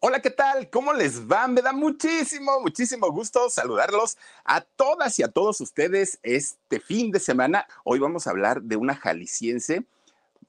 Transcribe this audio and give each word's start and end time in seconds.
Hola, 0.00 0.22
¿qué 0.22 0.30
tal? 0.30 0.70
¿Cómo 0.70 0.92
les 0.92 1.28
va? 1.28 1.48
Me 1.48 1.60
da 1.60 1.72
muchísimo, 1.72 2.60
muchísimo 2.60 3.10
gusto 3.10 3.50
saludarlos 3.50 4.16
a 4.44 4.60
todas 4.60 5.18
y 5.18 5.24
a 5.24 5.28
todos 5.28 5.60
ustedes 5.60 6.20
este 6.22 6.78
fin 6.78 7.10
de 7.10 7.18
semana. 7.18 7.66
Hoy 7.82 7.98
vamos 7.98 8.24
a 8.24 8.30
hablar 8.30 8.62
de 8.62 8.76
una 8.76 8.94
jalisciense 8.94 9.86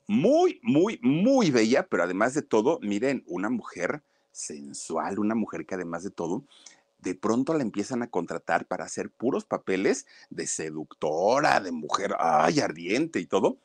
muy, 0.06 0.60
muy, 0.62 1.00
muy 1.02 1.50
bella, 1.50 1.88
pero 1.88 2.04
además 2.04 2.36
de 2.36 2.44
todo, 2.44 2.78
miren, 2.84 3.24
una 3.26 3.50
mujer 3.50 4.04
sensual, 4.32 5.18
una 5.18 5.34
mujer 5.34 5.66
que 5.66 5.74
además 5.74 6.04
de 6.04 6.12
todo, 6.12 6.44
de 7.00 7.16
pronto 7.16 7.56
la 7.56 7.64
empiezan 7.64 8.04
a 8.04 8.12
contratar 8.12 8.68
para 8.68 8.86
hacer 8.86 9.10
puros 9.10 9.46
papeles 9.46 10.06
de 10.30 10.46
seductora, 10.46 11.60
de 11.60 11.72
mujer, 11.72 12.16
ay, 12.20 12.60
ardiente 12.60 13.20
y 13.20 13.26
todo 13.26 13.58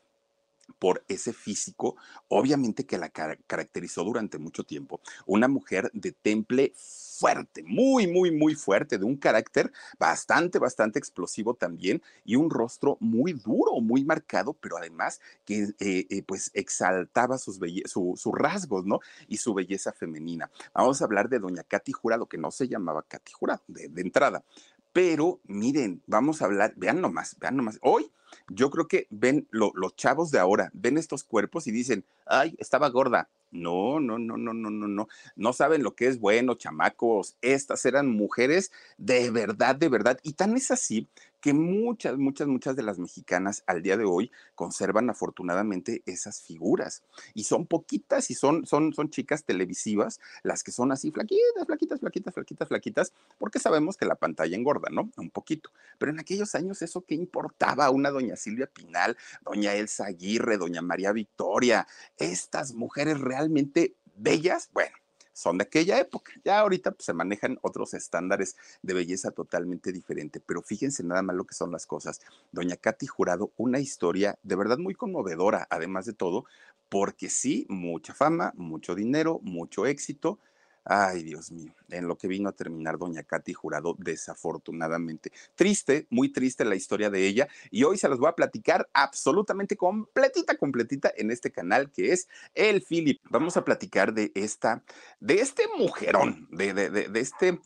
por 0.79 1.05
ese 1.09 1.33
físico, 1.33 1.96
obviamente 2.29 2.87
que 2.87 2.99
la 2.99 3.11
caracterizó 3.11 4.05
durante 4.05 4.39
mucho 4.39 4.64
tiempo. 4.64 5.01
Una 5.27 5.49
mujer 5.49 5.91
de 5.93 6.13
temple 6.13 6.73
fuerte, 6.77 7.63
muy, 7.64 8.07
muy, 8.07 8.31
muy 8.32 8.54
fuerte, 8.54 8.99
de 8.99 9.04
un 9.04 9.17
carácter 9.17 9.73
bastante, 9.99 10.59
bastante 10.59 10.99
explosivo 10.99 11.54
también 11.54 12.03
y 12.25 12.37
un 12.37 12.50
rostro 12.50 12.96
muy 13.00 13.32
duro, 13.32 13.81
muy 13.81 14.04
marcado, 14.04 14.54
pero 14.54 14.77
además 14.77 15.21
que 15.45 15.75
eh, 15.79 16.07
eh, 16.11 16.23
pues 16.27 16.50
exaltaba 16.54 17.39
sus, 17.39 17.61
sus 17.87 18.32
rasgos, 18.35 18.85
¿no? 18.85 19.01
Y 19.29 19.37
su 19.37 19.54
belleza 19.54 19.93
femenina. 19.93 20.51
Vamos 20.75 21.01
a 21.01 21.04
hablar 21.04 21.29
de 21.29 21.39
doña 21.39 21.62
Katy 21.62 21.93
Jurado, 21.93 22.26
que 22.26 22.39
no 22.39 22.51
se 22.51 22.68
llamaba 22.68 23.04
Katy 23.07 23.32
Jurado 23.32 23.62
de, 23.68 23.89
de 23.89 24.03
entrada. 24.03 24.45
Pero 24.93 25.40
miren, 25.45 26.03
vamos 26.07 26.43
a 26.43 26.46
hablar, 26.46 26.73
vean 26.76 27.01
nomás, 27.01 27.37
vean 27.39 27.57
nomás. 27.57 27.79
Hoy 27.82 28.11
yo 28.49 28.71
creo 28.71 28.89
que 28.89 29.07
ven 29.11 29.47
los 29.51 29.97
chavos 29.97 30.31
de 30.31 30.39
ahora, 30.39 30.71
ven 30.73 30.99
estos 30.99 31.25
cuerpos 31.25 31.67
y 31.67 31.73
dicen, 31.73 32.05
ay, 32.27 32.55
estaba 32.59 32.89
gorda. 32.89 33.29
No, 33.51 34.01
no, 34.01 34.19
no, 34.19 34.37
no, 34.37 34.53
no, 34.53 34.69
no, 34.69 34.89
no. 34.89 35.09
No 35.37 35.53
saben 35.53 35.84
lo 35.84 35.95
que 35.95 36.09
es 36.09 36.19
bueno, 36.19 36.57
chamacos. 36.57 37.37
Estas 37.41 37.87
eran 37.87 38.11
mujeres 38.11 38.73
de 38.98 39.31
verdad, 39.31 39.77
de 39.77 39.89
verdad. 39.89 40.19
Y 40.25 40.33
tan 40.33 40.57
es 40.57 40.73
así 40.73 41.07
que 41.45 41.53
muchas, 41.53 42.17
muchas, 42.17 42.48
muchas 42.48 42.75
de 42.75 42.83
las 42.83 42.98
mexicanas 42.98 43.64
al 43.67 43.83
día 43.83 43.98
de 43.98 44.06
hoy 44.06 44.33
conservan 44.55 45.11
afortunadamente 45.11 46.03
esas 46.06 46.41
figuras. 46.41 47.03
Y 47.34 47.45
son 47.45 47.67
poquitas 47.67 48.31
y 48.31 48.34
son, 48.34 48.64
son, 48.64 48.95
son 48.95 49.11
chicas 49.11 49.45
televisivas 49.45 50.20
las 50.42 50.64
que 50.64 50.73
son 50.73 50.91
así 50.91 51.11
flaquitas, 51.11 51.67
flaquitas, 51.67 52.01
flaquitas, 52.01 52.33
flaquitas, 52.33 52.69
flaquitas, 52.69 53.12
porque 53.36 53.59
sabemos 53.59 53.98
que 53.98 54.06
la 54.06 54.14
pantalla 54.14 54.56
engorda, 54.56 54.89
¿no? 54.91 55.11
Un 55.19 55.28
poquito. 55.28 55.69
Pero 55.98 56.12
en 56.12 56.19
aquellos 56.19 56.55
años 56.55 56.81
eso 56.81 57.03
qué 57.03 57.14
importaba 57.14 57.91
una 57.91 58.11
doña 58.11 58.36
Silvia 58.36 58.67
Pinal, 58.67 59.14
doña 59.45 59.75
Elsa 59.75 60.06
Aguirre, 60.06 60.56
doña 60.56 60.81
María 60.81 61.12
Victoria, 61.12 61.86
estas 62.17 62.73
mujeres 62.73 63.20
realmente 63.20 63.97
bellas, 64.17 64.70
bueno, 64.73 64.97
son 65.35 65.59
de 65.59 65.65
aquella 65.65 66.01
época. 66.01 66.33
Ya 66.43 66.61
ahorita 66.61 66.93
pues, 66.93 67.05
se 67.05 67.13
manejan 67.13 67.59
otros 67.61 67.93
estándares 67.93 68.57
de 68.81 68.95
belleza 68.95 69.33
totalmente 69.33 69.93
diferente, 69.93 70.41
pero 70.41 70.63
fíjense 70.63 71.03
nada 71.05 71.21
más 71.21 71.37
lo 71.37 71.45
que 71.45 71.55
son 71.55 71.71
las 71.71 71.85
cosas. 71.85 72.23
Doña 72.53 72.77
Katy 72.77 73.07
Jurado, 73.07 73.51
una 73.59 73.81
historia 73.81 74.39
de 74.43 74.57
verdad 74.57 74.79
muy 74.79 74.95
conmovedora, 74.95 75.67
además 75.69 76.07
de 76.07 76.15
todo, 76.15 76.47
porque 76.89 77.29
sí, 77.29 77.67
mucha 77.69 78.15
fama, 78.15 78.53
mucho 78.57 78.95
dinero, 78.95 79.41
mucho 79.43 79.85
éxito, 79.85 80.39
Ay, 80.85 81.23
Dios 81.23 81.51
mío, 81.51 81.75
en 81.89 82.07
lo 82.07 82.19
que 82.19 82.29
vino 82.29 82.49
a 82.49 82.53
terminar 82.53 82.99
doña 82.99 83.23
Katy 83.23 83.55
Jurado, 83.55 83.97
desafortunadamente. 83.99 85.33
Triste, 85.55 86.07
muy 86.11 86.31
triste 86.31 86.65
la 86.65 86.77
historia 86.77 87.09
de 87.09 87.27
ella, 87.27 87.49
y 87.71 87.85
hoy 87.85 87.97
se 87.97 88.09
los 88.09 88.19
voy 88.19 88.29
a 88.29 88.35
platicar 88.35 88.89
absolutamente 88.93 89.77
completita, 89.77 90.59
completita 90.59 91.11
en 91.17 91.31
este 91.31 91.51
canal 91.51 91.91
que 91.91 92.13
es 92.13 92.29
El 92.55 92.83
Philip. 92.83 93.21
Vamos 93.31 93.57
a 93.57 93.65
platicar 93.65 94.13
de 94.13 94.31
esta, 94.35 94.83
de 95.21 95.41
este 95.41 95.65
mujerón, 95.79 96.49
de, 96.51 96.75
de, 96.75 96.91
de, 96.91 97.09
de 97.09 97.21
este 97.21 97.61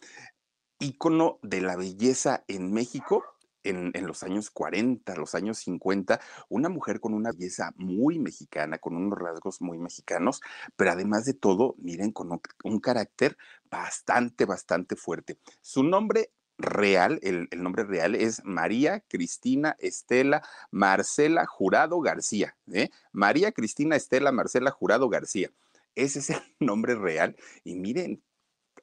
ícono 0.78 1.40
de 1.42 1.60
la 1.60 1.76
belleza 1.76 2.44
en 2.46 2.72
México, 2.72 3.24
en, 3.64 4.06
los 4.06 4.22
años 4.22 4.50
40, 4.50 5.14
los 5.16 5.34
años 5.34 5.58
50, 5.58 6.20
una 6.48 6.68
mujer 6.68 7.00
con 7.00 7.14
una 7.14 7.32
belleza 7.32 7.72
muy 7.76 8.18
mexicana, 8.18 8.78
con 8.78 8.96
unos 8.96 9.18
rasgos 9.18 9.60
muy 9.60 9.78
mexicanos, 9.78 10.40
pero 10.76 10.92
además 10.92 11.24
de 11.24 11.34
todo, 11.34 11.74
miren, 11.78 12.12
con 12.12 12.30
un, 12.64 12.80
carácter 12.80 13.36
bastante, 13.70 14.44
bastante 14.44 14.96
fuerte. 14.96 15.38
Su 15.60 15.82
nombre 15.82 16.30
real, 16.56 17.20
el, 17.22 17.48
nombre 17.56 17.84
real 17.84 18.14
es 18.14 18.42
María 18.44 19.00
Cristina 19.00 19.76
Estela 19.78 20.42
Marcela 20.70 21.46
Jurado 21.46 22.00
García. 22.00 22.56
¿eh? 22.72 22.90
María 23.12 23.52
Cristina 23.52 23.96
Estela 23.96 24.32
Marcela 24.32 24.70
Jurado 24.70 25.08
García. 25.08 25.50
Ese 25.94 26.20
es 26.20 26.30
el 26.30 26.40
nombre 26.60 26.94
real. 26.94 27.36
Y 27.64 27.74
miren, 27.74 28.22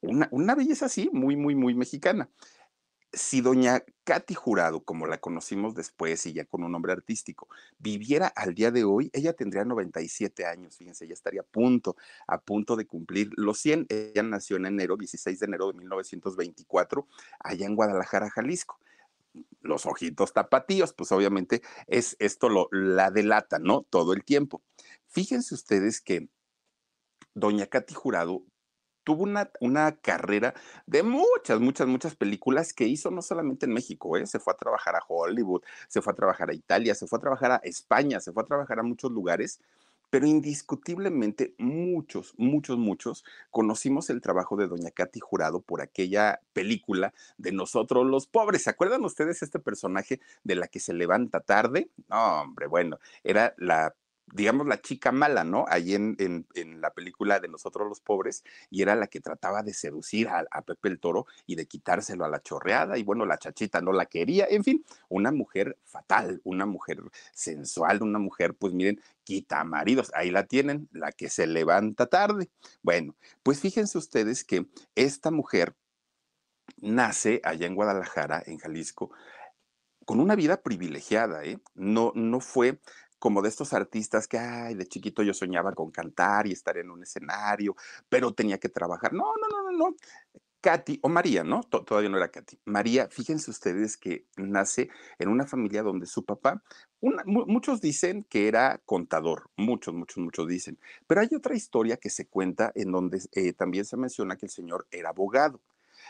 una, 0.02 0.28
una 0.30 0.54
belleza 0.54 0.86
así, 0.86 1.08
muy, 1.12 1.36
muy, 1.36 1.54
muy 1.54 1.74
mexicana 1.74 2.28
si 3.16 3.40
doña 3.40 3.82
Katy 4.04 4.34
Jurado, 4.34 4.84
como 4.84 5.06
la 5.06 5.18
conocimos 5.18 5.74
después 5.74 6.26
y 6.26 6.34
ya 6.34 6.44
con 6.44 6.62
un 6.62 6.72
nombre 6.72 6.92
artístico, 6.92 7.48
viviera 7.78 8.26
al 8.28 8.54
día 8.54 8.70
de 8.70 8.84
hoy, 8.84 9.10
ella 9.14 9.32
tendría 9.32 9.64
97 9.64 10.44
años, 10.44 10.76
fíjense, 10.76 11.06
ella 11.06 11.14
estaría 11.14 11.40
a 11.40 11.44
punto, 11.44 11.96
a 12.26 12.40
punto 12.40 12.76
de 12.76 12.86
cumplir 12.86 13.30
los 13.36 13.58
100. 13.58 13.86
Ella 13.88 14.22
nació 14.22 14.56
en 14.56 14.66
enero, 14.66 14.96
16 14.98 15.40
de 15.40 15.46
enero 15.46 15.68
de 15.68 15.78
1924, 15.78 17.08
allá 17.40 17.66
en 17.66 17.74
Guadalajara, 17.74 18.28
Jalisco. 18.28 18.78
Los 19.62 19.86
ojitos 19.86 20.34
tapatíos, 20.34 20.92
pues 20.92 21.10
obviamente 21.10 21.62
es 21.86 22.16
esto 22.18 22.50
lo 22.50 22.68
la 22.70 23.10
delata, 23.10 23.58
¿no? 23.58 23.82
Todo 23.88 24.12
el 24.12 24.24
tiempo. 24.24 24.62
Fíjense 25.08 25.54
ustedes 25.54 26.00
que 26.02 26.28
doña 27.34 27.66
Katy 27.66 27.94
Jurado 27.94 28.44
tuvo 29.06 29.22
una, 29.22 29.48
una, 29.60 29.92
carrera 29.92 30.52
de 30.84 31.04
muchas, 31.04 31.60
muchas, 31.60 31.86
muchas 31.86 32.16
películas 32.16 32.72
que 32.72 32.88
hizo 32.88 33.08
no 33.12 33.22
solamente 33.22 33.66
en 33.66 33.72
México, 33.72 34.16
¿eh? 34.16 34.26
se 34.26 34.40
fue 34.40 34.52
a 34.52 34.56
trabajar 34.56 34.96
a 34.96 35.02
Hollywood, 35.06 35.62
se 35.86 36.02
fue 36.02 36.12
a 36.12 36.16
trabajar 36.16 36.50
a 36.50 36.54
Italia, 36.54 36.92
se 36.96 37.06
fue 37.06 37.18
a 37.18 37.20
trabajar 37.20 37.52
a 37.52 37.56
España, 37.62 38.18
se 38.18 38.32
fue 38.32 38.42
a 38.42 38.46
trabajar 38.46 38.80
a 38.80 38.82
muchos 38.82 39.12
lugares, 39.12 39.60
pero 40.10 40.26
indiscutiblemente 40.26 41.54
muchos, 41.56 42.34
muchos, 42.36 42.78
muchos 42.78 43.24
conocimos 43.52 44.10
el 44.10 44.20
trabajo 44.20 44.56
de 44.56 44.66
Doña 44.66 44.90
Katy 44.90 45.20
Jurado 45.20 45.60
por 45.60 45.82
aquella 45.82 46.40
película 46.52 47.14
de 47.38 47.52
Nosotros 47.52 48.06
los 48.06 48.26
Pobres. 48.26 48.64
¿Se 48.64 48.70
acuerdan 48.70 49.04
ustedes 49.04 49.40
este 49.40 49.60
personaje 49.60 50.20
de 50.42 50.56
la 50.56 50.66
que 50.66 50.80
se 50.80 50.94
levanta 50.94 51.38
tarde? 51.38 51.90
No, 52.08 52.40
hombre, 52.40 52.66
bueno, 52.66 52.98
era 53.22 53.54
la 53.56 53.94
digamos, 54.32 54.66
la 54.66 54.80
chica 54.80 55.12
mala, 55.12 55.44
¿no? 55.44 55.64
Ahí 55.68 55.94
en, 55.94 56.16
en, 56.18 56.80
la 56.80 56.92
película 56.92 57.40
de 57.40 57.48
Nosotros 57.48 57.88
los 57.88 58.00
Pobres, 58.00 58.44
y 58.70 58.82
era 58.82 58.96
la 58.96 59.06
que 59.06 59.20
trataba 59.20 59.62
de 59.62 59.72
seducir 59.72 60.28
a, 60.28 60.44
a, 60.50 60.62
Pepe 60.62 60.88
el 60.88 60.98
Toro 60.98 61.26
y 61.46 61.54
de 61.54 61.66
quitárselo 61.66 62.24
a 62.24 62.28
la 62.28 62.42
chorreada, 62.42 62.98
y 62.98 63.02
bueno, 63.02 63.24
la 63.24 63.38
chachita 63.38 63.80
no 63.80 63.92
la 63.92 64.06
quería, 64.06 64.46
en 64.48 64.64
fin, 64.64 64.84
una 65.08 65.30
mujer 65.30 65.78
fatal, 65.84 66.40
una 66.44 66.66
mujer 66.66 67.00
sensual, 67.32 68.02
una 68.02 68.18
mujer, 68.18 68.54
pues 68.54 68.72
miren, 68.72 69.00
quita 69.24 69.62
maridos, 69.64 70.10
ahí 70.14 70.30
la 70.30 70.46
tienen, 70.46 70.88
la 70.92 71.12
que 71.12 71.28
se 71.28 71.46
levanta 71.46 72.06
tarde. 72.06 72.48
Bueno, 72.82 73.14
pues 73.42 73.60
fíjense 73.60 73.98
ustedes 73.98 74.44
que 74.44 74.66
esta 74.94 75.30
mujer 75.30 75.74
nace 76.78 77.40
allá 77.44 77.66
en 77.66 77.74
Guadalajara, 77.74 78.42
en 78.46 78.58
Jalisco, 78.58 79.10
con 80.04 80.20
una 80.20 80.36
vida 80.36 80.62
privilegiada, 80.62 81.44
¿eh? 81.44 81.58
No, 81.74 82.12
no 82.14 82.40
fue 82.40 82.78
como 83.18 83.42
de 83.42 83.48
estos 83.48 83.72
artistas 83.72 84.28
que, 84.28 84.38
ay, 84.38 84.74
de 84.74 84.86
chiquito 84.86 85.22
yo 85.22 85.34
soñaba 85.34 85.72
con 85.72 85.90
cantar 85.90 86.46
y 86.46 86.52
estar 86.52 86.76
en 86.78 86.90
un 86.90 87.02
escenario, 87.02 87.76
pero 88.08 88.32
tenía 88.32 88.58
que 88.58 88.68
trabajar. 88.68 89.12
No, 89.12 89.24
no, 89.40 89.48
no, 89.48 89.70
no, 89.70 89.78
no. 89.78 89.96
Katy, 90.60 90.98
o 91.02 91.08
María, 91.08 91.44
¿no? 91.44 91.60
todavía 91.62 92.10
no 92.10 92.16
era 92.16 92.28
Katy. 92.28 92.58
María, 92.64 93.08
fíjense 93.08 93.52
ustedes 93.52 93.96
que 93.96 94.26
nace 94.36 94.88
en 95.18 95.28
una 95.28 95.46
familia 95.46 95.82
donde 95.82 96.06
su 96.06 96.24
papá, 96.24 96.62
muchos 97.00 97.80
dicen 97.80 98.24
que 98.24 98.48
era 98.48 98.80
contador, 98.84 99.48
muchos, 99.56 99.94
muchos, 99.94 100.18
muchos 100.18 100.48
dicen, 100.48 100.78
pero 101.06 101.20
hay 101.20 101.28
otra 101.36 101.54
historia 101.54 101.98
que 101.98 102.10
se 102.10 102.26
cuenta 102.26 102.72
en 102.74 102.90
donde 102.90 103.22
eh, 103.32 103.52
también 103.52 103.84
se 103.84 103.96
menciona 103.96 104.36
que 104.36 104.46
el 104.46 104.50
señor 104.50 104.88
era 104.90 105.10
abogado 105.10 105.60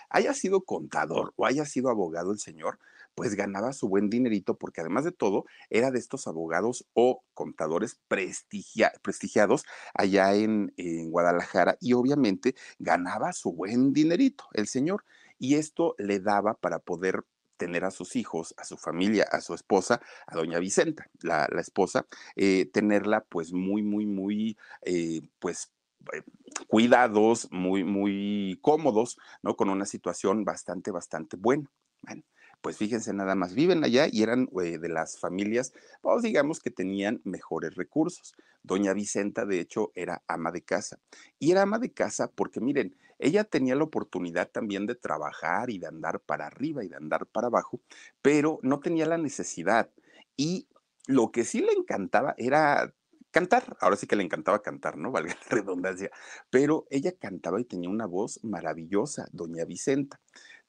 haya 0.09 0.33
sido 0.35 0.63
contador 0.63 1.33
o 1.37 1.47
haya 1.47 1.65
sido 1.65 1.91
abogado 1.91 2.33
el 2.33 2.39
señor, 2.39 2.79
pues 3.17 3.35
ganaba 3.35 3.73
su 3.73 3.89
buen 3.89 4.09
dinerito 4.11 4.57
porque 4.57 4.83
además 4.83 5.05
de 5.05 5.11
todo 5.11 5.47
era 5.71 5.91
de 5.91 5.99
estos 5.99 6.29
abogados 6.29 6.87
o 6.93 7.25
contadores 7.35 7.99
prestigiados 8.07 9.65
allá 9.95 10.35
en, 10.35 10.73
en 10.77 11.11
Guadalajara 11.11 11.77
y 11.81 11.95
obviamente 11.95 12.55
ganaba 12.79 13.33
su 13.33 13.53
buen 13.53 13.93
dinerito 13.93 14.45
el 14.53 14.69
señor 14.69 15.05
y 15.39 15.57
esto 15.57 15.95
le 15.99 16.21
daba 16.21 16.55
para 16.55 16.79
poder 16.79 17.25
tener 17.57 17.85
a 17.85 17.91
sus 17.91 18.17
hijos, 18.17 18.55
a 18.59 18.65
su 18.65 18.77
familia, 18.77 19.27
a 19.31 19.41
su 19.41 19.55
esposa, 19.55 20.01
a 20.27 20.37
doña 20.37 20.59
Vicenta, 20.59 21.09
la, 21.23 21.47
esposa, 21.59 22.07
eh, 22.37 22.67
tenerla 22.67 23.25
pues 23.25 23.53
muy, 23.53 23.83
muy, 23.83 24.05
muy, 24.05 24.59
eh, 24.83 25.23
pues 25.39 25.73
eh, 26.13 26.23
cuidados, 26.69 27.49
muy, 27.51 27.83
muy 27.83 28.59
cómodos, 28.61 29.19
¿no? 29.43 29.57
Con 29.57 29.71
una 29.71 29.87
situación 29.87 30.45
bastante, 30.45 30.91
bastante 30.91 31.37
buena. 31.37 31.71
Bueno, 32.03 32.23
pues 32.67 32.79
fíjense 32.79 33.13
nada 33.13 33.37
más, 33.37 33.55
viven 33.55 33.85
allá 33.85 34.09
y 34.11 34.25
eran 34.25 34.49
de 34.53 34.89
las 34.89 35.21
familias, 35.21 35.73
pues 36.01 36.23
digamos 36.23 36.59
que 36.59 36.73
tenían 36.73 37.21
mejores 37.23 37.77
recursos. 37.77 38.35
Doña 38.65 38.93
Vicenta, 38.93 39.47
de 39.47 39.61
hecho, 39.61 39.93
era 39.95 40.25
ama 40.27 40.51
de 40.51 40.65
casa. 40.65 40.99
Y 41.39 41.53
era 41.53 41.63
ama 41.63 41.79
de 41.79 41.93
casa 41.93 42.29
porque, 42.29 42.61
miren, 42.61 42.97
ella 43.21 43.45
tenía 43.45 43.77
la 43.77 43.85
oportunidad 43.85 44.51
también 44.51 44.85
de 44.85 44.97
trabajar 44.97 45.71
y 45.71 45.79
de 45.79 45.87
andar 45.87 46.19
para 46.19 46.49
arriba 46.49 46.83
y 46.83 46.89
de 46.89 46.97
andar 46.97 47.27
para 47.27 47.47
abajo, 47.47 47.81
pero 48.21 48.59
no 48.63 48.81
tenía 48.81 49.07
la 49.07 49.17
necesidad. 49.17 49.89
Y 50.37 50.67
lo 51.07 51.31
que 51.31 51.45
sí 51.45 51.61
le 51.61 51.71
encantaba 51.71 52.35
era 52.37 52.93
cantar. 53.31 53.77
Ahora 53.81 53.97
sí 53.97 54.09
que 54.09 54.17
le 54.17 54.25
encantaba 54.25 54.61
cantar, 54.61 54.97
¿no? 54.97 55.13
Valga 55.13 55.35
la 55.35 55.57
redundancia. 55.57 56.11
Pero 56.51 56.87
ella 56.91 57.13
cantaba 57.13 57.61
y 57.61 57.65
tenía 57.65 57.91
una 57.91 58.07
voz 58.07 58.43
maravillosa, 58.43 59.29
doña 59.31 59.65
Vicenta. 59.67 60.19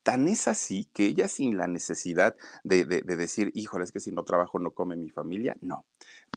Tan 0.08 0.30
es 0.30 0.48
así 0.48 0.90
que 0.94 1.06
ella 1.06 1.28
sin 1.28 1.58
la 1.58 1.68
necesidad 1.68 2.38
de, 2.64 2.86
de, 2.86 3.02
decir, 3.02 3.52
híjole, 3.54 3.84
es 3.84 3.92
que 3.92 4.00
si 4.00 4.14
no 4.14 4.24
trabajo 4.24 4.58
no 4.58 4.72
come 4.72 4.96
mi 4.96 5.10
familia, 5.10 5.58
no. 5.60 5.86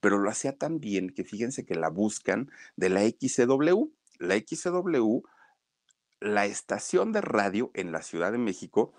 Pero 0.02 0.19
lo 0.19 0.28
hacía 0.28 0.58
tan 0.58 0.81
bien 0.81 1.11
que 1.11 1.22
fíjense 1.22 1.64
que 1.64 1.76
la 1.76 1.88
buscan 1.88 2.50
de 2.75 2.88
la 2.88 3.02
XCW. 3.02 3.93
La 4.19 4.34
XCW, 4.34 5.22
la 6.19 6.46
estación 6.46 7.12
de 7.12 7.20
radio 7.20 7.70
en 7.75 7.93
la 7.93 8.02
Ciudad 8.02 8.32
de 8.32 8.38
México, 8.38 8.93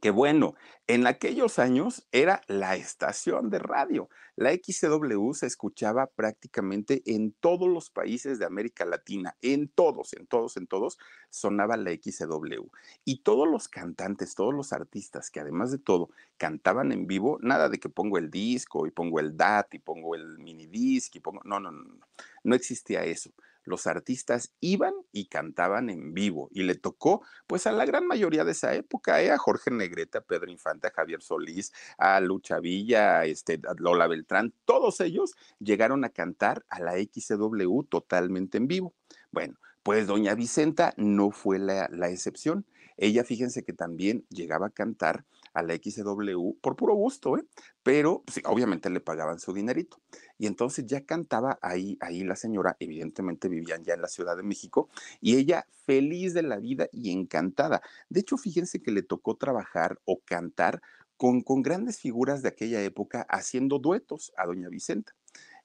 que 0.00 0.10
bueno, 0.10 0.54
en 0.86 1.06
aquellos 1.06 1.58
años 1.58 2.06
era 2.12 2.40
la 2.46 2.76
estación 2.76 3.50
de 3.50 3.58
radio. 3.58 4.08
La 4.36 4.52
XCW 4.52 5.32
se 5.32 5.46
escuchaba 5.46 6.06
prácticamente 6.06 7.02
en 7.06 7.32
todos 7.32 7.68
los 7.68 7.90
países 7.90 8.38
de 8.38 8.46
América 8.46 8.84
Latina, 8.84 9.36
en 9.42 9.68
todos, 9.68 10.12
en 10.12 10.26
todos, 10.26 10.56
en 10.56 10.66
todos, 10.66 10.98
sonaba 11.30 11.76
la 11.76 11.90
XCW. 11.90 12.68
Y 13.04 13.22
todos 13.22 13.48
los 13.48 13.68
cantantes, 13.68 14.34
todos 14.34 14.54
los 14.54 14.72
artistas 14.72 15.30
que 15.30 15.40
además 15.40 15.72
de 15.72 15.78
todo 15.78 16.10
cantaban 16.36 16.92
en 16.92 17.06
vivo, 17.06 17.38
nada 17.42 17.68
de 17.68 17.78
que 17.78 17.88
pongo 17.88 18.18
el 18.18 18.30
disco 18.30 18.86
y 18.86 18.90
pongo 18.90 19.20
el 19.20 19.36
DAT 19.36 19.74
y 19.74 19.78
pongo 19.80 20.14
el 20.14 20.38
mini 20.38 20.66
disc 20.66 21.14
y 21.16 21.20
pongo, 21.20 21.40
no, 21.44 21.58
no, 21.58 21.72
no, 21.72 21.82
no, 21.82 22.06
no 22.44 22.54
existía 22.54 23.04
eso 23.04 23.30
los 23.68 23.86
artistas 23.86 24.52
iban 24.60 24.94
y 25.12 25.26
cantaban 25.26 25.90
en 25.90 26.14
vivo 26.14 26.48
y 26.52 26.62
le 26.62 26.74
tocó 26.74 27.22
pues 27.46 27.66
a 27.66 27.72
la 27.72 27.84
gran 27.84 28.06
mayoría 28.06 28.44
de 28.44 28.52
esa 28.52 28.74
época, 28.74 29.22
¿eh? 29.22 29.30
a 29.30 29.38
Jorge 29.38 29.70
Negrete, 29.70 30.18
a 30.18 30.22
Pedro 30.22 30.50
Infante, 30.50 30.88
a 30.88 30.92
Javier 30.92 31.22
Solís, 31.22 31.72
a 31.98 32.20
Lucha 32.20 32.60
Villa, 32.60 33.24
este, 33.24 33.60
a 33.68 33.74
Lola 33.78 34.06
Beltrán, 34.06 34.52
todos 34.64 35.00
ellos 35.00 35.34
llegaron 35.58 36.04
a 36.04 36.10
cantar 36.10 36.64
a 36.68 36.80
la 36.80 36.94
XW 36.94 37.82
totalmente 37.88 38.58
en 38.58 38.68
vivo. 38.68 38.94
Bueno, 39.30 39.56
pues 39.82 40.06
doña 40.06 40.34
Vicenta 40.34 40.92
no 40.96 41.30
fue 41.30 41.58
la, 41.58 41.86
excepción. 42.08 42.66
Ella, 42.96 43.24
fíjense 43.24 43.64
que 43.64 43.72
también 43.72 44.26
llegaba 44.28 44.66
a 44.66 44.70
cantar 44.70 45.24
a 45.54 45.62
la 45.62 45.74
XW 45.74 46.58
por 46.60 46.76
puro 46.76 46.94
gusto, 46.94 47.38
¿eh? 47.38 47.44
pero 47.82 48.22
sí, 48.30 48.42
obviamente 48.44 48.90
le 48.90 49.00
pagaban 49.00 49.40
su 49.40 49.52
dinerito. 49.52 49.98
Y 50.38 50.46
entonces 50.46 50.86
ya 50.86 51.04
cantaba 51.04 51.58
ahí, 51.62 51.98
ahí 52.00 52.24
la 52.24 52.36
señora, 52.36 52.76
evidentemente 52.80 53.48
vivían 53.48 53.84
ya 53.84 53.94
en 53.94 54.02
la 54.02 54.08
Ciudad 54.08 54.36
de 54.36 54.42
México, 54.42 54.88
y 55.20 55.36
ella 55.36 55.66
feliz 55.84 56.34
de 56.34 56.42
la 56.42 56.58
vida 56.58 56.88
y 56.92 57.10
encantada. 57.10 57.82
De 58.08 58.20
hecho, 58.20 58.36
fíjense 58.36 58.80
que 58.80 58.92
le 58.92 59.02
tocó 59.02 59.36
trabajar 59.36 60.00
o 60.04 60.20
cantar 60.24 60.80
con, 61.16 61.42
con 61.42 61.62
grandes 61.62 61.98
figuras 61.98 62.42
de 62.42 62.48
aquella 62.48 62.82
época 62.82 63.26
haciendo 63.28 63.78
duetos 63.78 64.32
a 64.36 64.46
doña 64.46 64.68
Vicenta. 64.68 65.14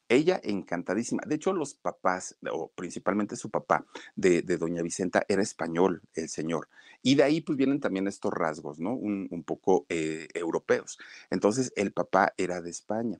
Ella 0.09 0.39
encantadísima. 0.43 1.23
De 1.25 1.35
hecho, 1.35 1.53
los 1.53 1.75
papás, 1.75 2.37
o 2.51 2.71
principalmente 2.75 3.35
su 3.35 3.49
papá 3.49 3.85
de, 4.15 4.41
doña 4.41 4.81
Vicenta, 4.81 5.23
era 5.27 5.41
español, 5.41 6.01
el 6.13 6.29
señor. 6.29 6.67
Y 7.01 7.15
de 7.15 7.23
ahí 7.23 7.41
pues 7.41 7.57
vienen 7.57 7.79
también 7.79 8.07
estos 8.07 8.31
rasgos, 8.31 8.79
¿no? 8.79 8.93
Un, 8.93 9.43
poco 9.45 9.85
eh, 9.89 10.27
europeos. 10.33 10.99
Entonces, 11.29 11.71
el 11.75 11.93
papá 11.93 12.33
era 12.37 12.61
de 12.61 12.69
España. 12.69 13.19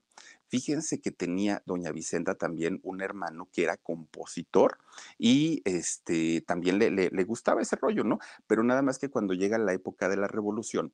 Fíjense 0.54 1.02
que 1.02 1.10
tenía 1.10 1.64
doña 1.66 1.92
Vicenta 1.92 2.36
también 2.36 2.80
un 2.84 3.02
hermano 3.02 3.50
que 3.52 3.64
era 3.64 3.76
compositor 3.76 4.78
y 5.18 5.64
este, 5.66 6.42
también 6.42 6.78
le, 6.78 6.92
le 6.92 7.24
gustaba 7.24 7.64
ese 7.64 7.76
rollo, 7.76 8.04
¿no? 8.04 8.20
Pero 8.46 8.64
nada 8.64 8.84
más 8.84 9.00
que 9.00 9.10
cuando 9.10 9.34
llega 9.34 9.58
la 9.58 9.74
época 9.74 10.10
de 10.10 10.18
la 10.18 10.28
revolución, 10.28 10.94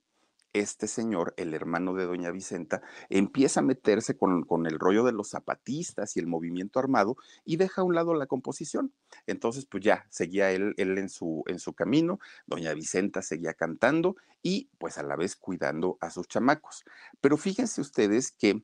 este 0.53 0.87
señor, 0.87 1.33
el 1.35 1.53
hermano 1.53 1.93
de 1.93 2.05
doña 2.05 2.31
Vicenta, 2.31 2.81
empieza 3.09 3.59
a 3.59 3.63
meterse 3.63 4.15
con, 4.15 4.45
el 4.65 4.79
rollo 4.79 5.03
de 5.03 5.11
los 5.11 5.31
zapatistas 5.31 6.15
y 6.15 6.21
el 6.21 6.27
movimiento 6.27 6.79
armado 6.79 7.17
y 7.43 7.57
deja 7.57 7.81
a 7.81 7.83
un 7.83 7.95
lado 7.95 8.13
la 8.13 8.27
composición. 8.27 8.93
Entonces, 9.27 9.65
pues 9.65 9.83
ya, 9.83 10.07
seguía 10.09 10.51
él, 10.51 10.73
él 10.77 10.97
en, 10.97 11.09
su, 11.09 11.43
en 11.47 11.59
su 11.59 11.73
camino, 11.73 12.21
doña 12.47 12.73
Vicenta 12.73 13.21
seguía 13.21 13.55
cantando 13.55 14.15
y 14.41 14.69
pues 14.77 14.97
a 14.97 15.03
la 15.03 15.17
vez 15.17 15.35
cuidando 15.35 15.97
a 15.99 16.11
sus 16.11 16.29
chamacos. 16.29 16.85
Pero 17.19 17.35
fíjense 17.35 17.81
ustedes 17.81 18.31
que 18.31 18.63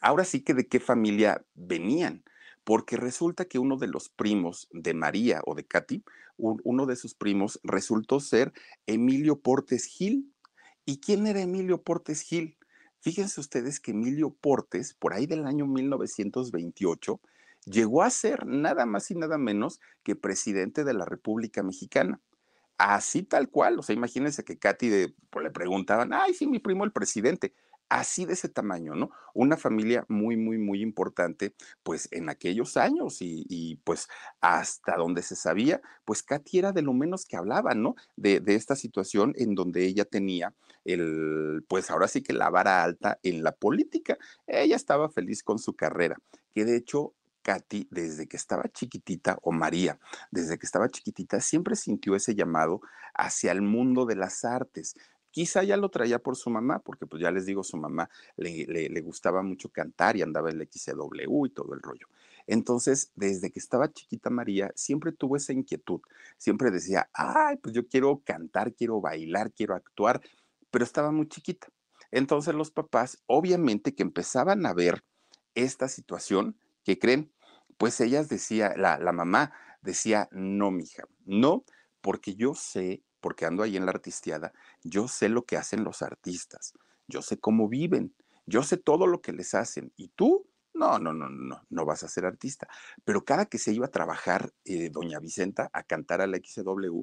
ahora 0.00 0.24
sí 0.24 0.42
que 0.42 0.54
de 0.54 0.66
qué 0.66 0.80
familia 0.80 1.44
venían 1.54 2.24
porque 2.64 2.96
resulta 2.96 3.46
que 3.46 3.58
uno 3.58 3.76
de 3.76 3.88
los 3.88 4.08
primos 4.08 4.68
de 4.70 4.94
María 4.94 5.40
o 5.46 5.56
de 5.56 5.66
Katy, 5.66 6.04
uno 6.36 6.86
de 6.86 6.94
sus 6.94 7.14
primos 7.14 7.58
resultó 7.64 8.20
ser 8.20 8.52
Emilio 8.86 9.40
Portes 9.40 9.86
Gil, 9.86 10.32
¿Y 10.84 10.98
quién 10.98 11.26
era 11.26 11.40
Emilio 11.40 11.82
Portes 11.82 12.22
Gil? 12.22 12.56
Fíjense 13.00 13.40
ustedes 13.40 13.78
que 13.78 13.92
Emilio 13.92 14.30
Portes, 14.30 14.94
por 14.94 15.12
ahí 15.12 15.26
del 15.26 15.46
año 15.46 15.66
1928, 15.66 17.20
llegó 17.66 18.02
a 18.02 18.10
ser 18.10 18.46
nada 18.46 18.84
más 18.86 19.10
y 19.10 19.14
nada 19.14 19.38
menos 19.38 19.80
que 20.02 20.16
presidente 20.16 20.84
de 20.84 20.94
la 20.94 21.04
República 21.04 21.62
Mexicana. 21.62 22.20
Así 22.78 23.22
tal 23.22 23.48
cual, 23.48 23.78
o 23.78 23.82
sea, 23.82 23.94
imagínense 23.94 24.44
que 24.44 24.58
Katy 24.58 25.14
pues, 25.30 25.44
le 25.44 25.50
preguntaban, 25.52 26.12
ay, 26.12 26.34
sí, 26.34 26.48
mi 26.48 26.58
primo 26.58 26.84
el 26.84 26.92
presidente 26.92 27.54
así 27.92 28.24
de 28.24 28.32
ese 28.32 28.48
tamaño, 28.48 28.94
¿no? 28.94 29.10
Una 29.34 29.58
familia 29.58 30.06
muy, 30.08 30.38
muy, 30.38 30.56
muy 30.56 30.80
importante, 30.80 31.54
pues 31.82 32.08
en 32.10 32.30
aquellos 32.30 32.78
años 32.78 33.18
y, 33.20 33.78
pues 33.84 34.08
hasta 34.40 34.96
donde 34.96 35.22
se 35.22 35.36
sabía, 35.36 35.82
pues 36.06 36.22
Katy 36.22 36.58
era 36.58 36.72
de 36.72 36.80
lo 36.80 36.94
menos 36.94 37.26
que 37.26 37.36
hablaba, 37.36 37.74
¿no? 37.74 37.94
De, 38.16 38.40
de, 38.40 38.54
esta 38.54 38.76
situación 38.76 39.34
en 39.36 39.54
donde 39.54 39.84
ella 39.84 40.06
tenía 40.06 40.54
el, 40.84 41.64
pues 41.68 41.90
ahora 41.90 42.08
sí 42.08 42.22
que 42.22 42.32
la 42.32 42.48
vara 42.48 42.82
alta 42.82 43.18
en 43.22 43.42
la 43.42 43.52
política. 43.52 44.16
Ella 44.46 44.76
estaba 44.76 45.10
feliz 45.10 45.42
con 45.42 45.58
su 45.58 45.74
carrera, 45.74 46.16
que 46.54 46.64
de 46.64 46.76
hecho 46.76 47.12
Katy, 47.42 47.88
desde 47.90 48.26
que 48.26 48.36
estaba 48.36 48.64
chiquitita, 48.72 49.38
o 49.42 49.52
María, 49.52 49.98
desde 50.30 50.58
que 50.58 50.66
estaba 50.66 50.88
chiquitita, 50.88 51.40
siempre 51.40 51.76
sintió 51.76 52.14
ese 52.14 52.34
llamado 52.34 52.80
hacia 53.14 53.52
el 53.52 53.62
mundo 53.62 54.06
de 54.06 54.16
las 54.16 54.44
artes. 54.44 54.94
Quizá 55.32 55.64
ya 55.64 55.76
lo 55.76 55.88
traía 55.88 56.18
por 56.20 56.36
su 56.36 56.50
mamá, 56.50 56.78
porque 56.78 57.06
pues 57.06 57.22
ya 57.22 57.30
les 57.30 57.46
digo, 57.46 57.64
su 57.64 57.78
mamá 57.78 58.08
le, 58.36 58.66
le, 58.66 59.00
gustaba 59.00 59.42
mucho 59.42 59.70
cantar 59.70 60.16
y 60.16 60.22
andaba 60.22 60.50
en 60.50 60.60
el 60.60 60.68
XCW 60.70 61.46
y 61.46 61.50
todo 61.50 61.74
el 61.74 61.80
rollo. 61.80 62.06
Entonces, 62.46 63.10
desde 63.16 63.50
que 63.50 63.58
estaba 63.58 63.90
chiquita 63.90 64.28
María, 64.28 64.70
siempre 64.74 65.10
tuvo 65.10 65.36
esa 65.36 65.54
inquietud. 65.54 66.02
Siempre 66.36 66.70
decía, 66.70 67.08
ay, 67.14 67.56
pues 67.56 67.74
yo 67.74 67.88
quiero 67.88 68.20
cantar, 68.24 68.74
quiero 68.74 69.00
bailar, 69.00 69.52
quiero 69.52 69.74
actuar, 69.74 70.20
pero 70.70 70.84
estaba 70.84 71.10
muy 71.10 71.26
chiquita. 71.28 71.68
Entonces 72.10 72.54
los 72.54 72.70
papás, 72.70 73.22
obviamente 73.26 73.94
que 73.94 74.02
empezaban 74.02 74.66
a 74.66 74.74
ver 74.74 75.02
esta 75.54 75.88
situación, 75.88 76.58
¿qué 76.84 76.98
creen? 76.98 77.32
Pues 77.78 78.00
ellas 78.02 78.28
decía, 78.28 78.74
la, 78.76 78.98
la 78.98 79.12
mamá 79.12 79.52
decía, 79.80 80.28
no, 80.30 80.70
mija, 80.70 81.04
no, 81.24 81.64
porque 82.02 82.34
yo 82.34 82.54
sé 82.54 83.02
porque 83.22 83.46
ando 83.46 83.62
ahí 83.62 83.78
en 83.78 83.86
la 83.86 83.92
artistiada, 83.92 84.52
yo 84.82 85.08
sé 85.08 85.30
lo 85.30 85.46
que 85.46 85.56
hacen 85.56 85.84
los 85.84 86.02
artistas, 86.02 86.74
yo 87.08 87.22
sé 87.22 87.38
cómo 87.38 87.68
viven, 87.68 88.14
yo 88.44 88.62
sé 88.62 88.76
todo 88.76 89.06
lo 89.06 89.22
que 89.22 89.32
les 89.32 89.54
hacen. 89.54 89.92
¿Y 89.96 90.08
tú? 90.08 90.46
No, 90.74 90.98
no, 90.98 91.12
no, 91.12 91.28
no, 91.28 91.62
no 91.70 91.84
vas 91.84 92.02
a 92.02 92.08
ser 92.08 92.26
artista. 92.26 92.68
Pero 93.04 93.24
cada 93.24 93.46
que 93.46 93.58
se 93.58 93.72
iba 93.72 93.86
a 93.86 93.90
trabajar 93.90 94.52
eh, 94.64 94.90
doña 94.90 95.20
Vicenta 95.20 95.70
a 95.72 95.82
cantar 95.82 96.20
a 96.20 96.26
la 96.26 96.38
XW, 96.38 97.02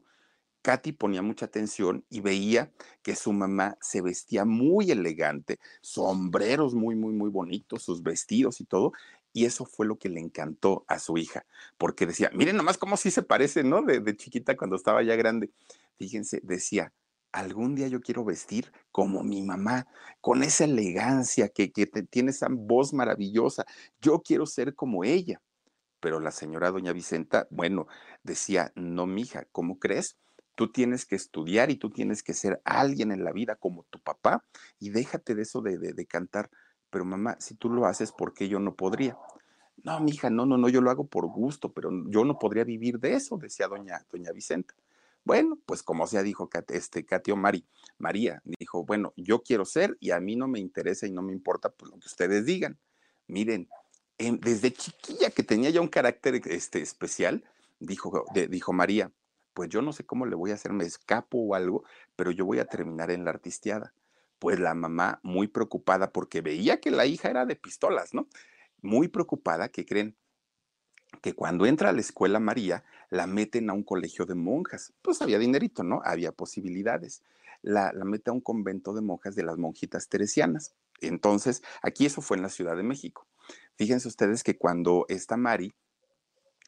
Katy 0.62 0.92
ponía 0.92 1.22
mucha 1.22 1.46
atención 1.46 2.04
y 2.10 2.20
veía 2.20 2.72
que 3.02 3.16
su 3.16 3.32
mamá 3.32 3.78
se 3.80 4.02
vestía 4.02 4.44
muy 4.44 4.92
elegante, 4.92 5.60
sombreros 5.82 6.76
muy, 6.76 6.96
muy, 6.96 7.14
muy 7.14 7.30
bonitos, 7.30 7.84
sus 7.84 8.04
vestidos 8.04 8.60
y 8.60 8.66
todo, 8.66 8.92
y 9.32 9.46
eso 9.46 9.66
fue 9.66 9.86
lo 9.86 9.98
que 9.98 10.10
le 10.10 10.20
encantó 10.20 10.84
a 10.88 11.00
su 11.00 11.18
hija, 11.18 11.46
porque 11.78 12.06
decía, 12.06 12.30
miren 12.34 12.58
nomás 12.58 12.78
cómo 12.78 12.98
sí 12.98 13.12
se 13.12 13.22
parece, 13.22 13.64
¿no? 13.64 13.82
De 13.84 14.18
chiquita 14.18 14.58
cuando 14.58 14.76
estaba 14.76 15.02
ya 15.04 15.16
grande. 15.16 15.52
Fíjense, 16.00 16.40
decía, 16.44 16.94
algún 17.34 17.76
día 17.76 17.90
yo 17.90 18.00
quiero 18.00 18.24
vestir 18.24 18.72
como 18.90 19.22
mi 19.22 19.44
mamá, 19.44 19.86
con 20.22 20.44
esa 20.44 20.64
elegancia 20.64 21.50
que, 21.50 21.72
que 21.72 21.86
tiene 21.86 22.32
esa 22.32 22.48
voz 22.50 22.94
maravillosa. 22.94 23.66
Yo 24.02 24.22
quiero 24.22 24.46
ser 24.46 24.74
como 24.76 25.04
ella. 25.04 25.42
Pero 26.00 26.22
la 26.22 26.32
señora 26.32 26.72
doña 26.72 26.94
Vicenta, 26.94 27.48
bueno, 27.52 27.88
decía, 28.24 28.72
no, 28.76 29.06
mija, 29.06 29.46
¿cómo 29.52 29.78
crees? 29.78 30.18
Tú 30.56 30.72
tienes 30.72 31.06
que 31.06 31.18
estudiar 31.18 31.70
y 31.70 31.76
tú 31.76 31.90
tienes 31.90 32.24
que 32.24 32.34
ser 32.34 32.62
alguien 32.64 33.12
en 33.12 33.26
la 33.26 33.34
vida 33.34 33.58
como 33.58 33.84
tu 33.90 34.00
papá 34.00 34.46
y 34.80 34.92
déjate 34.92 35.36
de 35.36 35.42
eso 35.42 35.62
de, 35.62 35.78
de, 35.78 36.06
cantar 36.06 36.50
pero 36.90 37.06
mamá, 37.06 37.36
si 37.40 37.56
tú 37.56 37.70
lo 37.70 37.86
haces, 37.86 38.12
¿por 38.12 38.34
qué 38.34 38.48
yo 38.48 38.60
no 38.60 38.76
podría? 38.76 39.16
No, 39.84 40.00
mija, 40.00 40.30
no, 40.30 40.46
no, 40.46 40.58
no, 40.58 40.70
yo 40.70 40.82
lo 40.82 40.90
hago 40.90 41.06
por 41.06 41.28
gusto, 41.28 41.72
pero 41.72 41.92
yo 42.08 42.26
no 42.26 42.40
podría 42.40 42.64
vivir 42.64 43.00
de 43.00 43.14
eso, 43.14 43.38
decía 43.38 43.68
doña, 43.68 44.06
doña 44.12 44.32
Vicenta. 44.32 44.74
Bueno, 45.24 45.60
pues 45.66 45.84
como 45.84 46.08
sea, 46.08 46.24
dijo 46.24 46.50
este, 46.70 47.06
Katio 47.06 47.36
Mari, 47.36 47.68
María, 47.98 48.42
dijo, 48.46 48.86
bueno, 48.86 49.14
yo 49.16 49.42
quiero 49.44 49.66
ser 49.66 49.98
y 50.00 50.12
a 50.12 50.20
mí 50.20 50.36
no 50.36 50.48
me 50.48 50.60
interesa 50.60 51.08
y 51.08 51.12
no 51.12 51.22
me 51.22 51.34
importa 51.34 51.70
pues, 51.70 51.92
lo 51.92 52.00
que 52.00 52.08
ustedes 52.08 52.46
digan. 52.46 52.80
Miren, 53.28 53.70
desde 54.18 54.74
chiquilla 54.74 55.30
que 55.30 55.44
tenía 55.44 55.70
ya 55.70 55.82
un 55.82 55.88
carácter 55.88 56.42
este, 56.46 56.82
especial, 56.82 57.44
dijo, 57.80 58.26
dijo 58.50 58.74
María, 58.74 59.12
pues 59.54 59.70
yo 59.70 59.82
no 59.82 59.94
sé 59.94 60.06
cómo 60.06 60.26
le 60.26 60.36
voy 60.36 60.52
a 60.52 60.56
hacer, 60.56 60.74
me 60.74 60.86
escapo 60.86 61.38
o 61.38 61.56
algo, 61.56 61.84
pero 62.16 62.32
yo 62.32 62.46
voy 62.46 62.60
a 62.60 62.66
terminar 62.66 63.12
en 63.12 63.26
la 63.26 63.32
artisteada. 63.32 63.94
Pues 64.40 64.60
la 64.60 64.74
mamá 64.74 65.20
muy 65.22 65.48
preocupada 65.48 66.12
porque 66.12 66.42
veía 66.42 66.80
que 66.80 66.92
la 66.92 67.06
hija 67.06 67.30
era 67.30 67.46
de 67.46 67.58
pistolas, 67.58 68.14
¿no? 68.14 68.28
Muy 68.82 69.10
preocupada, 69.10 69.68
que 69.68 69.86
creen? 69.86 70.16
Que 71.22 71.34
cuando 71.34 71.66
entra 71.66 71.90
a 71.90 71.94
la 71.94 72.02
escuela 72.02 72.40
María, 72.40 72.84
la 73.10 73.28
meten 73.28 73.70
a 73.70 73.74
un 73.74 73.84
colegio 73.84 74.26
de 74.26 74.36
monjas. 74.36 74.94
Pues 75.02 75.22
había 75.22 75.40
dinerito, 75.40 75.84
¿no? 75.84 76.02
Había 76.06 76.32
posibilidades. 76.32 77.24
La, 77.62 77.92
mete 77.94 78.30
a 78.30 78.34
un 78.34 78.42
convento 78.42 78.94
de 78.94 79.02
monjas 79.02 79.36
de 79.36 79.44
las 79.44 79.58
monjitas 79.58 80.08
teresianas. 80.08 80.74
Entonces, 81.02 81.62
aquí 81.82 82.06
eso 82.06 82.22
fue 82.22 82.38
en 82.38 82.44
la 82.44 82.50
Ciudad 82.50 82.78
de 82.78 82.84
México. 82.84 83.28
Fíjense 83.76 84.08
ustedes 84.08 84.44
que 84.44 84.58
cuando 84.58 85.06
esta 85.10 85.38
Mari 85.38 85.74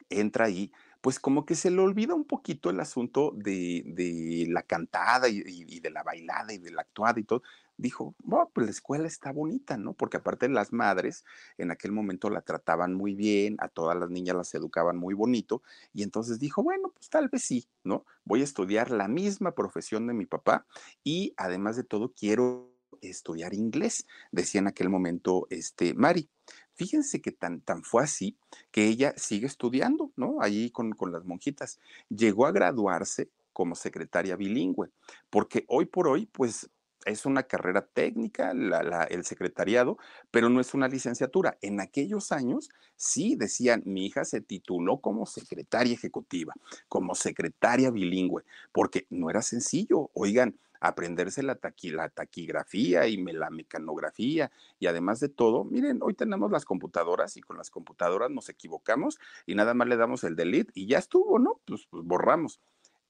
entra 0.08 0.46
ahí, 0.46 0.72
pues 1.02 1.18
como 1.18 1.44
que 1.44 1.56
se 1.56 1.70
le 1.70 1.80
olvida 1.80 2.14
un 2.14 2.24
poquito 2.24 2.70
el 2.70 2.78
asunto 2.78 3.32
de, 3.36 4.46
la 4.48 4.62
cantada 4.62 5.28
y, 5.28 5.80
de 5.80 5.90
la 5.90 6.04
bailada 6.04 6.52
y 6.54 6.58
de 6.58 6.70
la 6.70 6.82
actuada 6.82 7.18
y 7.18 7.24
todo. 7.24 7.42
Dijo, 7.76 8.14
bueno, 8.22 8.48
pues 8.54 8.66
la 8.66 8.70
escuela 8.70 9.08
está 9.08 9.32
bonita, 9.32 9.76
¿no? 9.76 9.94
Porque 9.94 10.18
aparte 10.18 10.48
las 10.48 10.72
madres 10.72 11.24
en 11.58 11.72
aquel 11.72 11.90
momento 11.90 12.30
la 12.30 12.42
trataban 12.42 12.94
muy 12.94 13.16
bien, 13.16 13.56
a 13.58 13.68
todas 13.68 13.98
las 13.98 14.10
niñas 14.10 14.36
las 14.36 14.54
educaban 14.54 14.96
muy 14.96 15.14
bonito, 15.14 15.62
y 15.92 16.04
entonces 16.04 16.38
dijo, 16.38 16.62
bueno, 16.62 16.92
pues 16.94 17.10
tal 17.10 17.28
vez 17.28 17.42
sí, 17.42 17.66
¿no? 17.82 18.06
Voy 18.24 18.42
a 18.42 18.44
estudiar 18.44 18.92
la 18.92 19.08
misma 19.08 19.56
profesión 19.56 20.06
de 20.06 20.14
mi 20.14 20.26
papá 20.26 20.66
y 21.02 21.34
además 21.36 21.74
de 21.74 21.82
todo 21.82 22.12
quiero 22.12 22.72
estudiar 23.00 23.54
inglés, 23.54 24.06
decía 24.30 24.60
en 24.60 24.68
aquel 24.68 24.88
momento 24.88 25.48
este 25.50 25.94
Mari. 25.94 26.30
Fíjense 26.74 27.20
que 27.20 27.32
tan, 27.32 27.60
tan 27.60 27.82
fue 27.82 28.02
así 28.02 28.36
que 28.70 28.86
ella 28.86 29.14
sigue 29.16 29.46
estudiando, 29.46 30.10
¿no? 30.16 30.36
Allí 30.40 30.70
con, 30.70 30.92
con 30.92 31.12
las 31.12 31.24
monjitas. 31.24 31.78
Llegó 32.08 32.46
a 32.46 32.52
graduarse 32.52 33.28
como 33.52 33.74
secretaria 33.74 34.36
bilingüe, 34.36 34.90
porque 35.30 35.64
hoy 35.68 35.86
por 35.86 36.08
hoy, 36.08 36.26
pues 36.26 36.70
es 37.04 37.26
una 37.26 37.42
carrera 37.42 37.84
técnica, 37.84 38.52
el 38.52 39.24
secretariado, 39.24 39.98
pero 40.30 40.48
no 40.48 40.60
es 40.60 40.74
una 40.74 40.88
licenciatura. 40.88 41.58
En 41.60 41.80
aquellos 41.80 42.32
años 42.32 42.70
sí 42.96 43.36
decían, 43.36 43.82
mi 43.84 44.06
hija 44.06 44.24
se 44.24 44.40
tituló 44.40 44.98
como 44.98 45.26
secretaria 45.26 45.94
ejecutiva, 45.94 46.54
como 46.88 47.14
secretaria 47.14 47.90
bilingüe, 47.90 48.44
porque 48.72 49.06
no 49.10 49.30
era 49.30 49.42
sencillo. 49.42 50.10
Oigan, 50.14 50.56
aprenderse 50.82 51.42
la, 51.42 51.58
la 51.82 52.08
taquigrafía 52.08 53.06
y 53.06 53.16
la 53.16 53.50
mecanografía 53.50 54.50
y 54.80 54.88
además 54.88 55.20
de 55.20 55.28
todo, 55.28 55.64
miren, 55.64 56.00
hoy 56.02 56.14
tenemos 56.14 56.50
las 56.50 56.64
computadoras 56.64 57.36
y 57.36 57.40
con 57.40 57.56
las 57.56 57.70
computadoras 57.70 58.30
nos 58.30 58.48
equivocamos 58.48 59.18
y 59.46 59.54
nada 59.54 59.74
más 59.74 59.86
le 59.86 59.96
damos 59.96 60.24
el 60.24 60.34
delete 60.34 60.72
y 60.74 60.86
ya 60.86 60.98
estuvo, 60.98 61.38
¿no? 61.38 61.60
Pues, 61.64 61.86
pues 61.88 62.04
borramos 62.04 62.60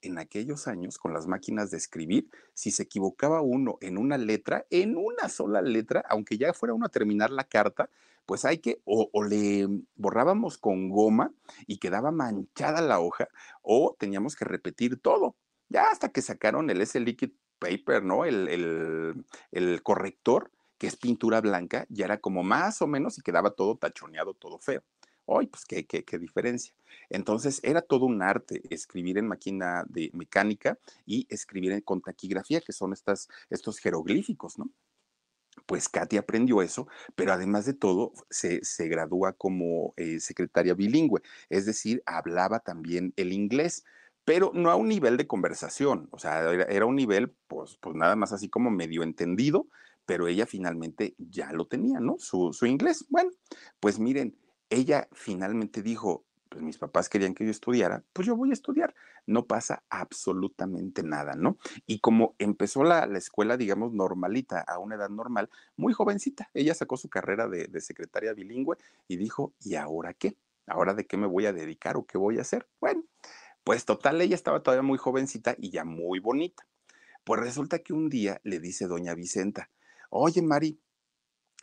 en 0.03 0.19
aquellos 0.19 0.69
años 0.69 0.99
con 0.99 1.15
las 1.15 1.27
máquinas 1.27 1.71
de 1.71 1.79
escribir, 1.79 2.29
si 2.53 2.73
se 2.73 2.83
equivocaba 2.83 3.41
uno 3.41 3.79
en 3.81 3.97
una 3.97 4.19
letra, 4.19 4.67
en 4.69 4.97
una 4.97 5.29
sola 5.29 5.63
letra, 5.63 6.05
aunque 6.09 6.37
ya 6.37 6.53
fuera 6.53 6.75
uno 6.75 6.87
a 6.87 6.91
terminar 6.91 7.31
la 7.31 7.45
carta, 7.45 7.89
pues 8.27 8.45
hay 8.45 8.59
que, 8.59 8.81
o, 8.85 9.09
o, 9.13 9.25
le 9.25 9.67
borrábamos 9.95 10.59
con 10.59 10.91
goma 10.91 11.33
y 11.67 11.79
quedaba 11.79 12.11
manchada 12.11 12.81
la 12.81 13.01
hoja, 13.01 13.29
o 13.63 13.97
teníamos 13.99 14.37
que 14.37 14.45
repetir 14.45 15.01
todo. 15.01 15.37
Ya 15.69 15.89
hasta 15.91 16.11
que 16.11 16.21
sacaron 16.21 16.69
el 16.69 16.83
S-Liquid 16.83 17.31
paper, 17.63 18.03
¿no? 18.03 18.25
El, 18.25 19.25
corrector, 19.83 20.51
que 20.79 20.89
es 20.89 20.97
pintura 20.97 21.41
blanca, 21.41 21.87
ya 21.89 22.07
era 22.07 22.19
como 22.19 22.43
más 22.43 22.83
o 22.83 22.87
menos 22.89 23.19
y 23.19 23.23
quedaba 23.23 23.53
todo 23.53 23.77
tachoneado, 23.77 24.35
todo 24.35 24.59
feo. 24.59 24.83
Hoy, 25.25 25.47
pues, 25.47 25.65
¿qué, 25.65 25.87
qué, 25.87 26.19
diferencia. 26.19 26.75
Entonces, 27.09 27.61
era 27.63 27.81
todo 27.81 28.07
un 28.07 28.23
arte 28.23 28.61
escribir 28.71 29.19
en 29.19 29.29
máquina 29.29 29.85
de 29.89 30.11
mecánica 30.13 30.79
y 31.07 31.27
escribir 31.31 31.85
con 31.85 32.01
taquigrafía, 32.01 32.61
que 32.61 32.73
son 32.73 32.93
estas, 32.93 33.29
estos 33.49 33.79
jeroglíficos, 33.79 34.59
¿no? 34.59 34.69
Pues 35.67 35.89
Katy 35.89 36.17
aprendió 36.17 36.63
eso, 36.63 36.89
pero 37.15 37.33
además 37.33 37.67
de 37.67 37.75
todo, 37.75 38.13
se, 38.31 38.61
gradúa 38.89 39.35
como 39.35 39.95
eh, 39.97 40.19
secretaria 40.19 40.75
bilingüe, 40.75 41.23
es 41.51 41.67
decir, 41.67 42.03
hablaba 42.07 42.61
también 42.61 43.13
el 43.17 43.33
inglés 43.33 43.85
pero 44.25 44.53
no 44.55 44.71
a 44.71 44.77
un 44.77 44.89
nivel 44.89 45.17
de 45.17 45.27
conversación, 45.27 46.09
o 46.13 46.19
sea, 46.19 46.53
era, 46.53 46.87
un 46.87 46.97
nivel, 46.97 47.35
pues, 47.49 47.77
pues 47.81 47.97
nada 47.97 48.17
más 48.17 48.33
así 48.33 48.49
como 48.49 48.71
medio 48.71 49.03
entendido, 49.03 49.67
pero 50.07 50.29
ella 50.29 50.47
finalmente 50.47 51.15
ya 51.19 51.53
lo 51.53 51.67
tenía, 51.67 52.01
¿no? 52.01 52.17
Su, 52.19 52.53
su 52.53 52.67
inglés. 52.67 53.07
Bueno, 53.09 53.31
pues 53.81 53.99
miren, 53.99 54.37
ella 54.71 55.09
finalmente 55.13 55.83
dijo, 55.83 56.25
pues 56.49 56.63
mis 56.63 56.79
papás 56.79 57.09
querían 57.09 57.35
que 57.35 57.45
yo 57.45 57.51
estudiara, 57.51 58.05
pues 58.13 58.27
yo 58.27 58.37
voy 58.37 58.51
a 58.51 58.53
estudiar. 58.53 58.95
No 59.27 59.47
pasa 59.47 59.85
absolutamente 59.89 61.03
nada, 61.03 61.35
¿no? 61.35 61.57
Y 61.87 62.01
como 62.01 62.35
empezó 62.39 62.85
la, 62.85 63.07
la 63.07 63.19
escuela, 63.19 63.57
digamos, 63.57 63.93
normalita, 63.93 64.61
a 64.61 64.79
una 64.79 64.97
edad 64.97 65.09
normal, 65.09 65.49
muy 65.77 65.93
jovencita, 65.93 66.51
ella 66.55 66.75
sacó 66.75 66.97
su 66.97 67.09
carrera 67.09 67.49
de, 67.49 67.67
de 67.69 67.81
secretaria 67.81 68.35
bilingüe 68.35 68.77
y 69.09 69.17
dijo, 69.17 69.55
¿y 69.61 69.77
ahora 69.77 70.13
qué? 70.15 70.37
¿Ahora 70.67 70.95
de 70.95 71.07
qué 71.07 71.17
me 71.17 71.27
voy 71.27 71.47
a 71.47 71.53
dedicar 71.53 71.97
o 71.97 72.05
qué 72.05 72.19
voy 72.19 72.39
a 72.39 72.43
hacer? 72.43 72.69
Bueno, 72.81 73.05
pues 73.65 73.85
total, 73.85 74.21
ella 74.21 74.35
estaba 74.35 74.63
todavía 74.63 74.83
muy 74.83 74.99
jovencita 74.99 75.57
y 75.59 75.71
ya 75.71 75.85
muy 75.85 76.19
bonita. 76.19 76.67
Pues 77.25 77.41
resulta 77.41 77.79
que 77.81 77.93
un 77.93 78.09
día 78.09 78.41
le 78.45 78.59
dice 78.59 78.87
doña 78.87 79.15
Vicenta, 79.15 79.71
oye 80.11 80.43
Mari, 80.43 80.81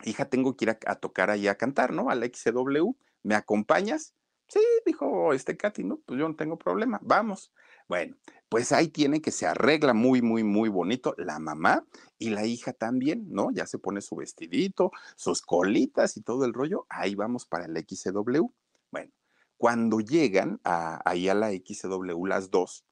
hija, 0.04 0.24
tengo 0.28 0.56
que 0.56 0.64
ir 0.64 0.70
a, 0.70 0.94
tocar 0.96 1.30
ahí 1.30 1.48
a 1.48 1.56
cantar, 1.56 1.92
¿no? 1.92 2.10
Al 2.10 2.22
XW, 2.22 2.92
¿me 3.22 3.34
acompañas? 3.34 4.14
Sí, 4.48 4.60
dijo 4.84 5.32
este 5.32 5.56
Katy, 5.56 5.84
no, 5.84 6.00
pues 6.04 6.18
yo 6.18 6.28
no 6.28 6.34
tengo 6.34 6.58
problema, 6.58 6.98
vamos. 7.02 7.52
Bueno, 7.88 8.16
pues 8.48 8.72
ahí 8.72 8.88
tiene 8.88 9.20
que 9.20 9.30
se 9.30 9.46
arregla 9.46 9.94
muy, 9.94 10.22
muy, 10.22 10.42
muy 10.42 10.68
bonito 10.68 11.14
la 11.18 11.38
mamá 11.38 11.84
y 12.18 12.30
la 12.30 12.46
hija 12.46 12.72
también, 12.72 13.26
¿no? 13.30 13.50
Ya 13.52 13.66
se 13.66 13.78
pone 13.78 14.00
su 14.00 14.16
vestidito, 14.16 14.90
sus 15.16 15.42
colitas 15.42 16.16
y 16.16 16.22
todo 16.22 16.44
el 16.44 16.52
rollo, 16.52 16.86
ahí 16.88 17.14
vamos 17.14 17.46
para 17.46 17.66
el 17.66 17.76
XW. 17.76 18.46
Bueno, 18.90 19.12
cuando 19.60 20.00
llegan 20.00 20.58
a, 20.64 21.02
ahí 21.04 21.28
a 21.28 21.34
la 21.34 21.50
XW 21.50 22.24
las 22.24 22.50
dos, 22.50 22.86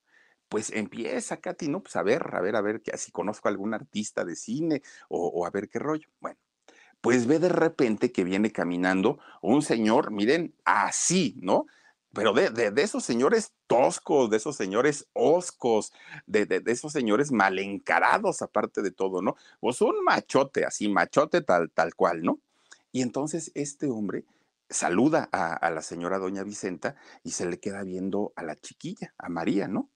pues 0.51 0.71
empieza 0.71 1.39
Katy, 1.39 1.67
¿no? 1.69 1.83
Pues 1.83 1.97
a 1.97 2.03
ver, 2.03 2.35
a 2.35 2.43
ver, 2.43 2.57
a 2.57 2.61
ver, 2.61 2.83
que 2.83 2.95
si 2.99 3.11
conozco 3.11 3.49
a 3.49 3.51
algún 3.51 3.73
artista 3.73 4.23
de 4.23 4.37
cine 4.37 4.83
o, 5.09 5.47
a 5.47 5.51
ver 5.51 5.71
qué 5.71 5.79
rollo. 5.79 6.11
Bueno, 6.21 6.39
pues 7.01 7.27
ve 7.27 7.39
de 7.39 7.49
repente 7.49 8.13
que 8.13 8.23
viene 8.23 8.53
caminando 8.53 9.19
un 9.41 9.63
señor, 9.63 10.11
miren, 10.11 10.55
así, 10.67 11.39
¿no? 11.41 11.65
Pero 12.13 12.35
de, 12.35 12.51
de, 12.51 12.83
esos 12.83 13.03
señores 13.03 13.55
toscos, 13.67 14.29
de 14.29 14.37
esos 14.37 14.55
señores 14.55 15.09
oscos, 15.15 15.95
de, 16.27 16.45
de, 16.45 16.63
esos 16.71 16.93
señores 16.93 17.33
mal 17.33 17.59
encarados, 17.59 18.43
aparte 18.43 18.83
de 18.83 18.91
todo, 18.91 19.23
¿no? 19.23 19.37
Pues 19.59 19.81
un 19.81 20.05
machote, 20.05 20.67
así, 20.67 20.87
machote 20.91 21.41
tal, 21.41 21.71
tal 21.71 21.95
cual, 21.95 22.23
¿no? 22.23 22.41
Y 22.93 23.01
entonces 23.01 23.53
este 23.55 23.89
hombre 23.89 24.27
saluda 24.71 25.29
a, 25.33 25.71
la 25.71 25.83
señora 25.83 26.19
doña 26.19 26.43
Vicenta 26.43 26.97
y 27.23 27.31
se 27.31 27.47
le 27.47 27.59
queda 27.61 27.83
viendo 27.83 28.33
a 28.37 28.43
la 28.43 28.57
chiquilla, 28.57 29.15
a 29.19 29.29
María, 29.29 29.69
¿no? 29.69 29.91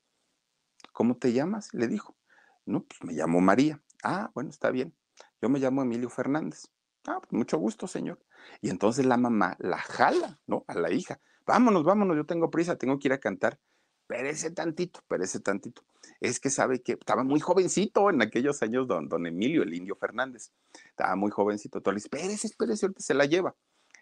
¿Cómo 0.93 1.17
te 1.17 1.33
llamas? 1.33 1.73
Le 1.73 1.89
dijo. 1.89 2.17
No, 2.65 2.85
pues 2.85 3.03
me 3.03 3.13
llamo 3.13 3.41
María. 3.41 3.83
Ah, 4.03 4.31
bueno, 4.35 4.51
está 4.51 4.71
bien. 4.71 4.95
Yo 5.41 5.49
me 5.49 5.59
llamo 5.59 5.83
Emilio 5.83 6.09
Fernández. 6.09 6.69
Ah, 7.07 7.19
pues 7.21 7.33
mucho 7.33 7.59
gusto, 7.59 7.87
señor. 7.87 8.21
Y 8.61 8.71
entonces 8.71 9.05
la 9.05 9.17
mamá 9.17 9.57
la 9.59 9.79
jala, 9.79 10.41
¿no? 10.47 10.65
A 10.69 10.75
la 10.75 10.91
hija. 10.93 11.21
Vámonos, 11.45 11.83
vámonos, 11.83 12.17
yo 12.17 12.25
tengo 12.25 12.51
prisa, 12.51 12.77
tengo 12.77 12.99
que 12.99 13.09
ir 13.09 13.13
a 13.13 13.19
cantar. 13.19 13.59
Pérese 14.07 14.51
tantito, 14.51 15.01
pérese 15.09 15.41
tantito. 15.41 15.83
Es 16.21 16.39
que 16.39 16.51
sabe 16.51 16.83
que 16.83 16.93
estaba 16.93 17.25
muy 17.25 17.41
jovencito 17.41 18.11
en 18.11 18.23
aquellos 18.23 18.63
años, 18.63 18.87
don, 18.87 19.09
don 19.09 19.27
Emilio, 19.27 19.63
el 19.63 19.75
indio 19.75 19.97
Fernández. 19.97 20.53
Estaba 20.91 21.17
muy 21.17 21.31
jovencito. 21.31 21.79
Entonces, 21.79 22.05
espérese, 22.05 22.47
espérese, 22.47 22.87
ahorita 22.87 23.01
se 23.01 23.15
la 23.15 23.25
lleva 23.25 23.57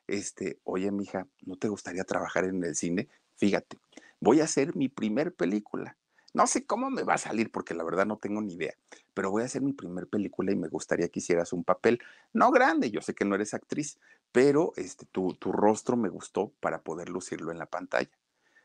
este, 0.07 0.59
oye, 0.65 0.91
mija, 0.91 1.27
¿no 1.43 1.57
te 1.57 1.69
gustaría 1.69 2.05
trabajar 2.05 2.45
en 2.45 2.63
el 2.65 2.75
cine? 2.75 3.09
Fíjate, 3.37 3.79
voy 4.21 4.41
a 4.41 4.45
hacer 4.45 4.77
mi 4.77 4.89
primer 4.89 5.35
película. 5.35 5.97
No 6.33 6.47
sé 6.47 6.65
cómo 6.65 6.91
me 6.91 7.03
va 7.03 7.15
a 7.15 7.19
salir 7.19 7.51
porque 7.51 7.75
la 7.75 7.83
verdad 7.83 8.07
no 8.07 8.17
tengo 8.17 8.41
ni 8.41 8.55
idea, 8.55 8.75
pero 9.15 9.31
voy 9.31 9.43
a 9.43 9.47
hacer 9.47 9.63
mi 9.63 9.73
primer 9.73 10.07
película 10.07 10.53
y 10.53 10.57
me 10.57 10.69
gustaría 10.69 11.09
que 11.09 11.19
hicieras 11.19 11.53
un 11.53 11.65
papel, 11.65 12.01
no 12.33 12.53
grande, 12.53 12.91
yo 12.91 13.01
sé 13.01 13.15
que 13.15 13.25
no 13.25 13.35
eres 13.35 13.53
actriz, 13.53 13.99
pero 14.31 14.73
este, 14.77 15.07
tu, 15.07 15.35
tu 15.35 15.51
rostro 15.51 15.97
me 15.97 16.09
gustó 16.09 16.53
para 16.61 16.83
poder 16.83 17.09
lucirlo 17.09 17.51
en 17.51 17.59
la 17.59 17.67
pantalla. 17.67 18.11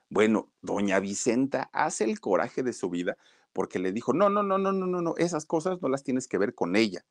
Bueno, 0.09 0.51
doña 0.61 0.99
Vicenta 0.99 1.69
hace 1.73 2.03
el 2.03 2.19
coraje 2.19 2.61
de 2.61 2.73
su 2.73 2.91
vida 2.91 3.17
porque 3.51 3.79
le 3.79 3.91
dijo, 3.91 4.13
no, 4.13 4.29
no, 4.29 4.43
no, 4.43 4.59
no, 4.59 4.71
no, 4.71 4.85
no, 4.85 5.01
no, 5.01 5.15
esas 5.17 5.45
cosas 5.45 5.81
no 5.81 5.89
las 5.89 6.03
tienes 6.03 6.27
que 6.27 6.37
ver 6.37 6.53
con 6.53 6.75
ella 6.75 7.03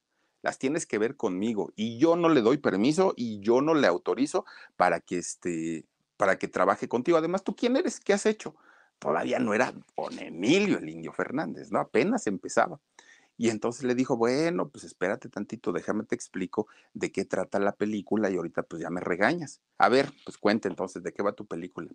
las 0.44 0.58
tienes 0.58 0.86
que 0.86 0.98
ver 0.98 1.16
conmigo 1.16 1.72
y 1.74 1.98
yo 1.98 2.14
no 2.14 2.28
le 2.28 2.42
doy 2.42 2.58
permiso 2.58 3.14
y 3.16 3.40
yo 3.40 3.60
no 3.60 3.74
le 3.74 3.88
autorizo 3.88 4.44
para 4.76 5.00
que 5.00 5.18
este 5.18 5.86
para 6.16 6.38
que 6.38 6.46
trabaje 6.46 6.86
contigo. 6.86 7.18
Además, 7.18 7.42
¿tú 7.42 7.56
quién 7.56 7.76
eres? 7.76 7.98
¿Qué 7.98 8.12
has 8.12 8.26
hecho? 8.26 8.54
todavía 8.98 9.38
no 9.38 9.54
era 9.54 9.72
don 9.96 10.18
Emilio 10.18 10.78
el 10.78 10.88
Indio 10.88 11.12
Fernández, 11.12 11.70
¿no? 11.70 11.78
Apenas 11.78 12.26
empezaba. 12.26 12.80
Y 13.36 13.50
entonces 13.50 13.82
le 13.82 13.94
dijo, 13.94 14.16
bueno, 14.16 14.68
pues 14.68 14.84
espérate 14.84 15.28
tantito, 15.28 15.72
déjame 15.72 16.04
te 16.04 16.14
explico 16.14 16.68
de 16.94 17.10
qué 17.10 17.24
trata 17.24 17.58
la 17.58 17.72
película 17.72 18.30
y 18.30 18.36
ahorita 18.36 18.62
pues 18.62 18.80
ya 18.80 18.90
me 18.90 19.00
regañas. 19.00 19.60
A 19.76 19.88
ver, 19.88 20.12
pues 20.24 20.38
cuenta 20.38 20.68
entonces, 20.68 21.02
¿de 21.02 21.12
qué 21.12 21.22
va 21.22 21.32
tu 21.32 21.44
película? 21.44 21.90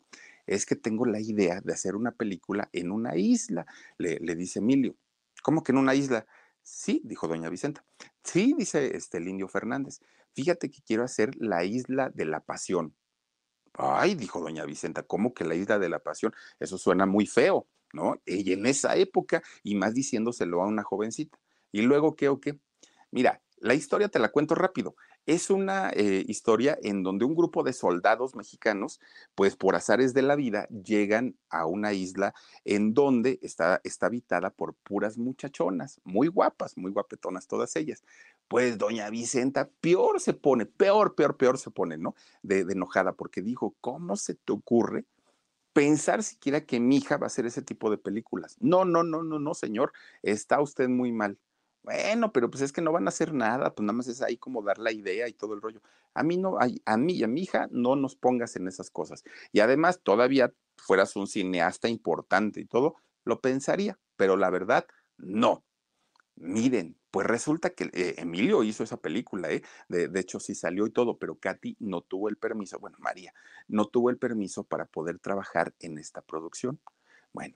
Es 0.46 0.66
que 0.66 0.76
tengo 0.76 1.06
la 1.06 1.22
idea 1.22 1.62
de 1.62 1.74
hacer 1.74 1.96
una 1.96 2.12
película 2.12 2.70
en 2.74 2.92
una 2.92 3.16
isla, 3.16 3.66
le, 3.98 4.20
le 4.20 4.36
dice 4.36 4.60
Emilio. 4.60 4.96
¿Cómo 5.42 5.64
que 5.64 5.72
en 5.72 5.78
una 5.78 5.96
isla? 5.96 6.28
Sí, 6.62 7.02
dijo 7.06 7.28
doña 7.28 7.50
Vicenta. 7.50 7.86
Sí, 8.32 8.54
dice 8.56 8.96
este, 8.96 9.18
indio 9.18 9.48
Fernández. 9.48 10.02
Fíjate 10.36 10.70
que 10.70 10.84
quiero 10.84 11.04
hacer 11.04 11.32
la 11.40 11.64
isla 11.64 12.12
de 12.14 12.26
la 12.26 12.42
pasión. 12.42 12.96
Ay, 13.74 14.14
dijo 14.14 14.40
doña 14.40 14.66
Vicenta, 14.66 15.02
¿cómo 15.02 15.34
que 15.34 15.46
la 15.46 15.56
isla 15.56 15.80
de 15.80 15.90
la 15.90 15.98
pasión? 15.98 16.32
Eso 16.60 16.78
suena 16.78 17.08
muy 17.08 17.26
feo, 17.26 17.68
¿no? 17.92 18.22
Y 18.28 18.54
en 18.54 18.68
esa 18.68 18.96
época, 18.98 19.42
y 19.64 19.74
más 19.74 19.96
diciéndoselo 19.96 20.62
a 20.62 20.68
una 20.68 20.84
jovencita. 20.84 21.40
¿Y 21.72 21.82
luego 21.82 22.16
qué 22.16 22.30
o 22.30 22.40
qué? 22.40 22.60
Mira, 23.10 23.42
la 23.58 23.74
historia 23.74 24.10
te 24.10 24.20
la 24.20 24.30
cuento 24.30 24.54
rápido. 24.54 24.96
Es 25.26 25.50
una 25.50 25.92
eh, 25.92 26.24
historia 26.28 26.78
en 26.82 27.04
donde 27.04 27.26
un 27.26 27.36
grupo 27.36 27.64
de 27.64 27.74
soldados 27.74 28.36
mexicanos, 28.36 29.00
pues 29.36 29.56
por 29.56 29.76
azares 29.76 30.14
de 30.14 30.22
la 30.22 30.36
vida, 30.36 30.68
llegan 30.70 31.36
a 31.50 31.66
una 31.66 31.94
isla 31.94 32.34
en 32.66 32.94
donde 32.94 33.40
está, 33.42 33.80
está 33.84 34.08
habitada 34.08 34.50
por 34.50 34.74
puras 34.76 35.18
muchachonas, 35.18 36.02
muy 36.04 36.28
guapas, 36.28 36.78
muy 36.78 36.92
guapetonas 36.92 37.48
todas 37.48 37.76
ellas. 37.76 38.04
Pues 38.48 38.78
doña 38.78 39.10
Vicenta 39.10 39.70
peor 39.82 40.20
se 40.20 40.34
pone, 40.34 40.66
peor, 40.66 41.14
peor, 41.16 41.38
peor 41.38 41.58
se 41.60 41.70
pone, 41.70 41.98
¿no? 41.98 42.16
De, 42.42 42.66
de 42.66 42.74
enojada, 42.74 43.14
porque 43.14 43.42
dijo, 43.42 43.76
¿cómo 43.82 44.16
se 44.16 44.36
te 44.36 44.52
ocurre? 44.54 45.06
pensar 45.74 46.24
siquiera 46.24 46.66
que 46.66 46.80
mi 46.80 46.98
hija 46.98 47.18
va 47.18 47.26
a 47.26 47.28
hacer 47.28 47.46
ese 47.46 47.62
tipo 47.62 47.90
de 47.90 47.98
películas. 47.98 48.58
No, 48.60 48.86
no, 48.86 49.04
no, 49.04 49.24
no, 49.24 49.40
no, 49.40 49.54
señor, 49.54 49.94
está 50.24 50.60
usted 50.62 50.90
muy 50.90 51.12
mal. 51.12 51.38
Bueno, 51.84 52.32
pero 52.34 52.50
pues 52.52 52.62
es 52.62 52.72
que 52.74 52.82
no 52.82 52.92
van 52.92 53.06
a 53.08 53.10
hacer 53.10 53.34
nada, 53.34 53.74
pues 53.74 53.86
nada 53.86 53.94
más 53.94 54.08
es 54.08 54.22
ahí 54.22 54.38
como 54.38 54.62
dar 54.62 54.78
la 54.80 54.92
idea 54.92 55.28
y 55.28 55.34
todo 55.34 55.54
el 55.54 55.62
rollo. 55.62 55.82
A 56.14 56.24
mí 56.24 56.38
no, 56.38 56.58
a, 56.60 56.98
mí 56.98 57.14
y 57.14 57.24
a 57.24 57.28
mi 57.28 57.42
hija 57.42 57.68
no 57.72 57.96
nos 57.96 58.16
pongas 58.16 58.56
en 58.56 58.68
esas 58.68 58.90
cosas. 58.90 59.24
Y 59.52 59.62
además, 59.62 60.02
todavía 60.04 60.54
fueras 60.78 61.16
un 61.16 61.28
cineasta 61.28 61.88
importante 61.88 62.60
y 62.60 62.66
todo, 62.66 62.96
lo 63.24 63.40
pensaría, 63.42 63.98
pero 64.18 64.36
la 64.38 64.50
verdad, 64.50 64.86
no. 65.18 65.64
Miren, 66.36 66.98
pues 67.12 67.28
resulta 67.28 67.72
que 67.72 67.90
eh, 67.94 68.16
Emilio 68.18 68.64
hizo 68.64 68.84
esa 68.84 68.98
película, 68.98 69.52
¿eh? 69.52 69.64
De, 69.90 70.08
de, 70.08 70.20
hecho 70.20 70.40
sí 70.40 70.56
salió 70.56 70.86
y 70.88 70.92
todo, 70.92 71.18
pero 71.18 71.38
Katy 71.40 71.78
no 71.80 72.02
tuvo 72.02 72.30
el 72.30 72.38
permiso, 72.38 72.80
bueno, 72.80 72.98
María, 73.00 73.34
no 73.68 73.88
tuvo 73.88 74.10
el 74.10 74.18
permiso 74.18 74.64
para 74.64 74.86
poder 74.86 75.20
trabajar 75.20 75.74
en 75.80 75.98
esta 75.98 76.22
producción. 76.22 76.80
Bueno, 77.34 77.56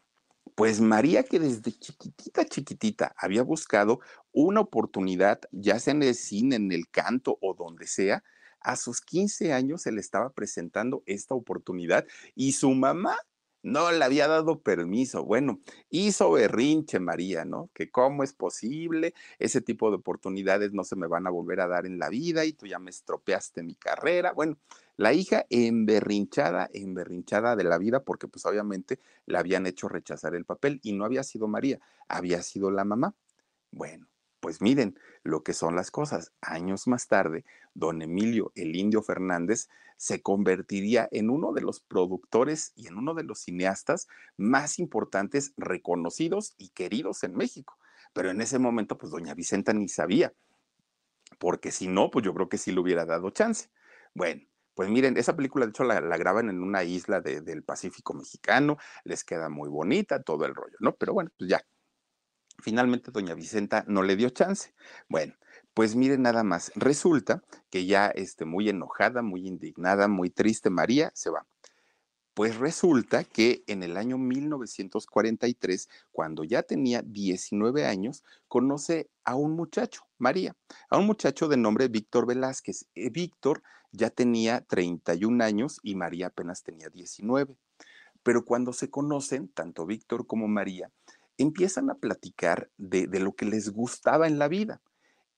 pues 0.56 0.82
María, 0.82 1.24
que 1.24 1.40
desde 1.40 1.72
chiquitita, 1.72 2.46
chiquitita, 2.46 3.16
había 3.18 3.44
buscado 3.44 4.00
una 4.32 4.62
oportunidad, 4.62 5.42
ya 5.52 5.80
sea 5.80 5.94
en 5.94 6.04
el 6.04 6.16
cine, 6.16 6.56
en 6.58 6.72
el 6.72 6.90
canto 6.90 7.38
o 7.42 7.54
donde 7.54 7.88
sea, 7.88 8.24
a 8.60 8.76
sus 8.76 9.02
15 9.02 9.52
años 9.54 9.82
se 9.82 9.92
le 9.92 10.00
estaba 10.00 10.32
presentando 10.32 11.04
esta 11.06 11.36
oportunidad 11.36 12.06
y 12.34 12.54
su 12.54 12.72
mamá 12.72 13.18
no 13.64 13.92
le 13.92 14.04
había 14.04 14.28
dado 14.28 14.62
permiso. 14.62 15.24
Bueno, 15.24 15.60
hizo 15.90 16.32
berrinche 16.32 17.00
María, 17.00 17.46
¿no? 17.46 17.70
Que 17.74 17.90
cómo 17.90 18.24
es 18.24 18.34
posible, 18.34 19.14
ese 19.40 19.62
tipo 19.62 19.90
de 19.90 19.96
oportunidades 19.98 20.74
no 20.74 20.84
se 20.84 20.96
me 20.96 21.08
van 21.08 21.26
a 21.26 21.32
volver 21.32 21.62
a 21.62 21.68
dar 21.68 21.86
en 21.86 21.98
la 21.98 22.10
vida 22.10 22.46
y 22.46 22.54
tú 22.54 22.68
ya 22.68 22.78
me 22.80 22.92
estropeaste 22.92 23.64
mi 23.64 23.76
carrera. 23.76 24.34
Bueno, 24.34 24.58
la 24.98 25.14
hija 25.14 25.46
emberrinchada, 25.50 26.70
emberrinchada 26.74 27.56
de 27.56 27.64
la 27.64 27.78
vida 27.78 28.04
porque 28.04 28.28
pues 28.28 28.46
obviamente 28.46 29.00
la 29.26 29.40
habían 29.40 29.66
hecho 29.66 29.88
rechazar 29.88 30.36
el 30.36 30.46
papel 30.46 30.80
y 30.84 30.94
no 30.94 31.06
había 31.06 31.24
sido 31.24 31.48
María, 31.48 31.80
había 32.08 32.44
sido 32.44 32.70
la 32.70 32.84
mamá. 32.84 33.16
Bueno, 33.72 34.08
pues 34.44 34.62
miren 34.62 35.00
lo 35.24 35.42
que 35.42 35.54
son 35.54 35.74
las 35.74 35.90
cosas. 35.90 36.34
Años 36.42 36.86
más 36.86 37.08
tarde, 37.08 37.46
don 37.74 38.02
Emilio 38.02 38.52
el 38.56 38.76
Indio 38.76 39.02
Fernández 39.02 39.70
se 39.96 40.22
convertiría 40.22 41.08
en 41.14 41.30
uno 41.30 41.54
de 41.54 41.62
los 41.62 41.80
productores 41.80 42.74
y 42.76 42.88
en 42.88 42.98
uno 42.98 43.14
de 43.14 43.24
los 43.24 43.40
cineastas 43.40 44.10
más 44.36 44.80
importantes, 44.80 45.54
reconocidos 45.56 46.56
y 46.58 46.72
queridos 46.72 47.24
en 47.24 47.36
México. 47.36 47.78
Pero 48.12 48.32
en 48.32 48.42
ese 48.42 48.60
momento, 48.60 48.98
pues 48.98 49.14
doña 49.14 49.34
Vicenta 49.34 49.72
ni 49.72 49.88
sabía, 49.88 50.34
porque 51.40 51.72
si 51.72 51.88
no, 51.88 52.12
pues 52.12 52.26
yo 52.26 52.34
creo 52.34 52.50
que 52.50 52.58
sí 52.58 52.74
le 52.74 52.82
hubiera 52.82 53.06
dado 53.06 53.30
chance. 53.30 53.70
Bueno, 54.14 54.42
pues 54.76 54.90
miren, 54.90 55.16
esa 55.16 55.38
película 55.38 55.66
de 55.66 55.70
hecho 55.70 55.86
la, 55.86 56.02
graban 56.02 56.50
en 56.50 56.62
una 56.62 56.84
isla 56.84 57.22
de, 57.22 57.40
del 57.40 57.64
Pacífico 57.64 58.14
mexicano, 58.14 58.78
les 59.06 59.24
queda 59.24 59.48
muy 59.48 59.70
bonita, 59.70 60.22
todo 60.22 60.44
el 60.44 60.54
rollo, 60.54 60.76
¿no? 60.82 60.98
Pero 60.98 61.14
bueno, 61.14 61.32
pues 61.38 61.50
ya. 61.50 61.64
Finalmente 62.60 63.12
doña 63.12 63.34
Vicenta 63.34 63.84
no 63.88 64.04
le 64.04 64.16
dio 64.16 64.30
chance. 64.30 64.74
Bueno, 65.10 65.34
pues 65.74 65.96
miren 65.96 66.22
nada 66.22 66.44
más, 66.44 66.72
resulta 66.76 67.44
que 67.70 67.86
ya 67.86 68.08
este, 68.08 68.46
muy 68.46 68.70
enojada, 68.70 69.22
muy 69.22 69.48
indignada, 69.48 70.08
muy 70.08 70.30
triste, 70.30 70.70
María 70.70 71.12
se 71.16 71.30
va. 71.30 71.46
Pues 72.34 72.58
resulta 72.58 73.24
que 73.24 73.64
en 73.68 73.84
el 73.84 73.96
año 73.96 74.18
1943, 74.18 75.88
cuando 76.12 76.44
ya 76.44 76.64
tenía 76.64 77.04
19 77.04 77.86
años, 77.86 78.24
conoce 78.48 79.10
a 79.24 79.36
un 79.36 79.56
muchacho, 79.56 80.08
María, 80.18 80.56
a 80.90 80.98
un 80.98 81.06
muchacho 81.06 81.48
de 81.48 81.58
nombre 81.58 81.90
Víctor 81.90 82.26
Velázquez. 82.26 82.88
Eh, 82.96 83.12
Víctor 83.12 83.62
ya 83.92 84.10
tenía 84.10 84.62
31 84.62 85.44
años 85.44 85.80
y 85.84 85.94
María 85.94 86.28
apenas 86.28 86.64
tenía 86.64 86.90
19. 86.90 87.56
Pero 88.24 88.46
cuando 88.46 88.74
se 88.74 88.90
conocen, 88.90 89.50
tanto 89.50 89.86
Víctor 89.86 90.26
como 90.26 90.48
María, 90.48 90.92
empiezan 91.38 91.90
a 91.90 91.96
platicar 91.96 92.70
de, 92.78 93.08
de 93.08 93.20
lo 93.20 93.34
que 93.34 93.46
les 93.46 93.70
gustaba 93.70 94.28
en 94.28 94.40
la 94.40 94.48
vida. 94.48 94.82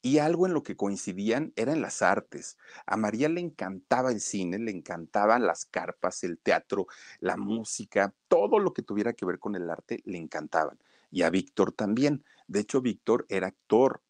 Y 0.02 0.20
algo 0.20 0.46
en 0.46 0.54
lo 0.54 0.62
que 0.62 0.76
coincidían 0.76 1.52
era 1.56 1.74
en 1.74 1.82
las 1.82 2.04
artes. 2.04 2.58
A 2.86 2.96
María 2.96 3.28
le 3.28 3.42
encantaba 3.42 4.12
el 4.12 4.22
cine, 4.22 4.60
le 4.60 4.70
encantaban 4.70 5.48
las 5.48 5.66
carpas, 5.66 6.24
el 6.24 6.38
teatro, 6.38 6.86
la 7.20 7.38
música, 7.38 8.14
todo 8.28 8.60
lo 8.60 8.72
que 8.72 8.84
tuviera 8.84 9.14
que 9.14 9.26
ver 9.26 9.40
con 9.40 9.56
el 9.56 9.68
arte 9.68 10.04
le 10.06 10.20
encantaban. 10.20 10.78
Y 11.10 11.24
a 11.24 11.32
Víctor 11.32 11.72
también. 11.72 12.24
De 12.48 12.60
hecho, 12.60 12.82
Víctor 12.82 13.26
era 13.30 13.48
actor, 13.48 14.04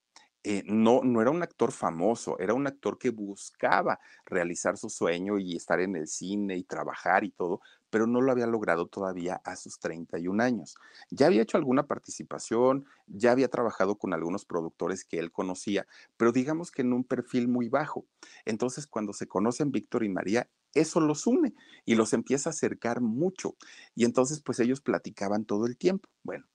eh, 0.48 0.62
no, 0.68 1.02
no 1.04 1.24
era 1.24 1.32
un 1.32 1.42
actor 1.42 1.72
famoso, 1.72 2.38
era 2.38 2.54
un 2.54 2.68
actor 2.68 3.00
que 3.00 3.10
buscaba 3.10 4.00
realizar 4.28 4.78
su 4.78 4.92
sueño 4.92 5.40
y 5.40 5.56
estar 5.56 5.80
en 5.80 5.96
el 5.96 6.08
cine 6.08 6.56
y 6.56 6.64
trabajar 6.64 7.24
y 7.24 7.32
todo, 7.32 7.62
pero 7.90 8.06
no 8.06 8.22
lo 8.22 8.32
había 8.32 8.46
logrado 8.46 8.86
todavía 8.86 9.42
a 9.44 9.56
sus 9.56 9.80
31 9.80 10.40
años. 10.42 10.76
Ya 11.10 11.26
había 11.26 11.42
hecho 11.42 11.58
alguna 11.58 11.88
participación, 11.88 12.86
ya 13.08 13.32
había 13.32 13.48
trabajado 13.48 13.98
con 13.98 14.14
algunos 14.14 14.46
productores 14.46 15.04
que 15.04 15.18
él 15.18 15.32
conocía, 15.32 15.88
pero 16.16 16.32
digamos 16.32 16.70
que 16.70 16.84
en 16.84 16.94
un 16.94 17.06
perfil 17.06 17.48
muy 17.48 17.68
bajo. 17.68 18.06
Entonces, 18.46 18.86
cuando 18.86 19.14
se 19.14 19.26
conocen 19.26 19.72
Víctor 19.72 20.04
y 20.04 20.10
María, 20.10 20.48
eso 20.76 21.00
los 21.00 21.26
une 21.26 21.56
y 21.86 21.96
los 21.96 22.14
empieza 22.14 22.50
a 22.50 22.52
acercar 22.52 23.02
mucho. 23.02 23.56
Y 23.96 24.06
entonces, 24.06 24.42
pues 24.42 24.60
ellos 24.60 24.80
platicaban 24.80 25.46
todo 25.46 25.66
el 25.66 25.76
tiempo. 25.76 26.08
Bueno, 26.22 26.46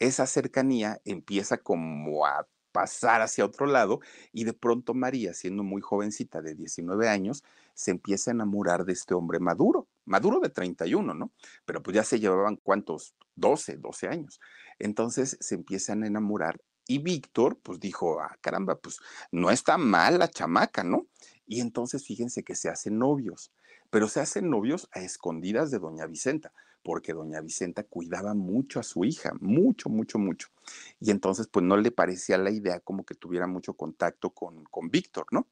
esa 0.00 0.26
cercanía 0.26 1.00
empieza 1.04 1.58
como 1.58 2.26
a 2.26 2.48
pasar 2.76 3.22
hacia 3.22 3.46
otro 3.46 3.64
lado 3.64 4.00
y 4.34 4.44
de 4.44 4.52
pronto 4.52 4.92
María, 4.92 5.32
siendo 5.32 5.62
muy 5.62 5.80
jovencita 5.80 6.42
de 6.42 6.54
19 6.54 7.08
años, 7.08 7.42
se 7.72 7.90
empieza 7.90 8.30
a 8.30 8.34
enamorar 8.34 8.84
de 8.84 8.92
este 8.92 9.14
hombre 9.14 9.40
maduro, 9.40 9.88
maduro 10.04 10.40
de 10.40 10.50
31, 10.50 11.14
¿no? 11.14 11.32
Pero 11.64 11.82
pues 11.82 11.94
ya 11.94 12.04
se 12.04 12.20
llevaban 12.20 12.56
cuántos, 12.56 13.14
12, 13.36 13.78
12 13.78 14.08
años. 14.08 14.40
Entonces 14.78 15.38
se 15.40 15.54
empiezan 15.54 16.02
a 16.02 16.06
enamorar 16.06 16.60
y 16.86 16.98
Víctor 16.98 17.58
pues 17.62 17.80
dijo, 17.80 18.20
ah, 18.20 18.36
caramba, 18.42 18.76
pues 18.78 18.98
no 19.32 19.50
está 19.50 19.78
mal 19.78 20.18
la 20.18 20.28
chamaca, 20.28 20.84
¿no? 20.84 21.06
Y 21.46 21.60
entonces 21.60 22.04
fíjense 22.04 22.42
que 22.42 22.56
se 22.56 22.68
hacen 22.68 22.98
novios, 22.98 23.52
pero 23.88 24.06
se 24.06 24.20
hacen 24.20 24.50
novios 24.50 24.86
a 24.92 25.00
escondidas 25.00 25.70
de 25.70 25.78
doña 25.78 26.04
Vicenta, 26.04 26.52
porque 26.86 27.12
doña 27.12 27.40
Vicenta 27.40 27.82
cuidaba 27.82 28.32
mucho 28.34 28.78
a 28.78 28.84
su 28.84 29.04
hija, 29.04 29.32
mucho, 29.40 29.88
mucho, 29.88 30.20
mucho. 30.20 30.50
Y 31.00 31.10
entonces, 31.10 31.48
pues 31.48 31.66
no 31.66 31.76
le 31.76 31.90
parecía 31.90 32.38
la 32.38 32.52
idea 32.52 32.78
como 32.78 33.04
que 33.04 33.16
tuviera 33.16 33.48
mucho 33.48 33.74
contacto 33.74 34.30
con, 34.30 34.62
con 34.66 34.88
Víctor, 34.88 35.26
¿no? 35.32 35.48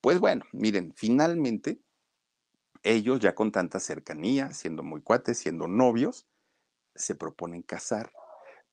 Pues 0.00 0.20
bueno, 0.20 0.44
miren, 0.52 0.92
finalmente 0.94 1.80
ellos 2.84 3.18
ya 3.18 3.34
con 3.34 3.50
tanta 3.50 3.80
cercanía, 3.80 4.52
siendo 4.52 4.84
muy 4.84 5.02
cuates, 5.02 5.38
siendo 5.38 5.66
novios, 5.66 6.28
se 6.94 7.16
proponen 7.16 7.62
casar. 7.62 8.12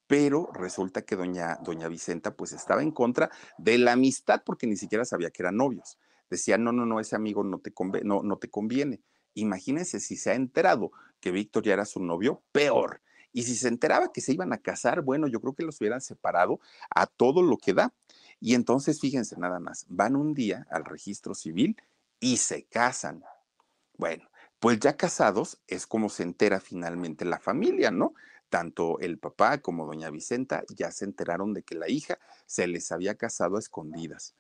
Pero 0.06 0.52
resulta 0.54 1.02
que 1.02 1.16
doña, 1.16 1.58
doña 1.64 1.88
Vicenta 1.88 2.36
pues 2.36 2.52
estaba 2.52 2.84
en 2.84 2.92
contra 2.92 3.32
de 3.58 3.80
la 3.80 3.94
amistad 3.94 4.44
porque 4.46 4.68
ni 4.68 4.78
siquiera 4.78 5.04
sabía 5.04 5.32
que 5.32 5.42
eran 5.42 5.58
novios. 5.58 5.98
Decía, 6.30 6.60
no, 6.60 6.72
no, 6.74 6.86
no, 6.86 7.00
ese 7.00 7.16
amigo 7.16 7.44
no 7.44 7.58
te, 7.58 7.74
no, 8.04 8.22
no 8.22 8.38
te 8.38 8.52
conviene. 8.52 9.02
Imagínense 9.34 10.00
si 10.00 10.16
se 10.16 10.30
ha 10.30 10.36
enterado 10.36 10.92
que 11.24 11.32
Víctor 11.32 11.64
ya 11.64 11.72
era 11.74 11.86
su 11.86 12.02
novio, 12.04 12.44
peor. 12.52 13.02
Y 13.32 13.44
si 13.44 13.56
se 13.56 13.70
enteraba 13.70 14.12
que 14.12 14.20
se 14.20 14.34
iban 14.34 14.52
a 14.52 14.58
casar, 14.58 15.02
bueno, 15.02 15.28
yo 15.28 15.40
creo 15.40 15.54
que 15.56 15.64
los 15.64 15.80
hubieran 15.80 16.02
separado 16.02 16.60
a 16.94 17.08
todo 17.08 17.42
lo 17.42 17.56
que 17.58 17.74
da. 17.74 17.94
Y 18.42 18.56
entonces, 18.56 19.00
fíjense 19.00 19.38
nada 19.38 19.60
más, 19.62 19.86
van 19.88 20.18
un 20.18 20.34
día 20.34 20.68
al 20.70 20.84
registro 20.84 21.34
civil 21.34 21.78
y 22.20 22.38
se 22.38 22.66
casan. 22.66 23.24
Bueno, 23.98 24.30
Pues 24.60 24.80
ya 24.80 24.96
casados 24.96 25.60
es 25.68 25.86
como 25.86 26.08
se 26.08 26.24
entera 26.24 26.62
finalmente 26.62 27.26
la 27.26 27.40
familia, 27.40 27.92
¿no? 27.92 28.14
Tanto 28.50 28.98
el 29.00 29.18
papá 29.20 29.58
como 29.58 29.86
doña 29.86 30.10
Vicenta 30.10 30.64
ya 30.74 30.90
se 30.92 31.04
enteraron 31.06 31.54
de 31.54 31.64
que 31.64 31.76
la 31.76 31.90
hija 31.90 32.18
se 32.46 32.68
les 32.68 32.90
había 32.94 33.16
casado 33.16 33.58
a 33.58 33.60
escondidas. 33.60 34.36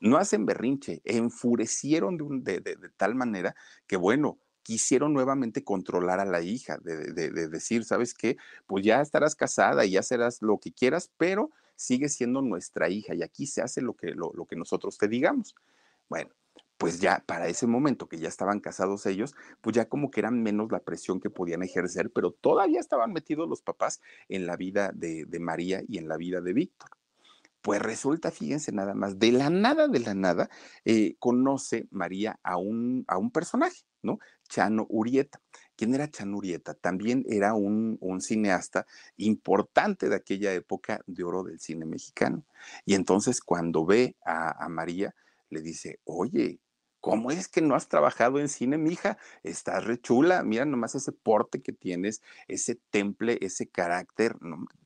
No 0.00 0.18
hacen 0.18 0.44
berrinche, 0.44 1.00
enfurecieron 1.04 2.18
de, 2.44 2.60
de, 2.60 2.76
de 2.76 2.88
tal 2.98 3.14
manera 3.14 3.54
que, 3.86 3.96
bueno, 3.96 4.38
quisieron 4.62 5.12
nuevamente 5.12 5.64
controlar 5.64 6.20
a 6.20 6.24
la 6.24 6.40
hija, 6.42 6.78
de, 6.78 7.12
de, 7.12 7.48
decir, 7.48 7.84
¿sabes 7.84 8.14
qué? 8.14 8.36
Pues 8.66 8.84
ya 8.84 9.00
estarás 9.00 9.34
casada 9.34 9.84
y 9.84 9.92
ya 9.92 10.02
serás 10.02 10.42
lo 10.42 10.58
que 10.58 10.72
quieras, 10.72 11.10
pero 11.16 11.50
sigue 11.76 12.08
siendo 12.08 12.42
nuestra 12.42 12.88
hija 12.88 13.14
y 13.14 13.22
aquí 13.22 13.46
se 13.46 13.62
hace 13.62 13.80
lo 13.80 13.94
que, 13.94 14.12
lo, 14.12 14.32
lo 14.34 14.46
que 14.46 14.56
nosotros 14.56 14.98
te 14.98 15.08
digamos. 15.08 15.54
Bueno, 16.08 16.30
pues 16.78 17.00
ya 17.00 17.22
para 17.26 17.48
ese 17.48 17.66
momento 17.66 18.08
que 18.08 18.18
ya 18.18 18.28
estaban 18.28 18.60
casados 18.60 19.06
ellos, 19.06 19.34
pues 19.60 19.74
ya 19.76 19.88
como 19.88 20.10
que 20.10 20.20
eran 20.20 20.42
menos 20.42 20.70
la 20.72 20.80
presión 20.80 21.20
que 21.20 21.30
podían 21.30 21.62
ejercer, 21.62 22.10
pero 22.12 22.32
todavía 22.32 22.80
estaban 22.80 23.12
metidos 23.12 23.48
los 23.48 23.62
papás 23.62 24.00
en 24.28 24.46
la 24.46 24.56
vida 24.56 24.90
de, 24.94 25.24
de 25.24 25.40
María 25.40 25.82
y 25.88 25.98
en 25.98 26.08
la 26.08 26.16
vida 26.16 26.40
de 26.40 26.52
Víctor. 26.52 26.90
Pues 27.62 27.80
resulta, 27.80 28.32
fíjense 28.32 28.72
nada 28.72 28.92
más, 28.94 29.18
de 29.20 29.30
la 29.30 29.48
nada, 29.48 29.86
de 29.86 30.00
la 30.00 30.14
nada, 30.14 30.50
eh, 30.84 31.14
conoce 31.20 31.86
María 31.92 32.38
a 32.42 32.56
un, 32.56 33.04
a 33.06 33.18
un 33.18 33.30
personaje, 33.30 33.82
¿no? 34.02 34.18
Chano 34.48 34.86
Urieta. 34.88 35.40
¿Quién 35.76 35.94
era 35.94 36.10
Chano 36.10 36.38
Urieta? 36.38 36.74
También 36.74 37.24
era 37.28 37.54
un, 37.54 37.98
un, 38.00 38.20
cineasta 38.20 38.84
importante 39.16 40.08
de 40.08 40.16
aquella 40.16 40.52
época 40.52 41.02
de 41.06 41.22
oro 41.22 41.44
del 41.44 41.60
cine 41.60 41.86
mexicano. 41.86 42.44
Y 42.84 42.94
entonces 42.94 43.40
cuando 43.40 43.86
ve 43.86 44.16
a, 44.24 44.64
a 44.64 44.68
María, 44.68 45.14
le 45.48 45.62
dice, 45.62 46.00
oye, 46.04 46.58
¿Cómo 47.02 47.32
es 47.32 47.48
que 47.48 47.60
no 47.60 47.74
has 47.74 47.88
trabajado 47.88 48.38
en 48.38 48.48
cine, 48.48 48.78
mija? 48.78 49.18
Estás 49.42 49.84
re 49.84 50.00
chula. 50.00 50.44
Mira 50.44 50.64
nomás 50.64 50.94
ese 50.94 51.10
porte 51.10 51.60
que 51.60 51.72
tienes, 51.72 52.22
ese 52.46 52.76
temple, 52.76 53.38
ese 53.40 53.68
carácter. 53.68 54.36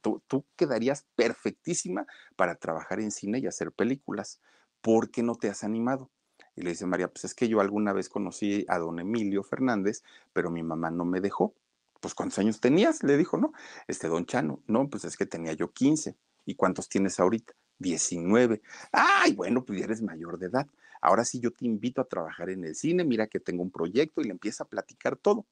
Tú, 0.00 0.22
tú, 0.26 0.46
quedarías 0.56 1.04
perfectísima 1.14 2.06
para 2.34 2.54
trabajar 2.54 3.00
en 3.00 3.10
cine 3.10 3.38
y 3.38 3.46
hacer 3.46 3.70
películas. 3.70 4.40
¿Por 4.80 5.10
qué 5.10 5.22
no 5.22 5.34
te 5.34 5.50
has 5.50 5.62
animado? 5.62 6.10
Y 6.54 6.62
le 6.62 6.70
dice 6.70 6.86
María, 6.86 7.08
pues 7.08 7.26
es 7.26 7.34
que 7.34 7.48
yo 7.48 7.60
alguna 7.60 7.92
vez 7.92 8.08
conocí 8.08 8.64
a 8.66 8.78
don 8.78 8.98
Emilio 8.98 9.42
Fernández, 9.42 10.02
pero 10.32 10.50
mi 10.50 10.62
mamá 10.62 10.90
no 10.90 11.04
me 11.04 11.20
dejó. 11.20 11.54
Pues 12.00 12.14
¿cuántos 12.14 12.38
años 12.38 12.60
tenías? 12.60 13.02
Le 13.02 13.18
dijo, 13.18 13.36
¿no? 13.36 13.52
Este 13.88 14.08
don 14.08 14.24
Chano. 14.24 14.62
No, 14.66 14.88
pues 14.88 15.04
es 15.04 15.18
que 15.18 15.26
tenía 15.26 15.52
yo 15.52 15.70
15. 15.70 16.16
¿Y 16.46 16.54
cuántos 16.54 16.88
tienes 16.88 17.20
ahorita? 17.20 17.52
19. 17.78 18.62
Ay, 18.92 19.34
bueno, 19.34 19.64
pues 19.64 19.78
ya 19.78 19.84
eres 19.84 20.02
mayor 20.02 20.38
de 20.38 20.46
edad. 20.46 20.66
Ahora 21.00 21.24
sí 21.24 21.40
yo 21.40 21.52
te 21.52 21.66
invito 21.66 22.00
a 22.00 22.08
trabajar 22.08 22.50
en 22.50 22.64
el 22.64 22.74
cine, 22.74 23.04
mira 23.04 23.26
que 23.26 23.40
tengo 23.40 23.62
un 23.62 23.70
proyecto 23.70 24.20
y 24.20 24.24
le 24.24 24.30
empieza 24.30 24.64
a 24.64 24.68
platicar 24.68 25.16
todo. 25.16 25.46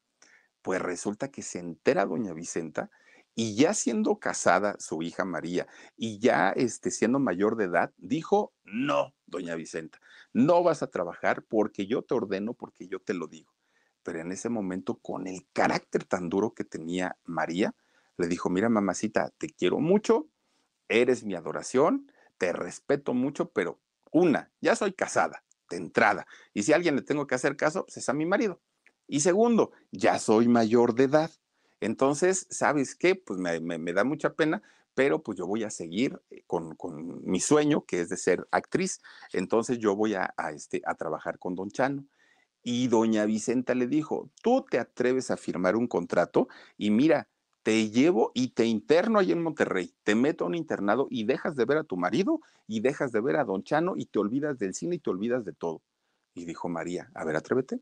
Pues 0.62 0.80
resulta 0.80 1.28
que 1.28 1.42
se 1.42 1.58
entera 1.58 2.06
doña 2.06 2.32
Vicenta 2.32 2.90
y 3.34 3.56
ya 3.56 3.74
siendo 3.74 4.18
casada 4.18 4.76
su 4.78 5.02
hija 5.02 5.24
María 5.24 5.66
y 5.96 6.18
ya 6.18 6.50
este, 6.50 6.90
siendo 6.90 7.18
mayor 7.18 7.56
de 7.56 7.64
edad, 7.64 7.92
dijo, 7.98 8.52
no, 8.64 9.14
doña 9.26 9.54
Vicenta, 9.56 9.98
no 10.32 10.62
vas 10.62 10.82
a 10.82 10.90
trabajar 10.90 11.44
porque 11.44 11.86
yo 11.86 12.02
te 12.02 12.14
ordeno, 12.14 12.54
porque 12.54 12.86
yo 12.86 13.00
te 13.00 13.14
lo 13.14 13.26
digo. 13.26 13.52
Pero 14.02 14.20
en 14.20 14.32
ese 14.32 14.48
momento, 14.48 14.96
con 14.96 15.26
el 15.26 15.46
carácter 15.52 16.04
tan 16.04 16.28
duro 16.28 16.54
que 16.54 16.64
tenía 16.64 17.16
María, 17.24 17.74
le 18.16 18.28
dijo, 18.28 18.50
mira 18.50 18.68
mamacita, 18.68 19.30
te 19.38 19.48
quiero 19.48 19.80
mucho, 19.80 20.28
eres 20.88 21.24
mi 21.24 21.34
adoración, 21.34 22.10
te 22.38 22.52
respeto 22.52 23.14
mucho, 23.14 23.50
pero 23.50 23.80
una, 24.10 24.52
ya 24.60 24.76
soy 24.76 24.92
casada, 24.92 25.44
de 25.70 25.76
entrada, 25.76 26.26
y 26.52 26.62
si 26.62 26.72
a 26.72 26.76
alguien 26.76 26.96
le 26.96 27.02
tengo 27.02 27.26
que 27.26 27.34
hacer 27.34 27.56
caso, 27.56 27.84
pues 27.84 27.96
es 27.96 28.08
a 28.08 28.12
mi 28.12 28.26
marido. 28.26 28.60
Y 29.06 29.20
segundo, 29.20 29.72
ya 29.90 30.18
soy 30.18 30.48
mayor 30.48 30.94
de 30.94 31.04
edad. 31.04 31.30
Entonces, 31.80 32.46
¿sabes 32.50 32.94
qué? 32.94 33.14
Pues 33.14 33.38
me, 33.38 33.92
da 33.92 34.04
mucha 34.04 34.34
pena, 34.34 34.62
pero 34.94 35.22
pues 35.22 35.36
yo 35.36 35.46
voy 35.46 35.64
a 35.64 35.70
seguir 35.70 36.20
eh, 36.30 36.42
con, 36.46 36.74
con, 36.76 37.22
mi 37.24 37.40
sueño, 37.40 37.84
que 37.84 38.00
es 38.00 38.08
de 38.08 38.16
ser 38.16 38.46
actriz. 38.50 39.02
Entonces 39.32 39.78
yo 39.78 39.94
voy 39.94 40.14
a, 40.14 40.32
a, 40.36 40.52
este, 40.52 40.82
a 40.86 40.94
trabajar 40.94 41.38
con 41.38 41.54
Don 41.54 41.70
Chano. 41.70 42.06
Y 42.62 42.88
doña 42.88 43.26
Vicenta 43.26 43.74
le 43.74 43.86
dijo, 43.86 44.30
tú 44.42 44.64
te 44.70 44.78
atreves 44.78 45.30
a 45.30 45.36
firmar 45.36 45.76
un 45.76 45.86
contrato 45.86 46.48
y 46.78 46.90
mira, 46.90 47.28
te 47.64 47.90
llevo 47.90 48.30
y 48.34 48.48
te 48.48 48.66
interno 48.66 49.18
ahí 49.18 49.32
en 49.32 49.42
Monterrey, 49.42 49.94
te 50.04 50.14
meto 50.14 50.44
a 50.44 50.48
un 50.48 50.54
internado 50.54 51.08
y 51.10 51.24
dejas 51.24 51.56
de 51.56 51.64
ver 51.64 51.78
a 51.78 51.84
tu 51.84 51.96
marido 51.96 52.40
y 52.66 52.80
dejas 52.80 53.10
de 53.10 53.22
ver 53.22 53.36
a 53.36 53.44
Don 53.44 53.64
Chano 53.64 53.94
y 53.96 54.04
te 54.04 54.18
olvidas 54.18 54.58
del 54.58 54.74
cine 54.74 54.96
y 54.96 54.98
te 54.98 55.08
olvidas 55.08 55.46
de 55.46 55.54
todo. 55.54 55.82
Y 56.34 56.44
dijo 56.44 56.68
María, 56.68 57.10
a 57.14 57.24
ver, 57.24 57.36
atrévete, 57.36 57.80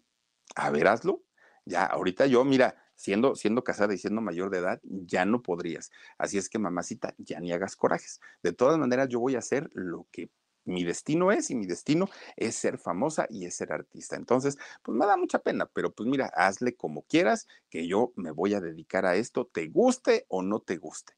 a 0.54 0.70
ver, 0.70 0.86
hazlo. 0.86 1.24
Ya, 1.64 1.84
ahorita 1.84 2.26
yo, 2.26 2.44
mira, 2.44 2.76
siendo, 2.94 3.34
siendo 3.34 3.64
casada 3.64 3.92
y 3.92 3.98
siendo 3.98 4.20
mayor 4.20 4.50
de 4.50 4.58
edad, 4.58 4.80
ya 4.84 5.24
no 5.24 5.42
podrías. 5.42 5.90
Así 6.16 6.38
es 6.38 6.48
que, 6.48 6.60
mamacita, 6.60 7.14
ya 7.18 7.40
ni 7.40 7.52
hagas 7.52 7.74
corajes. 7.74 8.20
De 8.42 8.52
todas 8.52 8.78
maneras, 8.78 9.08
yo 9.08 9.18
voy 9.18 9.34
a 9.34 9.40
hacer 9.40 9.68
lo 9.72 10.06
que 10.12 10.30
mi 10.64 10.85
destino 10.85 11.33
es 11.33 11.51
y 11.51 11.55
mi 11.55 11.66
destino 11.66 12.09
es 12.37 12.55
ser 12.57 12.79
famosa 12.79 13.27
y 13.29 13.46
es 13.46 13.57
ser 13.57 13.72
artista. 13.72 14.16
Entonces, 14.16 14.59
pues 14.83 14.96
me 14.96 15.07
da 15.07 15.16
mucha 15.16 15.40
pena, 15.40 15.66
pero 15.72 15.92
pues 15.92 16.09
mira, 16.09 16.27
hazle 16.35 16.75
como 16.75 17.03
quieras, 17.03 17.46
que 17.70 17.87
yo 17.87 18.12
me 18.16 18.31
voy 18.31 18.55
a 18.55 18.61
dedicar 18.61 19.07
a 19.07 19.16
esto, 19.16 19.46
te 19.46 19.68
guste 19.68 20.27
o 20.29 20.42
no 20.42 20.61
te 20.61 20.77
guste. 20.77 21.14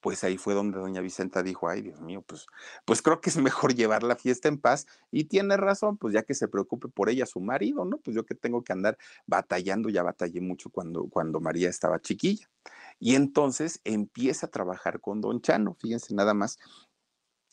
Pues 0.00 0.22
ahí 0.22 0.36
fue 0.36 0.52
donde 0.52 0.78
doña 0.78 1.00
Vicenta 1.00 1.42
dijo, 1.42 1.66
ay 1.68 1.80
Dios 1.80 2.00
mío, 2.02 2.22
pues, 2.26 2.46
pues 2.84 3.00
creo 3.00 3.22
que 3.22 3.30
es 3.30 3.36
mejor 3.38 3.74
llevar 3.74 4.02
la 4.02 4.16
fiesta 4.16 4.48
en 4.48 4.60
paz 4.60 4.86
y 5.10 5.24
tiene 5.24 5.56
razón, 5.56 5.96
pues 5.96 6.12
ya 6.14 6.22
que 6.24 6.34
se 6.34 6.48
preocupe 6.48 6.88
por 6.88 7.08
ella 7.08 7.24
su 7.26 7.40
marido, 7.40 7.86
¿no? 7.86 7.98
Pues 7.98 8.14
yo 8.14 8.26
que 8.26 8.34
tengo 8.34 8.62
que 8.62 8.74
andar 8.74 8.98
batallando, 9.26 9.88
ya 9.88 10.02
batallé 10.02 10.42
mucho 10.42 10.70
cuando, 10.70 11.08
cuando 11.08 11.40
María 11.40 11.70
estaba 11.70 12.00
chiquilla. 12.00 12.50
Y 12.98 13.14
entonces 13.14 13.80
empieza 13.84 14.46
a 14.46 14.50
trabajar 14.50 15.00
con 15.00 15.20
don 15.22 15.40
Chano, 15.40 15.74
fíjense 15.80 16.14
nada 16.14 16.34
más, 16.34 16.58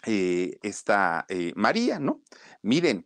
eh, 0.06 0.58
esta 0.64 1.26
eh, 1.30 1.54
María, 1.56 2.00
¿no? 2.00 2.22
Miren, 2.64 3.06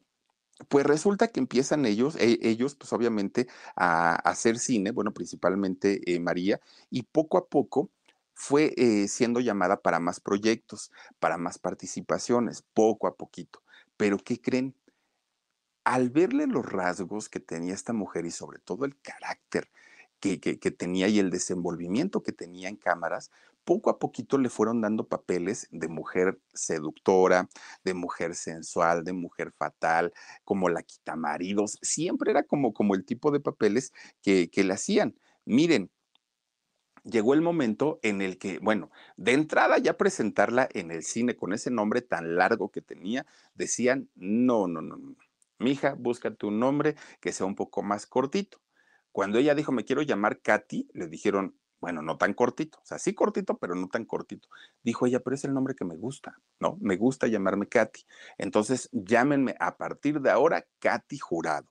pues 0.69 0.85
resulta 0.85 1.27
que 1.27 1.41
empiezan 1.41 1.85
ellos, 1.85 2.15
eh, 2.17 2.39
ellos 2.41 2.75
pues 2.75 2.93
obviamente 2.93 3.47
a, 3.75 4.15
hacer 4.15 4.59
cine, 4.59 4.91
bueno, 4.91 5.13
principalmente 5.13 6.01
María, 6.21 6.61
y 6.89 7.03
poco 7.03 7.37
a 7.37 7.47
poco 7.47 7.89
fue 8.33 8.73
siendo 9.07 9.39
llamada 9.39 9.81
para 9.81 9.99
más 9.99 10.19
proyectos, 10.19 10.91
para 11.19 11.37
más 11.37 11.57
participaciones, 11.57 12.63
poco 12.73 13.07
a 13.07 13.15
poquito. 13.15 13.61
Pero 13.97 14.17
¿qué 14.17 14.41
creen? 14.41 14.75
Al 15.83 16.09
verle 16.09 16.47
los 16.47 16.65
rasgos 16.65 17.29
que 17.29 17.39
tenía 17.39 17.73
esta 17.73 17.93
mujer 17.93 18.25
y 18.25 18.31
sobre 18.31 18.59
todo 18.59 18.85
el 18.85 18.97
carácter 19.01 19.69
que, 20.19 20.39
que, 20.39 20.59
que, 20.59 20.71
tenía 20.71 21.07
y 21.07 21.19
el 21.19 21.29
desenvolvimiento 21.29 22.23
que 22.23 22.31
tenía 22.31 22.69
en 22.69 22.77
cámaras, 22.77 23.31
poco 23.65 23.89
a 23.89 23.99
poquito 23.99 24.37
le 24.37 24.49
fueron 24.49 24.81
dando 24.81 25.07
papeles 25.07 25.67
de 25.71 25.87
mujer 25.89 26.39
seductora, 26.53 27.49
de 27.83 27.93
mujer 27.93 28.35
sensual, 28.35 29.03
de 29.03 29.13
mujer 29.13 29.51
fatal, 29.51 30.13
como 30.45 30.69
la 30.69 30.83
quitamaridos. 30.83 31.77
Siempre 31.81 32.31
era 32.31 32.43
como, 32.43 32.73
como 32.73 32.95
el 32.95 33.05
tipo 33.05 33.31
de 33.31 33.41
papeles 33.41 33.91
que, 34.21 34.49
que 34.49 34.63
le 34.63 34.73
hacían. 34.73 35.15
Miren, 35.45 35.91
llegó 37.03 37.33
el 37.33 37.41
momento 37.41 37.99
en 38.03 38.21
el 38.21 38.37
que, 38.37 38.59
bueno, 38.59 38.89
de 39.17 39.33
entrada 39.33 39.77
ya 39.77 39.97
presentarla 39.97 40.67
en 40.73 40.91
el 40.91 41.03
cine 41.03 41.35
con 41.35 41.53
ese 41.53 41.71
nombre 41.71 42.01
tan 42.01 42.35
largo 42.35 42.71
que 42.71 42.81
tenía, 42.81 43.25
decían, 43.53 44.09
no, 44.15 44.67
no, 44.67 44.81
no, 44.81 44.97
no. 44.97 45.15
Mija, 45.59 45.95
búscate 45.97 46.45
un 46.45 46.59
nombre 46.59 46.95
que 47.21 47.31
sea 47.31 47.45
un 47.45 47.55
poco 47.55 47.81
más 47.81 48.05
cortito. 48.05 48.61
Cuando 49.11 49.37
ella 49.39 49.55
dijo, 49.55 49.71
me 49.71 49.85
quiero 49.85 50.01
llamar 50.01 50.41
Katy, 50.41 50.89
le 50.93 51.07
dijeron, 51.07 51.55
bueno, 51.79 52.01
no 52.01 52.17
tan 52.17 52.33
cortito, 52.33 52.79
o 52.79 52.85
sea, 52.85 52.97
sí 52.99 53.13
cortito, 53.13 53.57
pero 53.57 53.75
no 53.75 53.87
tan 53.87 54.05
cortito. 54.05 54.47
Dijo 54.83 55.05
ella, 55.05 55.19
pero 55.19 55.35
es 55.35 55.43
el 55.43 55.53
nombre 55.53 55.75
que 55.75 55.85
me 55.85 55.95
gusta, 55.95 56.39
¿no? 56.59 56.77
Me 56.81 56.97
gusta 56.97 57.27
llamarme 57.27 57.67
Katy. 57.67 58.01
Entonces, 58.37 58.89
llámenme 58.91 59.55
a 59.59 59.77
partir 59.77 60.21
de 60.21 60.31
ahora 60.31 60.65
Katy 60.79 61.17
Jurado. 61.19 61.67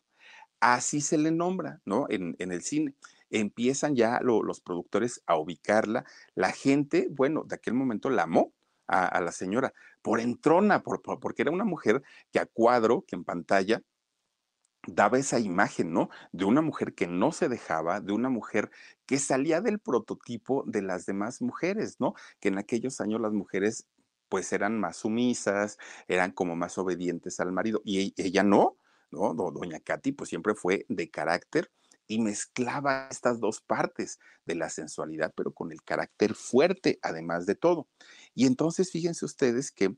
Así 0.60 1.00
se 1.00 1.18
le 1.18 1.30
nombra, 1.30 1.80
¿no? 1.84 2.06
En, 2.08 2.36
en 2.38 2.52
el 2.52 2.62
cine. 2.62 2.94
Empiezan 3.30 3.96
ya 3.96 4.20
lo, 4.22 4.42
los 4.42 4.60
productores 4.60 5.22
a 5.26 5.36
ubicarla. 5.36 6.04
La 6.34 6.52
gente, 6.52 7.08
bueno, 7.10 7.44
de 7.44 7.56
aquel 7.56 7.74
momento 7.74 8.08
la 8.08 8.22
amó, 8.22 8.52
a, 8.86 9.20
la 9.20 9.32
señora 9.32 9.72
por 10.02 10.20
entrona, 10.20 10.82
por, 10.82 11.02
por, 11.02 11.20
porque 11.20 11.42
era 11.42 11.50
una 11.50 11.64
mujer 11.64 12.02
que 12.30 12.38
a 12.38 12.46
cuadro, 12.46 13.04
que 13.06 13.16
en 13.16 13.24
pantalla 13.24 13.80
daba 14.86 15.18
esa 15.18 15.38
imagen, 15.38 15.92
¿no? 15.92 16.10
De 16.32 16.44
una 16.44 16.62
mujer 16.62 16.94
que 16.94 17.06
no 17.06 17.32
se 17.32 17.48
dejaba, 17.48 18.00
de 18.00 18.12
una 18.12 18.28
mujer 18.28 18.70
que 19.06 19.18
salía 19.18 19.60
del 19.60 19.78
prototipo 19.78 20.64
de 20.66 20.82
las 20.82 21.06
demás 21.06 21.42
mujeres, 21.42 22.00
¿no? 22.00 22.14
Que 22.40 22.48
en 22.48 22.58
aquellos 22.58 23.00
años 23.00 23.20
las 23.20 23.32
mujeres 23.32 23.86
pues 24.28 24.52
eran 24.52 24.80
más 24.80 24.96
sumisas, 24.98 25.78
eran 26.08 26.32
como 26.32 26.56
más 26.56 26.78
obedientes 26.78 27.40
al 27.40 27.52
marido 27.52 27.80
y 27.84 28.14
ella 28.20 28.42
no, 28.42 28.76
¿no? 29.10 29.34
Doña 29.34 29.80
Katy 29.80 30.12
pues 30.12 30.30
siempre 30.30 30.54
fue 30.54 30.86
de 30.88 31.10
carácter 31.10 31.70
y 32.06 32.18
mezclaba 32.20 33.08
estas 33.10 33.40
dos 33.40 33.60
partes 33.60 34.18
de 34.44 34.54
la 34.56 34.68
sensualidad, 34.68 35.32
pero 35.36 35.52
con 35.52 35.72
el 35.72 35.82
carácter 35.82 36.34
fuerte, 36.34 36.98
además 37.02 37.46
de 37.46 37.54
todo. 37.54 37.88
Y 38.34 38.46
entonces 38.46 38.90
fíjense 38.90 39.24
ustedes 39.24 39.70
que 39.70 39.96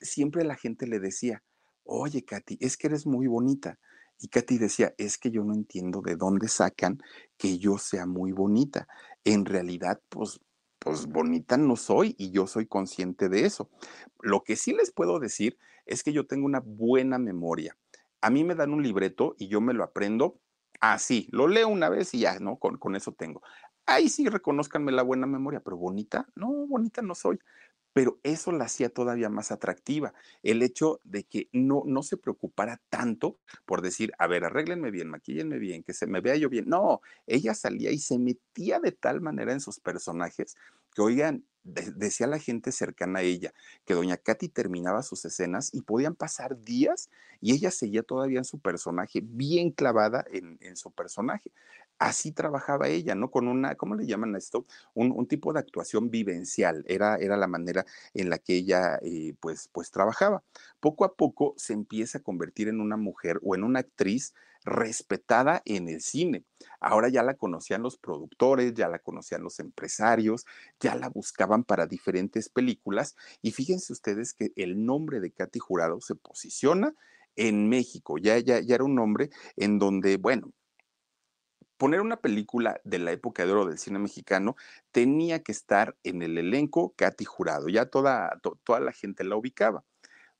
siempre 0.00 0.44
la 0.44 0.56
gente 0.56 0.86
le 0.86 0.98
decía, 0.98 1.42
oye 1.84 2.24
Katy, 2.24 2.58
es 2.60 2.76
que 2.76 2.88
eres 2.88 3.06
muy 3.06 3.26
bonita, 3.26 3.78
Y 4.20 4.28
Katy 4.28 4.58
decía, 4.58 4.94
es 4.98 5.18
que 5.18 5.30
yo 5.30 5.44
no 5.44 5.54
entiendo 5.54 6.00
de 6.02 6.16
dónde 6.16 6.48
sacan 6.48 7.00
que 7.36 7.58
yo 7.58 7.78
sea 7.78 8.06
muy 8.06 8.32
bonita. 8.32 8.88
En 9.24 9.44
realidad, 9.44 10.00
pues, 10.08 10.40
pues 10.78 11.06
bonita 11.06 11.56
no 11.56 11.76
soy 11.76 12.14
y 12.18 12.30
yo 12.30 12.46
soy 12.46 12.66
consciente 12.66 13.28
de 13.28 13.46
eso. 13.46 13.70
Lo 14.20 14.42
que 14.42 14.56
sí 14.56 14.72
les 14.72 14.90
puedo 14.90 15.18
decir 15.18 15.58
es 15.86 16.02
que 16.02 16.12
yo 16.12 16.26
tengo 16.26 16.46
una 16.46 16.60
buena 16.60 17.18
memoria. 17.18 17.76
A 18.20 18.30
mí 18.30 18.42
me 18.44 18.54
dan 18.54 18.72
un 18.72 18.82
libreto 18.82 19.34
y 19.38 19.48
yo 19.48 19.60
me 19.60 19.74
lo 19.74 19.84
aprendo 19.84 20.40
así, 20.80 21.28
lo 21.32 21.48
leo 21.48 21.68
una 21.68 21.88
vez 21.88 22.14
y 22.14 22.20
ya, 22.20 22.38
¿no? 22.38 22.56
Con, 22.56 22.78
con 22.78 22.96
eso 22.96 23.12
tengo. 23.12 23.42
Ahí 23.86 24.08
sí 24.08 24.28
reconozcanme 24.28 24.92
la 24.92 25.02
buena 25.02 25.26
memoria, 25.26 25.60
pero 25.60 25.76
bonita, 25.76 26.28
no, 26.34 26.48
bonita 26.66 27.02
no 27.02 27.14
soy 27.14 27.38
pero 27.92 28.18
eso 28.22 28.52
la 28.52 28.64
hacía 28.64 28.90
todavía 28.90 29.28
más 29.28 29.50
atractiva. 29.50 30.14
El 30.42 30.62
hecho 30.62 31.00
de 31.04 31.24
que 31.24 31.48
no, 31.52 31.82
no 31.86 32.02
se 32.02 32.16
preocupara 32.16 32.80
tanto 32.90 33.38
por 33.64 33.82
decir, 33.82 34.12
a 34.18 34.26
ver, 34.26 34.44
arréglenme 34.44 34.90
bien, 34.90 35.08
maquillenme 35.08 35.58
bien, 35.58 35.82
que 35.82 35.94
se 35.94 36.06
me 36.06 36.20
vea 36.20 36.36
yo 36.36 36.48
bien. 36.48 36.68
No, 36.68 37.00
ella 37.26 37.54
salía 37.54 37.90
y 37.90 37.98
se 37.98 38.18
metía 38.18 38.80
de 38.80 38.92
tal 38.92 39.20
manera 39.20 39.52
en 39.52 39.60
sus 39.60 39.80
personajes 39.80 40.56
que, 40.94 41.02
oigan, 41.02 41.44
decía 41.64 42.26
la 42.26 42.38
gente 42.38 42.72
cercana 42.72 43.18
a 43.18 43.22
ella 43.22 43.52
que 43.84 43.94
doña 43.94 44.16
Katy 44.16 44.48
terminaba 44.48 45.02
sus 45.02 45.24
escenas 45.24 45.74
y 45.74 45.82
podían 45.82 46.14
pasar 46.14 46.62
días 46.62 47.10
y 47.40 47.52
ella 47.52 47.70
seguía 47.70 48.02
todavía 48.02 48.38
en 48.38 48.44
su 48.44 48.58
personaje, 48.58 49.20
bien 49.22 49.70
clavada 49.70 50.24
en, 50.30 50.56
en 50.60 50.76
su 50.76 50.90
personaje 50.90 51.50
así 51.98 52.32
trabajaba 52.32 52.88
ella, 52.88 53.14
¿no? 53.14 53.30
Con 53.30 53.48
una, 53.48 53.74
¿cómo 53.74 53.94
le 53.94 54.06
llaman 54.06 54.34
a 54.34 54.38
esto? 54.38 54.66
Un, 54.94 55.26
tipo 55.26 55.52
de 55.52 55.60
actuación 55.60 56.10
vivencial, 56.10 56.84
era, 56.88 57.16
era, 57.16 57.36
la 57.36 57.46
manera 57.46 57.84
en 58.14 58.30
la 58.30 58.38
que 58.38 58.54
ella, 58.56 58.98
eh, 59.02 59.34
pues, 59.40 59.68
pues 59.72 59.90
trabajaba. 59.90 60.42
Poco 60.80 61.04
a 61.04 61.14
poco 61.14 61.54
se 61.56 61.72
empieza 61.72 62.18
a 62.18 62.22
convertir 62.22 62.68
en 62.68 62.80
una 62.80 62.96
mujer 62.96 63.40
o 63.42 63.54
en 63.54 63.64
una 63.64 63.80
actriz 63.80 64.34
respetada 64.64 65.62
en 65.64 65.88
el 65.88 66.00
cine. 66.00 66.44
Ahora 66.80 67.08
ya 67.08 67.22
la 67.22 67.34
conocían 67.34 67.82
los 67.82 67.96
productores, 67.96 68.74
ya 68.74 68.88
la 68.88 68.98
conocían 68.98 69.42
los 69.42 69.60
empresarios, 69.60 70.46
ya 70.80 70.94
la 70.94 71.08
buscaban 71.08 71.64
para 71.64 71.86
diferentes 71.86 72.48
películas 72.48 73.16
y 73.42 73.52
fíjense 73.52 73.92
ustedes 73.92 74.34
que 74.34 74.52
el 74.56 74.84
nombre 74.84 75.20
de 75.20 75.30
Katy 75.30 75.58
Jurado 75.58 76.00
se 76.00 76.14
posiciona 76.14 76.94
en 77.36 77.68
México, 77.68 78.18
ya, 78.18 78.38
ya, 78.38 78.60
ya 78.60 78.74
era 78.74 78.84
un 78.84 78.96
nombre 78.96 79.30
en 79.56 79.78
donde, 79.78 80.16
bueno, 80.16 80.52
poner 81.78 82.00
una 82.00 82.20
película 82.20 82.80
de 82.84 82.98
la 82.98 83.12
época 83.12 83.46
de 83.46 83.52
oro 83.52 83.66
del 83.66 83.78
cine 83.78 83.98
mexicano, 83.98 84.56
tenía 84.92 85.42
que 85.42 85.52
estar 85.52 85.96
en 86.02 86.22
el 86.22 86.36
elenco 86.36 86.92
Katy 86.96 87.24
Jurado. 87.24 87.68
Ya 87.68 87.86
toda, 87.86 88.40
toda 88.64 88.80
la 88.80 88.92
gente 88.92 89.24
la 89.24 89.36
ubicaba. 89.36 89.84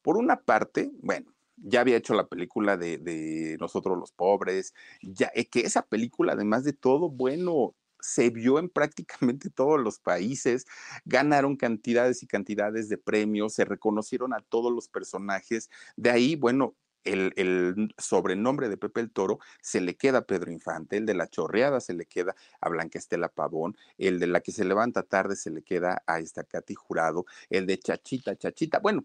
Por 0.03 0.17
una 0.17 0.43
parte, 0.43 0.91
bueno, 1.01 1.35
ya 1.57 1.81
había 1.81 1.97
hecho 1.97 2.15
la 2.15 2.27
película 2.29 2.77
de, 2.77 3.57
Nosotros 3.61 3.99
los 3.99 4.13
Pobres, 4.13 4.75
ya 5.03 5.31
eh, 5.35 5.47
que 5.47 5.61
esa 5.61 5.83
película, 5.83 6.33
además 6.33 6.65
de 6.65 6.73
todo, 6.73 7.09
bueno, 7.09 7.75
se 8.01 8.31
vio 8.31 8.59
en 8.59 8.69
prácticamente 8.69 9.51
todos 9.55 9.81
los 9.81 9.99
países, 9.99 10.67
ganaron 11.05 11.57
cantidades 11.57 12.23
y 12.23 12.27
cantidades 12.27 12.89
de 12.89 12.99
premios, 12.99 13.55
se 13.55 13.65
reconocieron 13.65 14.35
a 14.35 14.41
todos 14.41 14.73
los 14.73 14.89
personajes. 14.89 15.71
De 15.97 16.11
ahí, 16.11 16.37
bueno, 16.37 16.75
el, 17.13 17.95
sobrenombre 17.99 18.69
de 18.69 18.77
Pepe 18.77 19.01
el 19.01 19.11
Toro 19.11 19.39
se 19.61 19.81
le 19.81 19.97
queda 19.97 20.19
a 20.19 20.27
Pedro 20.27 20.51
Infante, 20.51 20.97
el 20.97 21.07
de 21.07 21.15
la 21.15 21.29
chorreada 21.29 21.81
se 21.81 21.95
le 21.95 22.07
queda 22.07 22.35
a 22.61 22.69
Blanca 22.69 22.99
Estela 22.99 23.29
Pavón, 23.29 23.77
el 23.97 24.19
de 24.19 24.27
la 24.27 24.41
que 24.41 24.53
se 24.53 24.65
levanta 24.65 25.03
tarde 25.03 25.37
se 25.37 25.51
le 25.51 25.63
queda 25.63 26.03
a 26.07 26.21
esta 26.21 26.45
Katy 26.45 26.75
Jurado, 26.75 27.27
el 27.51 27.67
de 27.67 27.79
Chachita, 27.79 28.37
Chachita. 28.37 28.79
Bueno, 28.81 29.05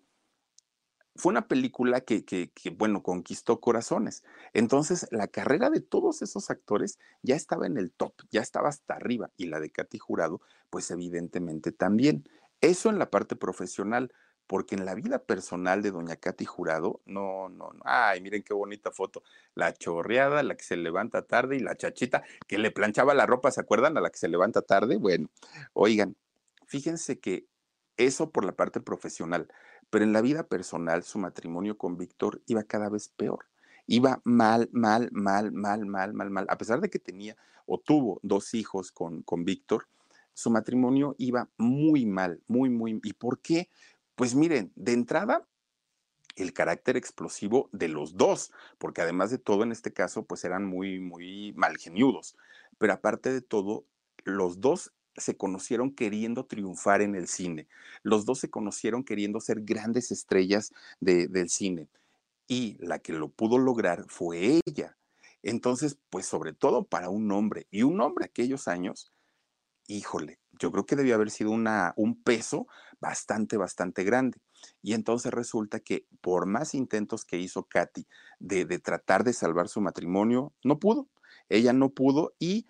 fue 1.15 1.31
una 1.31 1.47
película 1.47 2.01
que, 2.01 2.25
que, 2.25 2.51
bueno, 2.75 3.03
conquistó 3.03 3.59
corazones. 3.59 4.23
Entonces, 4.53 5.07
la 5.11 5.27
carrera 5.27 5.69
de 5.69 5.79
todos 5.79 6.21
esos 6.23 6.49
actores 6.49 6.97
ya 7.21 7.35
estaba 7.35 7.67
en 7.67 7.77
el 7.77 7.91
top, 7.91 8.13
ya 8.31 8.41
estaba 8.41 8.69
hasta 8.69 8.95
arriba, 8.95 9.31
y 9.37 9.45
la 9.45 9.59
de 9.59 9.69
Katy 9.69 9.99
Jurado, 9.99 10.41
pues 10.69 10.89
evidentemente 10.91 11.71
también. 11.71 12.27
Eso 12.61 12.89
en 12.89 12.97
la 12.97 13.09
parte 13.09 13.35
profesional 13.35 14.11
porque 14.47 14.75
en 14.75 14.85
la 14.85 14.95
vida 14.95 15.19
personal 15.19 15.81
de 15.81 15.91
doña 15.91 16.15
Katy 16.15 16.45
Jurado, 16.45 17.01
no, 17.05 17.49
no, 17.49 17.71
no, 17.71 17.81
ay, 17.85 18.21
miren 18.21 18.43
qué 18.43 18.53
bonita 18.53 18.91
foto, 18.91 19.23
la 19.55 19.73
chorreada, 19.73 20.43
la 20.43 20.55
que 20.55 20.63
se 20.63 20.77
levanta 20.77 21.23
tarde 21.23 21.55
y 21.55 21.59
la 21.59 21.75
chachita 21.75 22.23
que 22.47 22.57
le 22.57 22.71
planchaba 22.71 23.13
la 23.13 23.25
ropa, 23.25 23.51
¿se 23.51 23.61
acuerdan? 23.61 23.97
A 23.97 24.01
la 24.01 24.09
que 24.09 24.17
se 24.17 24.27
levanta 24.27 24.61
tarde, 24.61 24.97
bueno, 24.97 25.29
oigan, 25.73 26.15
fíjense 26.65 27.19
que 27.19 27.47
eso 27.97 28.31
por 28.31 28.45
la 28.45 28.53
parte 28.53 28.81
profesional, 28.81 29.47
pero 29.89 30.03
en 30.03 30.13
la 30.13 30.21
vida 30.21 30.47
personal 30.47 31.03
su 31.03 31.19
matrimonio 31.19 31.77
con 31.77 31.97
Víctor 31.97 32.41
iba 32.47 32.63
cada 32.63 32.89
vez 32.89 33.09
peor. 33.09 33.45
Iba 33.85 34.21
mal, 34.23 34.69
mal, 34.71 35.09
mal, 35.11 35.51
mal, 35.51 35.85
mal, 35.85 36.13
mal, 36.13 36.29
mal. 36.29 36.45
A 36.49 36.57
pesar 36.57 36.79
de 36.79 36.89
que 36.89 36.99
tenía 36.99 37.35
o 37.65 37.77
tuvo 37.77 38.19
dos 38.23 38.53
hijos 38.53 38.91
con, 38.91 39.23
con 39.23 39.43
Víctor, 39.43 39.87
su 40.33 40.49
matrimonio 40.49 41.15
iba 41.19 41.49
muy 41.57 42.05
mal, 42.05 42.41
muy, 42.47 42.69
muy. 42.69 42.99
¿Y 43.03 43.13
por 43.13 43.39
qué? 43.39 43.69
Pues 44.15 44.35
miren, 44.35 44.71
de 44.75 44.93
entrada, 44.93 45.47
el 46.35 46.53
carácter 46.53 46.97
explosivo 46.97 47.69
de 47.71 47.87
los 47.87 48.17
dos, 48.17 48.51
porque 48.77 49.01
además 49.01 49.31
de 49.31 49.37
todo, 49.37 49.63
en 49.63 49.71
este 49.71 49.93
caso, 49.93 50.25
pues 50.25 50.43
eran 50.43 50.65
muy, 50.65 50.99
muy 50.99 51.53
malgeniudos. 51.55 52.35
Pero 52.77 52.93
aparte 52.93 53.31
de 53.31 53.41
todo, 53.41 53.85
los 54.23 54.61
dos 54.61 54.93
se 55.15 55.37
conocieron 55.37 55.93
queriendo 55.93 56.45
triunfar 56.45 57.01
en 57.01 57.15
el 57.15 57.27
cine. 57.27 57.67
Los 58.01 58.25
dos 58.25 58.39
se 58.39 58.49
conocieron 58.49 59.03
queriendo 59.03 59.39
ser 59.39 59.61
grandes 59.61 60.11
estrellas 60.11 60.73
del 60.99 61.49
cine. 61.49 61.87
Y 62.47 62.77
la 62.79 62.99
que 62.99 63.13
lo 63.13 63.29
pudo 63.29 63.57
lograr 63.57 64.05
fue 64.09 64.59
ella. 64.65 64.97
Entonces, 65.43 65.97
pues 66.09 66.25
sobre 66.25 66.53
todo 66.53 66.83
para 66.85 67.09
un 67.09 67.31
hombre, 67.31 67.67
y 67.69 67.83
un 67.83 68.01
hombre 68.01 68.25
aquellos 68.25 68.67
años, 68.67 69.12
híjole, 69.87 70.39
yo 70.59 70.71
creo 70.71 70.85
que 70.85 70.95
debió 70.95 71.15
haber 71.15 71.31
sido 71.31 71.51
una, 71.51 71.93
un 71.95 72.21
peso 72.21 72.67
bastante, 72.99 73.57
bastante 73.57 74.03
grande. 74.03 74.39
Y 74.81 74.93
entonces 74.93 75.33
resulta 75.33 75.79
que 75.79 76.05
por 76.21 76.45
más 76.45 76.73
intentos 76.73 77.25
que 77.25 77.37
hizo 77.37 77.63
Katy 77.63 78.07
de, 78.39 78.65
de 78.65 78.79
tratar 78.79 79.23
de 79.23 79.33
salvar 79.33 79.67
su 79.67 79.81
matrimonio, 79.81 80.53
no 80.63 80.79
pudo. 80.79 81.09
Ella 81.49 81.73
no 81.73 81.89
pudo 81.89 82.33
y 82.39 82.67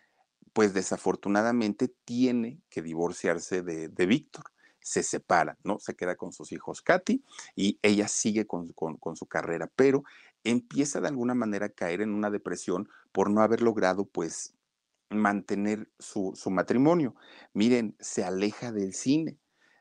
pues 0.53 0.73
desafortunadamente 0.73 1.91
tiene 2.05 2.61
que 2.69 2.81
divorciarse 2.81 3.61
de, 3.61 3.89
de 3.89 4.05
Víctor. 4.05 4.45
Se 4.79 5.01
separa, 5.01 5.57
¿no? 5.63 5.79
Se 5.79 5.95
queda 5.95 6.15
con 6.15 6.33
sus 6.33 6.51
hijos 6.51 6.81
Katy 6.81 7.23
y 7.55 7.79
ella 7.81 8.07
sigue 8.07 8.45
con, 8.45 8.73
con, 8.73 8.97
con 8.97 9.15
su 9.15 9.25
carrera, 9.25 9.71
pero 9.75 10.03
empieza 10.43 10.99
de 10.99 11.07
alguna 11.07 11.35
manera 11.35 11.67
a 11.67 11.69
caer 11.69 12.01
en 12.01 12.13
una 12.13 12.29
depresión 12.29 12.89
por 13.11 13.29
no 13.29 13.41
haber 13.41 13.61
logrado 13.61 14.05
pues 14.05 14.53
mantener 15.15 15.89
su, 15.99 16.33
matrimonio. 16.49 17.15
Miren, 17.53 17.95
se 17.99 18.23
aleja 18.23 18.71
del 18.71 18.93
cine 18.93 19.37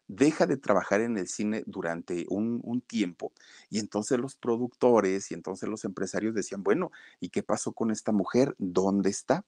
deja 0.08 0.46
de 0.46 0.58
trabajar 0.58 1.00
en 1.00 1.16
el 1.16 1.26
cine 1.26 1.62
durante 1.64 2.26
un, 2.28 2.60
un, 2.64 2.82
tiempo. 2.82 3.32
Y 3.70 3.78
entonces 3.78 4.18
los 4.18 4.34
productores 4.36 5.30
y 5.30 5.34
entonces 5.34 5.70
los 5.70 5.86
empresarios 5.86 6.34
decían, 6.34 6.62
bueno, 6.62 6.90
¿y 7.18 7.30
qué 7.30 7.42
pasó 7.42 7.72
con 7.72 7.90
esta 7.90 8.12
mujer? 8.12 8.54
¿Dónde 8.58 9.08
está? 9.08 9.46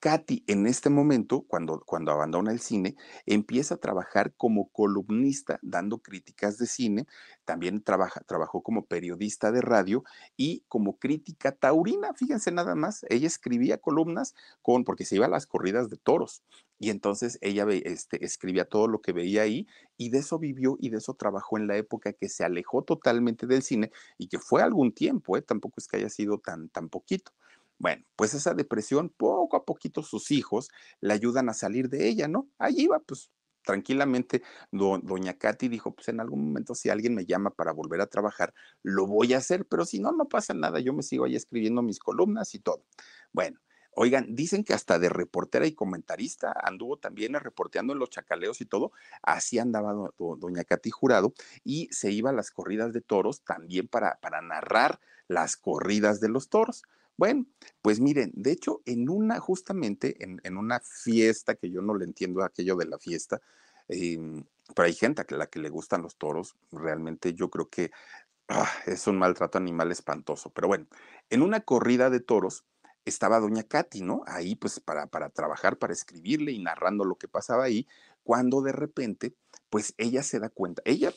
Katy 0.00 0.44
en 0.46 0.66
este 0.66 0.90
momento, 0.90 1.42
cuando, 1.42 1.82
cuando 1.86 2.10
abandona 2.10 2.52
el 2.52 2.60
cine, 2.60 2.96
empieza 3.26 3.74
a 3.74 3.78
trabajar 3.78 4.34
como 4.34 4.68
columnista, 4.70 5.58
dando 5.62 5.98
críticas 5.98 6.58
de 6.58 6.66
cine, 6.66 7.06
también 7.44 7.82
trabaja, 7.82 8.20
trabajó 8.22 8.62
como 8.62 8.86
periodista 8.86 9.52
de 9.52 9.60
radio 9.60 10.02
y 10.36 10.64
como 10.68 10.98
crítica 10.98 11.52
taurina, 11.52 12.14
fíjense 12.14 12.50
nada 12.50 12.74
más, 12.74 13.04
ella 13.10 13.26
escribía 13.26 13.78
columnas 13.78 14.34
con, 14.62 14.84
porque 14.84 15.04
se 15.04 15.16
iba 15.16 15.26
a 15.26 15.28
las 15.30 15.46
corridas 15.46 15.90
de 15.90 15.98
toros, 15.98 16.42
y 16.78 16.88
entonces 16.88 17.38
ella 17.42 17.66
este, 17.68 18.24
escribía 18.24 18.64
todo 18.64 18.88
lo 18.88 19.02
que 19.02 19.12
veía 19.12 19.42
ahí 19.42 19.66
y 19.98 20.08
de 20.08 20.18
eso 20.18 20.38
vivió 20.38 20.78
y 20.80 20.88
de 20.88 20.96
eso 20.96 21.12
trabajó 21.12 21.58
en 21.58 21.66
la 21.66 21.76
época 21.76 22.14
que 22.14 22.30
se 22.30 22.42
alejó 22.42 22.82
totalmente 22.82 23.46
del 23.46 23.62
cine 23.62 23.92
y 24.16 24.28
que 24.28 24.38
fue 24.38 24.62
algún 24.62 24.92
tiempo, 24.92 25.36
¿eh? 25.36 25.42
tampoco 25.42 25.74
es 25.76 25.86
que 25.86 25.98
haya 25.98 26.08
sido 26.08 26.38
tan, 26.38 26.70
tan 26.70 26.88
poquito. 26.88 27.32
Bueno, 27.80 28.04
pues 28.14 28.34
esa 28.34 28.52
depresión, 28.52 29.08
poco 29.08 29.56
a 29.56 29.64
poquito 29.64 30.02
sus 30.02 30.30
hijos 30.30 30.68
le 31.00 31.14
ayudan 31.14 31.48
a 31.48 31.54
salir 31.54 31.88
de 31.88 32.08
ella, 32.08 32.28
¿no? 32.28 32.46
Allí 32.58 32.86
va, 32.86 32.98
pues 33.00 33.30
tranquilamente, 33.64 34.42
doña 34.70 35.38
Katy 35.38 35.68
dijo, 35.68 35.94
pues 35.94 36.08
en 36.08 36.20
algún 36.20 36.44
momento 36.44 36.74
si 36.74 36.90
alguien 36.90 37.14
me 37.14 37.24
llama 37.24 37.48
para 37.48 37.72
volver 37.72 38.02
a 38.02 38.06
trabajar, 38.06 38.52
lo 38.82 39.06
voy 39.06 39.32
a 39.32 39.38
hacer, 39.38 39.64
pero 39.66 39.86
si 39.86 39.98
no, 39.98 40.12
no 40.12 40.28
pasa 40.28 40.52
nada, 40.52 40.78
yo 40.80 40.92
me 40.92 41.02
sigo 41.02 41.24
ahí 41.24 41.36
escribiendo 41.36 41.80
mis 41.80 41.98
columnas 41.98 42.54
y 42.54 42.58
todo. 42.58 42.84
Bueno, 43.32 43.60
Oigan, 43.92 44.36
dicen 44.36 44.62
que 44.62 44.72
hasta 44.72 45.00
de 45.00 45.08
reportera 45.08 45.66
y 45.66 45.74
comentarista 45.74 46.54
anduvo 46.62 46.98
también 46.98 47.34
reporteando 47.34 47.92
en 47.92 47.98
los 47.98 48.08
chacaleos 48.08 48.60
y 48.60 48.64
todo. 48.64 48.92
Así 49.20 49.58
andaba 49.58 49.92
doña 50.38 50.62
Katy 50.62 50.90
Jurado 50.90 51.34
y 51.64 51.88
se 51.90 52.12
iba 52.12 52.30
a 52.30 52.32
las 52.32 52.52
corridas 52.52 52.92
de 52.92 53.00
toros 53.00 53.42
también 53.42 53.88
para, 53.88 54.20
para 54.20 54.42
narrar 54.42 55.00
las 55.26 55.56
corridas 55.56 56.20
de 56.20 56.28
los 56.28 56.48
toros. 56.48 56.84
Bueno, 57.20 57.44
pues 57.82 58.00
miren, 58.00 58.32
de 58.34 58.50
hecho, 58.50 58.80
en 58.86 59.10
una, 59.10 59.40
justamente 59.40 60.16
en, 60.24 60.56
una 60.56 60.80
fiesta, 60.80 61.54
que 61.54 61.70
yo 61.70 61.82
no 61.82 61.94
le 61.94 62.06
entiendo 62.06 62.42
aquello 62.42 62.76
de 62.76 62.86
la 62.86 62.98
fiesta, 62.98 63.42
em, 63.88 64.42
pero 64.74 64.86
hay 64.86 64.94
gente 64.94 65.20
a 65.20 65.34
la 65.34 65.46
que 65.46 65.58
le 65.58 65.68
gustan 65.68 66.00
los 66.00 66.16
toros, 66.16 66.56
realmente 66.72 67.34
yo 67.34 67.50
creo 67.50 67.68
que 67.68 67.90
ah, 68.48 68.66
es 68.86 69.06
un 69.06 69.18
maltrato 69.18 69.58
animal 69.58 69.92
espantoso. 69.92 70.48
Pero 70.48 70.68
bueno, 70.68 70.86
en 71.28 71.42
una 71.42 71.60
corrida 71.60 72.08
de 72.08 72.20
toros 72.20 72.64
estaba 73.04 73.38
doña 73.38 73.64
Katy, 73.64 74.00
¿no? 74.00 74.22
Ahí 74.26 74.56
pues 74.56 74.80
para, 74.80 75.06
para 75.06 75.28
trabajar, 75.28 75.76
para 75.76 75.92
escribirle 75.92 76.52
y 76.52 76.62
narrando 76.62 77.04
lo 77.04 77.16
que 77.16 77.28
pasaba 77.28 77.64
ahí, 77.64 77.86
cuando 78.22 78.62
de 78.62 78.72
repente, 78.72 79.34
pues 79.68 79.92
ella 79.98 80.22
se 80.22 80.40
da 80.40 80.48
cuenta, 80.48 80.80
ella 80.86 81.12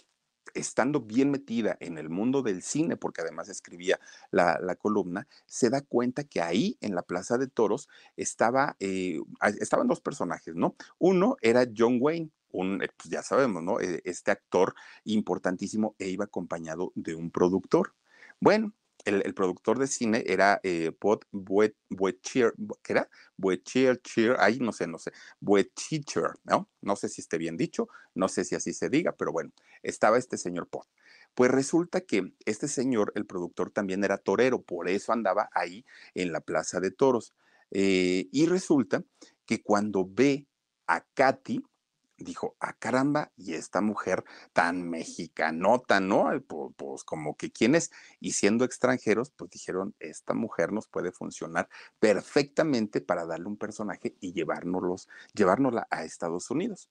estando 0.53 1.01
bien 1.01 1.31
metida 1.31 1.77
en 1.79 1.97
el 1.97 2.09
mundo 2.09 2.41
del 2.41 2.61
cine, 2.61 2.97
porque 2.97 3.21
además 3.21 3.49
escribía 3.49 3.99
la, 4.31 4.75
columna, 4.75 5.27
se 5.45 5.69
da 5.69 5.81
cuenta 5.81 6.23
que 6.23 6.41
ahí 6.41 6.77
en 6.81 6.95
la 6.95 7.03
Plaza 7.03 7.37
de 7.37 7.47
Toros 7.47 7.87
estaba, 8.17 8.75
eh, 8.79 9.19
estaban 9.59 9.87
dos 9.87 10.01
personajes, 10.01 10.55
¿no? 10.55 10.75
Uno 10.99 11.37
era 11.41 11.65
John 11.75 11.97
Wayne, 11.99 12.29
un, 12.51 12.81
eh, 12.83 12.89
pues 12.95 13.09
ya 13.09 13.23
sabemos, 13.23 13.63
¿no? 13.63 13.79
E, 13.79 14.01
este 14.05 14.31
actor 14.31 14.75
importantísimo 15.05 15.95
e 15.99 16.09
iba 16.09 16.25
acompañado 16.25 16.91
de 16.95 17.15
un 17.15 17.31
productor. 17.31 17.93
Bueno, 18.39 18.73
el, 19.05 19.33
productor 19.33 19.79
de 19.79 19.87
cine 19.87 20.23
era 20.27 20.59
eh, 20.63 20.91
Buetchier, 21.31 22.53
¿qué 22.81 22.93
era? 22.93 23.09
Buetchier, 23.37 23.99
ahí 24.39 24.59
no 24.59 24.71
sé, 24.71 24.87
no 24.87 24.97
sé, 24.97 25.11
Buetchier, 25.39 26.31
¿no? 26.43 26.69
No 26.81 26.95
sé 26.95 27.09
si 27.09 27.21
esté 27.21 27.37
bien 27.37 27.57
dicho, 27.57 27.87
no 28.15 28.27
sé 28.27 28.45
si 28.45 28.55
así 28.55 28.73
se 28.73 28.89
diga, 28.89 29.13
pero 29.13 29.31
bueno, 29.31 29.51
estaba 29.81 30.17
este 30.17 30.37
señor 30.37 30.67
Pot. 30.67 30.87
Pues 31.35 31.49
resulta 31.51 32.01
que 32.01 32.33
este 32.45 32.67
señor, 32.67 33.11
el 33.15 33.25
productor, 33.25 33.71
también 33.71 34.03
era 34.03 34.17
torero, 34.17 34.61
por 34.61 34.87
eso 34.87 35.11
andaba 35.13 35.49
ahí 35.53 35.85
en 36.13 36.31
la 36.31 36.41
Plaza 36.41 36.79
de 36.79 36.91
Toros. 36.91 37.33
Eh, 37.71 38.27
y 38.31 38.45
resulta 38.45 39.03
que 39.45 39.61
cuando 39.63 40.07
ve 40.07 40.45
a 40.87 41.01
Katy, 41.13 41.63
dijo, 42.17 42.55
ah, 42.59 42.73
caramba, 42.73 43.31
y 43.35 43.53
esta 43.53 43.81
mujer 43.81 44.23
tan 44.53 44.89
mexicanota, 44.89 45.99
¿no? 45.99 46.29
Pues, 46.47 46.73
pues, 46.75 47.03
como 47.03 47.35
que 47.35 47.51
quienes, 47.51 47.91
y 48.19 48.33
siendo 48.33 48.65
extranjeros, 48.65 49.31
pues 49.31 49.51
dijeron, 49.51 49.95
esta 49.99 50.33
mujer 50.33 50.71
nos 50.71 50.87
puede 50.87 51.11
funcionar 51.11 51.69
perfectamente 51.99 53.01
para 53.01 53.25
darle 53.25 53.47
un 53.47 53.57
personaje 53.57 54.15
y 54.19 54.33
llevárnoslos, 54.33 55.07
llevárnosla 55.33 55.87
a 55.89 56.03
Estados 56.03 56.49
Unidos. 56.51 56.89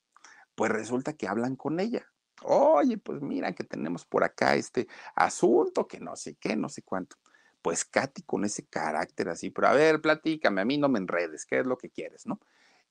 Pues 0.54 0.70
resulta 0.70 1.14
que 1.14 1.28
hablan 1.28 1.56
con 1.56 1.80
ella. 1.80 2.06
Oye, 2.44 2.98
pues 2.98 3.20
mira 3.22 3.54
que 3.54 3.64
tenemos 3.64 4.04
por 4.04 4.24
acá 4.24 4.56
este 4.56 4.88
asunto, 5.14 5.86
que 5.86 6.00
no 6.00 6.16
sé 6.16 6.34
qué, 6.36 6.56
no 6.56 6.68
sé 6.68 6.82
cuánto. 6.82 7.16
Pues 7.62 7.84
Katy 7.84 8.22
con 8.22 8.44
ese 8.44 8.66
carácter 8.66 9.28
así, 9.28 9.50
pero 9.50 9.68
a 9.68 9.72
ver, 9.72 10.00
platícame, 10.00 10.60
a 10.60 10.64
mí 10.64 10.78
no 10.78 10.88
me 10.88 10.98
enredes, 10.98 11.46
¿qué 11.46 11.60
es 11.60 11.66
lo 11.66 11.78
que 11.78 11.90
quieres, 11.90 12.26
no? 12.26 12.40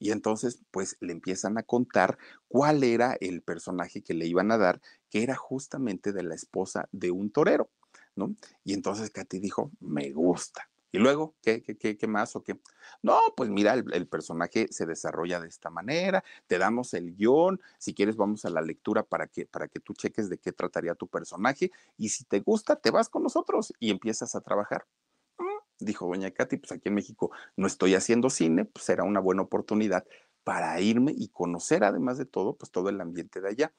Y 0.02 0.10
entonces, 0.10 0.60
pues 0.72 0.98
le 1.00 1.14
empiezan 1.14 1.60
a 1.60 1.64
contar 1.64 2.18
cuál 2.48 2.84
era 2.84 3.16
el 3.22 3.44
personaje 3.44 4.02
que 4.02 4.16
le 4.16 4.26
iban 4.26 4.52
a 4.52 4.58
dar, 4.58 4.82
que 5.12 5.22
era 5.22 5.36
justamente 5.36 6.12
de 6.12 6.24
la 6.24 6.34
esposa 6.34 6.90
de 6.92 7.12
un 7.12 7.30
torero, 7.30 7.70
¿no? 8.16 8.36
Y 8.64 8.74
entonces 8.74 9.12
Katy 9.12 9.38
dijo, 9.38 9.70
me 9.80 10.10
gusta. 10.10 10.68
Y 10.92 10.98
luego, 10.98 11.36
¿qué, 11.44 11.62
qué, 11.62 11.98
qué, 11.98 12.08
más 12.08 12.36
o 12.36 12.44
qué? 12.44 12.60
No, 13.04 13.20
pues 13.38 13.52
mira, 13.52 13.76
el, 13.76 14.08
personaje 14.08 14.68
se 14.72 14.88
desarrolla 14.88 15.40
de 15.40 15.48
esta 15.48 15.70
manera, 15.70 16.24
te 16.48 16.58
damos 16.58 16.96
el 16.96 17.16
guion, 17.16 17.62
si 17.78 17.94
quieres 17.94 18.16
vamos 18.18 18.44
a 18.44 18.50
la 18.50 18.62
lectura 18.62 19.04
para 19.04 19.28
que, 19.28 19.46
para 19.46 19.68
que 19.68 19.80
tú 19.80 19.94
cheques 19.94 20.30
de 20.30 20.40
qué 20.40 20.52
trataría 20.52 20.96
tu 20.96 21.08
personaje 21.08 21.72
y 21.96 22.10
si 22.10 22.26
te 22.26 22.40
gusta, 22.40 22.76
te 22.76 22.90
vas 22.90 23.08
con 23.08 23.22
nosotros 23.22 23.72
y 23.80 23.92
empiezas 23.92 24.34
a 24.34 24.42
trabajar 24.42 24.88
dijo 25.82 26.08
doña 26.08 26.32
Katy, 26.32 26.58
pues 26.58 26.72
aquí 26.72 26.90
en 26.90 26.96
México 26.96 27.32
no 27.56 27.68
estoy 27.68 27.96
haciendo 27.96 28.30
cine, 28.30 28.66
pues 28.66 28.86
será 28.86 29.04
una 29.04 29.20
buena 29.20 29.42
oportunidad 29.42 30.06
para 30.44 30.80
irme 30.80 31.14
y 31.16 31.30
conocer 31.30 31.84
además 31.84 32.18
de 32.18 32.26
todo, 32.26 32.56
pues 32.56 32.72
todo 32.72 32.90
el 32.90 33.00
ambiente 33.02 33.42
de 33.42 33.50
allá. 33.50 33.74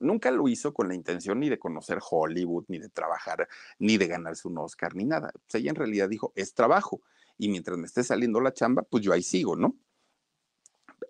Nunca 0.00 0.30
lo 0.30 0.48
hizo 0.48 0.74
con 0.74 0.88
la 0.88 0.94
intención 0.94 1.40
ni 1.40 1.48
de 1.48 1.58
conocer 1.58 1.98
Hollywood, 2.08 2.64
ni 2.68 2.78
de 2.78 2.88
trabajar, 2.88 3.48
ni 3.78 3.96
de 3.96 4.06
ganarse 4.06 4.48
un 4.48 4.58
Oscar, 4.58 4.94
ni 4.94 5.04
nada. 5.04 5.32
Ella 5.52 5.70
en 5.70 5.76
realidad 5.76 6.08
dijo, 6.08 6.32
es 6.34 6.54
trabajo. 6.54 7.00
Y 7.38 7.48
mientras 7.48 7.78
me 7.78 7.86
esté 7.86 8.02
saliendo 8.02 8.40
la 8.40 8.52
chamba, 8.52 8.82
pues 8.82 9.04
yo 9.04 9.12
ahí 9.12 9.22
sigo, 9.22 9.56
¿no? 9.56 9.76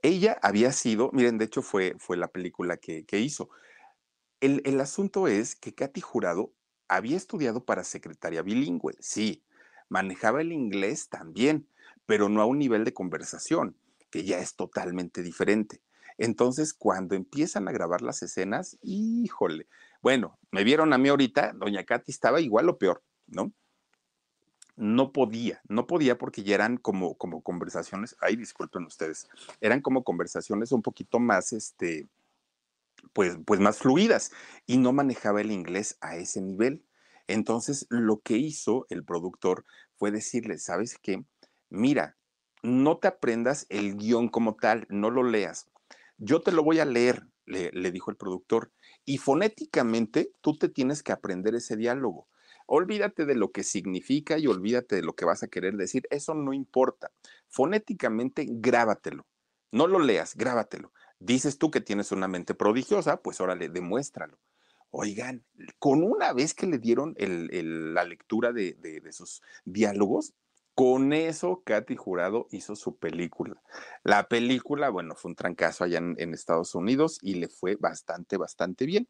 Ella 0.02 0.38
había 0.42 0.72
sido, 0.72 1.10
miren, 1.12 1.38
de 1.38 1.46
hecho 1.46 1.62
fue, 1.62 1.94
fue 1.98 2.16
la 2.16 2.28
película 2.28 2.76
que, 2.76 3.04
hizo. 3.12 3.48
El, 4.40 4.60
el 4.64 4.80
asunto 4.80 5.28
es 5.28 5.56
que 5.56 5.74
Katy 5.74 6.00
Jurado 6.00 6.52
había 6.88 7.16
estudiado 7.16 7.64
para 7.64 7.84
secretaria 7.84 8.42
bilingüe, 8.42 8.94
sí, 9.00 9.42
manejaba 9.94 10.40
el 10.40 10.50
inglés 10.50 11.08
también, 11.08 11.68
pero 12.04 12.28
no 12.28 12.42
a 12.42 12.46
un 12.46 12.58
nivel 12.58 12.82
de 12.82 12.92
conversación, 12.92 13.76
que 14.10 14.24
ya 14.24 14.40
es 14.40 14.56
totalmente 14.56 15.22
diferente. 15.22 15.80
Entonces, 16.18 16.74
cuando 16.74 17.14
empiezan 17.14 17.68
a 17.68 17.72
grabar 17.72 18.02
las 18.02 18.20
escenas, 18.20 18.76
híjole, 18.82 19.68
bueno, 20.02 20.36
me 20.50 20.64
vieron 20.64 20.92
a 20.92 20.98
mí 20.98 21.08
ahorita, 21.08 21.52
doña 21.52 21.84
Katy 21.84 22.10
estaba 22.10 22.40
igual 22.40 22.68
o 22.70 22.76
peor, 22.76 23.04
¿no? 23.28 23.52
No 24.74 25.12
podía, 25.12 25.62
no 25.68 25.86
podía 25.86 26.18
porque 26.18 26.42
ya 26.42 26.56
eran 26.56 26.76
como, 26.76 27.14
como 27.14 27.40
conversaciones, 27.42 28.16
ay, 28.20 28.34
disculpen 28.34 28.86
ustedes, 28.86 29.28
eran 29.60 29.80
como 29.80 30.02
conversaciones 30.02 30.72
un 30.72 30.82
poquito 30.82 31.20
más, 31.20 31.52
este, 31.52 32.08
pues, 33.12 33.38
pues 33.46 33.60
más 33.60 33.78
fluidas 33.78 34.32
y 34.66 34.76
no 34.76 34.92
manejaba 34.92 35.40
el 35.40 35.52
inglés 35.52 35.98
a 36.00 36.16
ese 36.16 36.40
nivel. 36.40 36.82
Entonces, 37.26 37.86
lo 37.90 38.20
que 38.20 38.36
hizo 38.36 38.86
el 38.90 39.04
productor 39.04 39.64
fue 39.96 40.10
decirle, 40.10 40.58
¿sabes 40.58 40.98
qué? 41.00 41.24
Mira, 41.70 42.16
no 42.62 42.98
te 42.98 43.08
aprendas 43.08 43.66
el 43.68 43.96
guion 43.96 44.28
como 44.28 44.56
tal, 44.56 44.86
no 44.88 45.10
lo 45.10 45.22
leas. 45.22 45.66
Yo 46.18 46.40
te 46.40 46.52
lo 46.52 46.62
voy 46.62 46.80
a 46.80 46.84
leer, 46.84 47.26
le, 47.46 47.70
dijo 47.90 48.10
el 48.10 48.16
productor, 48.16 48.72
y 49.04 49.18
fonéticamente 49.18 50.32
tú 50.40 50.56
te 50.56 50.68
tienes 50.68 51.02
que 51.02 51.12
aprender 51.12 51.54
ese 51.54 51.76
diálogo. 51.76 52.28
Olvídate 52.66 53.26
de 53.26 53.34
lo 53.34 53.52
que 53.52 53.62
significa 53.62 54.38
y 54.38 54.46
olvídate 54.46 54.96
de 54.96 55.02
lo 55.02 55.14
que 55.14 55.26
vas 55.26 55.42
a 55.42 55.48
querer 55.48 55.76
decir, 55.76 56.06
eso 56.10 56.34
no 56.34 56.52
importa. 56.54 57.10
Fonéticamente, 57.48 58.46
grábatelo. 58.48 59.26
No 59.70 59.86
lo 59.86 59.98
leas, 59.98 60.34
grábatelo. 60.34 60.92
Dices 61.18 61.58
tú 61.58 61.70
que 61.70 61.80
tienes 61.80 62.12
una 62.12 62.28
mente 62.28 62.54
prodigiosa, 62.54 63.18
pues 63.18 63.40
órale, 63.40 63.68
demuéstralo. 63.68 64.38
Oigan, 64.96 65.44
con 65.80 66.04
una 66.04 66.32
vez 66.32 66.54
que 66.54 66.68
le 66.68 66.78
dieron 66.78 67.16
la 67.18 68.04
lectura 68.04 68.52
de, 68.52 69.02
sus 69.10 69.42
diálogos, 69.64 70.34
con 70.76 71.12
eso 71.12 71.64
Katy 71.66 71.96
Jurado 71.96 72.46
hizo 72.52 72.76
su 72.76 72.96
película. 72.96 73.60
La 74.04 74.28
película, 74.28 74.90
bueno, 74.90 75.16
fue 75.16 75.32
un 75.32 75.34
trancazo 75.34 75.82
allá 75.82 75.98
en, 75.98 76.32
Estados 76.32 76.76
Unidos 76.76 77.18
y 77.22 77.34
le 77.34 77.48
fue 77.48 77.74
bastante, 77.74 78.36
bastante 78.36 78.86
bien. 78.86 79.08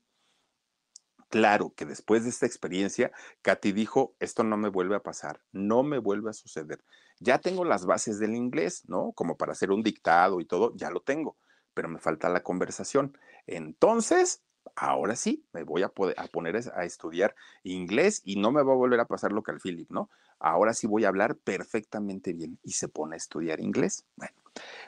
Claro 1.28 1.74
que 1.76 1.84
después 1.84 2.24
de 2.24 2.30
esta 2.30 2.46
experiencia, 2.46 3.12
Katy 3.42 3.72
dijo, 3.72 4.16
esto 4.20 4.42
no 4.42 4.56
me 4.56 4.70
vuelve 4.70 4.96
a 4.96 5.02
pasar, 5.02 5.42
no 5.52 5.82
me 5.82 5.98
vuelve 5.98 6.30
a 6.30 6.32
suceder. 6.32 6.82
Ya 7.20 7.40
tengo 7.40 7.62
las 7.66 7.84
bases 7.84 8.18
del 8.18 8.34
inglés, 8.34 8.84
¿no? 8.88 9.12
Como 9.12 9.36
para 9.36 9.52
hacer 9.52 9.70
un 9.70 9.82
dictado 9.82 10.40
y 10.40 10.46
todo, 10.46 10.72
ya 10.76 10.90
lo 10.90 11.00
tengo, 11.00 11.36
pero 11.74 11.90
me 11.90 11.98
falta 11.98 12.30
la 12.30 12.42
conversación. 12.42 13.18
Entonces, 13.46 14.42
ahora 14.76 15.16
sí, 15.16 15.44
me 15.52 15.62
voy 15.62 15.82
a, 15.82 15.88
poder, 15.88 16.18
a 16.18 16.26
poner 16.26 16.56
a 16.56 16.84
estudiar 16.84 17.34
inglés 17.62 18.22
y 18.24 18.36
no 18.36 18.52
me 18.52 18.62
va 18.62 18.72
a 18.72 18.76
volver 18.76 19.00
a 19.00 19.06
pasar 19.06 19.32
lo 19.32 19.42
que 19.42 19.52
al 19.52 19.60
Philip, 19.60 19.90
¿no? 19.90 20.10
Ahora 20.38 20.74
sí 20.74 20.86
voy 20.86 21.04
a 21.04 21.08
hablar 21.08 21.36
perfectamente 21.36 22.32
bien 22.32 22.58
y 22.62 22.72
se 22.72 22.88
pone 22.88 23.14
a 23.14 23.16
estudiar 23.16 23.60
inglés. 23.60 24.04
Bueno, 24.16 24.34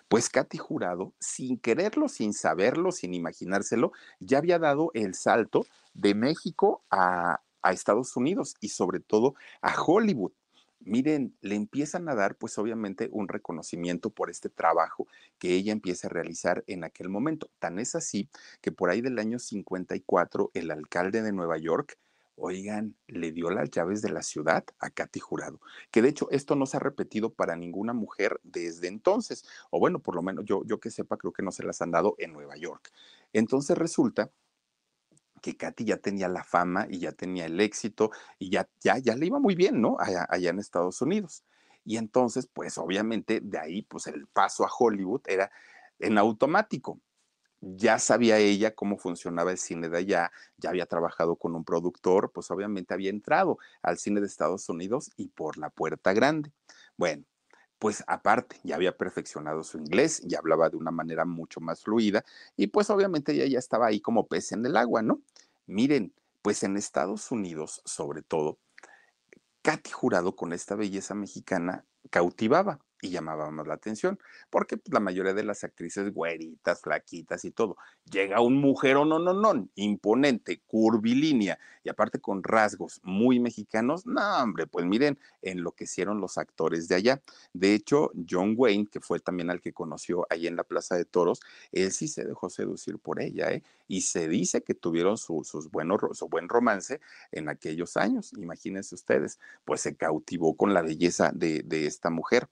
pues 0.09 0.29
Katy 0.29 0.59
Jurado, 0.59 1.13
sin 1.19 1.59
quererlo, 1.59 2.09
sin 2.09 2.33
saberlo, 2.33 2.93
sin 2.93 3.15
imaginárselo, 3.15 3.93
ya 4.21 4.39
había 4.39 4.59
dado 4.59 4.91
el 4.95 5.15
salto 5.15 5.67
de 5.95 6.15
México 6.15 6.85
a, 6.91 7.41
a 7.63 7.73
Estados 7.73 8.17
Unidos 8.17 8.55
y 8.61 8.69
sobre 8.69 9.01
todo 9.01 9.35
a 9.63 9.75
Hollywood 9.81 10.33
miren, 10.87 11.37
le 11.41 11.55
empiezan 11.55 12.09
a 12.09 12.15
dar 12.15 12.37
pues 12.37 12.59
obviamente 12.59 13.09
un 13.13 13.29
reconocimiento 13.29 14.11
por 14.11 14.31
este 14.31 14.49
trabajo 14.49 15.07
que 15.39 15.55
ella 15.55 15.73
empieza 15.73 16.07
a 16.07 16.11
realizar 16.11 16.65
en 16.67 16.85
aquel 16.85 17.09
momento. 17.09 17.51
Tan 17.59 17.79
es 17.79 17.95
así 17.95 18.31
que 18.61 18.73
por 18.73 18.91
ahí 18.91 19.01
del 19.01 19.19
año 19.19 19.39
54 19.39 20.51
el 20.55 20.71
alcalde 20.71 21.23
de 21.23 21.33
Nueva 21.33 21.59
York, 21.59 21.99
oigan, 22.37 22.95
le 23.09 23.33
dio 23.33 23.51
las 23.51 23.71
llaves 23.71 24.03
de 24.03 24.11
la 24.11 24.23
ciudad 24.23 24.65
a 24.79 24.91
Katy 24.91 25.21
Jurado, 25.21 25.61
que 25.91 26.03
de 26.03 26.11
hecho 26.11 26.29
esto 26.31 26.55
no 26.55 26.67
se 26.67 26.77
ha 26.77 26.81
repetido 26.81 27.33
para 27.33 27.57
ninguna 27.57 27.93
mujer 27.93 28.41
desde 28.45 28.89
entonces, 28.89 29.45
o 29.71 29.81
bueno, 29.81 30.01
por 30.01 30.15
lo 30.15 30.23
menos 30.23 30.45
yo, 30.45 30.63
yo 30.65 30.79
que 30.79 30.91
sepa 30.91 31.17
creo 31.17 31.33
que 31.33 31.43
no 31.43 31.51
se 31.51 31.65
las 31.65 31.81
han 31.83 31.91
dado 31.91 32.15
en 32.19 32.33
Nueva 32.33 32.57
York. 32.57 32.93
Entonces 33.33 33.77
resulta 33.77 34.31
que 35.47 35.57
Katy 35.57 35.85
ya 35.85 35.99
tenía 35.99 36.27
la 36.29 36.43
fama 36.43 36.89
y 36.91 36.99
ya 36.99 37.13
tenía 37.13 37.47
el 37.47 37.61
éxito 37.61 38.11
y 38.41 38.51
ya, 38.51 38.69
ya, 38.81 38.99
ya 38.99 39.15
le 39.15 39.27
iba 39.27 39.39
muy 39.39 39.55
bien, 39.55 39.81
¿no? 39.81 39.97
Allá, 40.01 40.27
allá 40.29 40.51
en 40.51 40.59
Estados 40.59 41.01
Unidos. 41.03 41.45
Y 41.85 41.99
entonces, 41.99 42.49
pues 42.53 42.79
obviamente 42.79 43.39
de 43.41 43.57
ahí, 43.57 43.83
pues 43.83 44.09
el 44.09 44.27
paso 44.27 44.65
a 44.65 44.71
Hollywood 44.77 45.21
era 45.27 45.53
en 46.01 46.19
automático. 46.19 46.99
Ya 47.61 48.01
sabía 48.01 48.39
ella 48.39 48.75
cómo 48.75 48.99
funcionaba 48.99 49.53
el 49.53 49.59
cine 49.59 49.89
de 49.89 49.99
allá, 49.99 50.33
ya 50.57 50.71
había 50.71 50.87
trabajado 50.87 51.37
con 51.37 51.55
un 51.55 51.65
productor, 51.65 52.33
pues 52.33 52.51
obviamente 52.51 52.93
había 52.93 53.11
entrado 53.11 53.59
al 53.83 53.99
cine 53.99 54.21
de 54.21 54.27
Estados 54.27 54.69
Unidos 54.69 55.13
y 55.17 55.29
por 55.29 55.59
la 55.59 55.71
puerta 55.71 56.13
grande. 56.13 56.51
Bueno, 56.97 57.23
pues 57.79 58.05
aparte, 58.07 58.59
ya 58.65 58.77
había 58.77 58.97
perfeccionado 58.97 59.63
su 59.65 59.79
inglés, 59.79 60.23
ya 60.25 60.39
hablaba 60.39 60.71
de 60.71 60.77
una 60.77 60.91
manera 60.91 61.25
mucho 61.25 61.61
más 61.61 61.83
fluida 61.83 62.25
y 62.57 62.69
pues 62.69 62.91
obviamente 62.91 63.33
ella 63.33 63.47
ya 63.47 63.59
estaba 63.59 63.87
ahí 63.87 64.01
como 64.01 64.27
pez 64.27 64.53
en 64.53 64.65
el 64.65 64.77
agua, 64.77 65.03
¿no? 65.03 65.21
Miren, 65.67 66.13
Pues 66.43 66.63
en 66.63 66.77
Estados 66.77 67.33
Unidos, 67.33 67.83
sobre 67.85 68.23
todo, 68.23 68.59
Katy 69.63 69.91
Jurado 69.91 70.37
con 70.37 70.53
esta 70.53 70.77
belleza 70.77 71.15
mexicana 71.17 71.85
cautivaba 72.11 72.79
y 73.03 73.11
llamaba 73.11 73.51
más 73.51 73.67
la 73.67 73.75
atención, 73.75 74.19
porque 74.51 74.77
pues, 74.77 74.93
la 74.93 75.01
mayoría 75.01 75.35
de 75.35 75.45
las 75.45 75.65
actrices 75.65 76.13
güeritas, 76.13 76.81
flaquitas 76.81 77.45
y 77.45 77.51
todo, 77.51 77.77
llega 78.11 78.41
un 78.41 78.55
mujer 78.61 78.97
no, 78.97 79.19
no, 79.19 79.35
no, 79.35 79.69
imponente, 79.75 80.61
curvilínea 80.67 81.59
y 81.83 81.89
aparte 81.89 82.21
con 82.21 82.43
rasgos 82.43 83.01
muy 83.03 83.41
mexicanos, 83.41 84.07
no, 84.07 84.43
hombre, 84.43 84.67
pues 84.67 84.87
miren, 84.87 85.19
enloquecieron 85.43 86.21
los 86.21 86.39
actores 86.39 86.89
de 86.89 86.95
allá. 86.95 87.23
De 87.53 87.75
hecho, 87.75 88.11
John 88.29 88.55
Wayne, 88.57 88.87
que 88.91 89.01
fue 89.01 89.21
también 89.21 89.51
al 89.51 89.61
que 89.61 89.73
conoció 89.73 90.27
ahí 90.31 90.47
en 90.47 90.57
la 90.57 90.65
Plaza 90.65 90.97
de 90.97 91.05
Toros, 91.05 91.41
él 91.73 91.93
sí 91.93 92.09
se 92.09 92.25
dejó 92.25 92.49
seducir 92.51 92.99
por 92.99 93.21
ella, 93.21 93.53
¿eh? 93.53 93.63
Y 93.89 94.01
se 94.01 94.29
dice 94.29 94.63
que 94.63 94.75
tuvieron 94.75 95.17
su, 95.17 95.45
sus 95.45 95.71
buenos, 95.71 96.01
su 96.13 96.29
buen 96.29 96.49
romance 96.49 97.01
en 97.31 97.49
aquellos 97.49 97.97
años, 97.97 98.33
imagínense 98.33 98.95
ustedes, 98.95 99.39
pues 99.65 99.81
se 99.81 99.97
cautivó 99.97 100.57
con 100.57 100.75
la 100.75 100.83
belleza 100.83 101.31
de, 101.33 101.63
de 101.63 101.87
esta 101.87 102.11
mujer. 102.11 102.49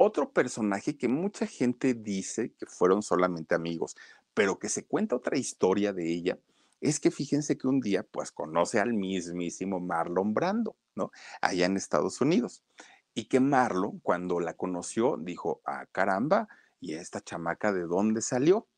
Otro 0.00 0.32
personaje 0.32 0.96
que 0.96 1.08
mucha 1.08 1.44
gente 1.44 1.92
dice 1.92 2.54
que 2.54 2.66
fueron 2.66 3.02
solamente 3.02 3.56
amigos, 3.56 3.96
pero 4.32 4.60
que 4.60 4.68
se 4.68 4.86
cuenta 4.86 5.16
otra 5.16 5.36
historia 5.36 5.92
de 5.92 6.08
ella, 6.08 6.38
es 6.80 7.00
que 7.00 7.10
fíjense 7.10 7.58
que 7.58 7.66
un 7.66 7.80
día 7.80 8.04
pues 8.04 8.30
conoce 8.30 8.78
al 8.78 8.94
mismísimo 8.94 9.80
Marlon 9.80 10.34
Brando, 10.34 10.76
¿no? 10.94 11.10
Allá 11.42 11.66
en 11.66 11.76
Estados 11.76 12.20
Unidos. 12.20 12.62
Y 13.12 13.24
que 13.24 13.40
Marlon, 13.40 13.98
cuando 13.98 14.38
la 14.38 14.54
conoció, 14.54 15.16
dijo, 15.18 15.60
ah, 15.66 15.86
caramba, 15.90 16.46
¿y 16.78 16.94
esta 16.94 17.20
chamaca 17.20 17.72
de 17.72 17.82
dónde 17.82 18.22
salió? 18.22 18.68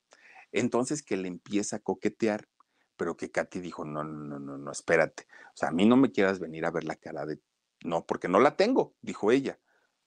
Entonces 0.53 1.03
que 1.03 1.19
le 1.19 1.29
empieza 1.29 1.77
a 1.77 1.81
coquetear, 1.81 2.49
pero 2.97 3.19
que 3.19 3.31
Katy 3.31 3.61
dijo, 3.61 3.85
no, 3.85 4.05
no, 4.05 4.25
no, 4.25 4.39
no, 4.39 4.57
no, 4.57 4.73
espérate. 4.73 5.27
O 5.53 5.57
sea, 5.57 5.69
a 5.69 5.73
mí 5.73 5.85
no 5.85 5.99
me 5.99 6.13
quieras 6.13 6.39
venir 6.41 6.65
a 6.65 6.71
ver 6.71 6.85
la 6.85 6.97
cara 6.97 7.27
de... 7.27 7.43
No, 7.85 8.07
porque 8.07 8.29
no 8.29 8.41
la 8.41 8.57
tengo, 8.57 8.95
dijo 9.03 9.31
ella 9.31 9.59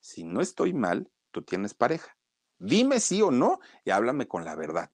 si 0.04 0.26
no 0.26 0.42
estoy 0.42 0.74
mal, 0.74 1.10
tú 1.32 1.44
tienes 1.44 1.74
pareja. 1.74 2.18
Dime 2.60 3.00
sí 3.00 3.22
o 3.22 3.32
no 3.32 3.62
y 3.86 3.92
háblame 3.92 4.28
con 4.28 4.44
la 4.44 4.54
verdad. 4.54 4.92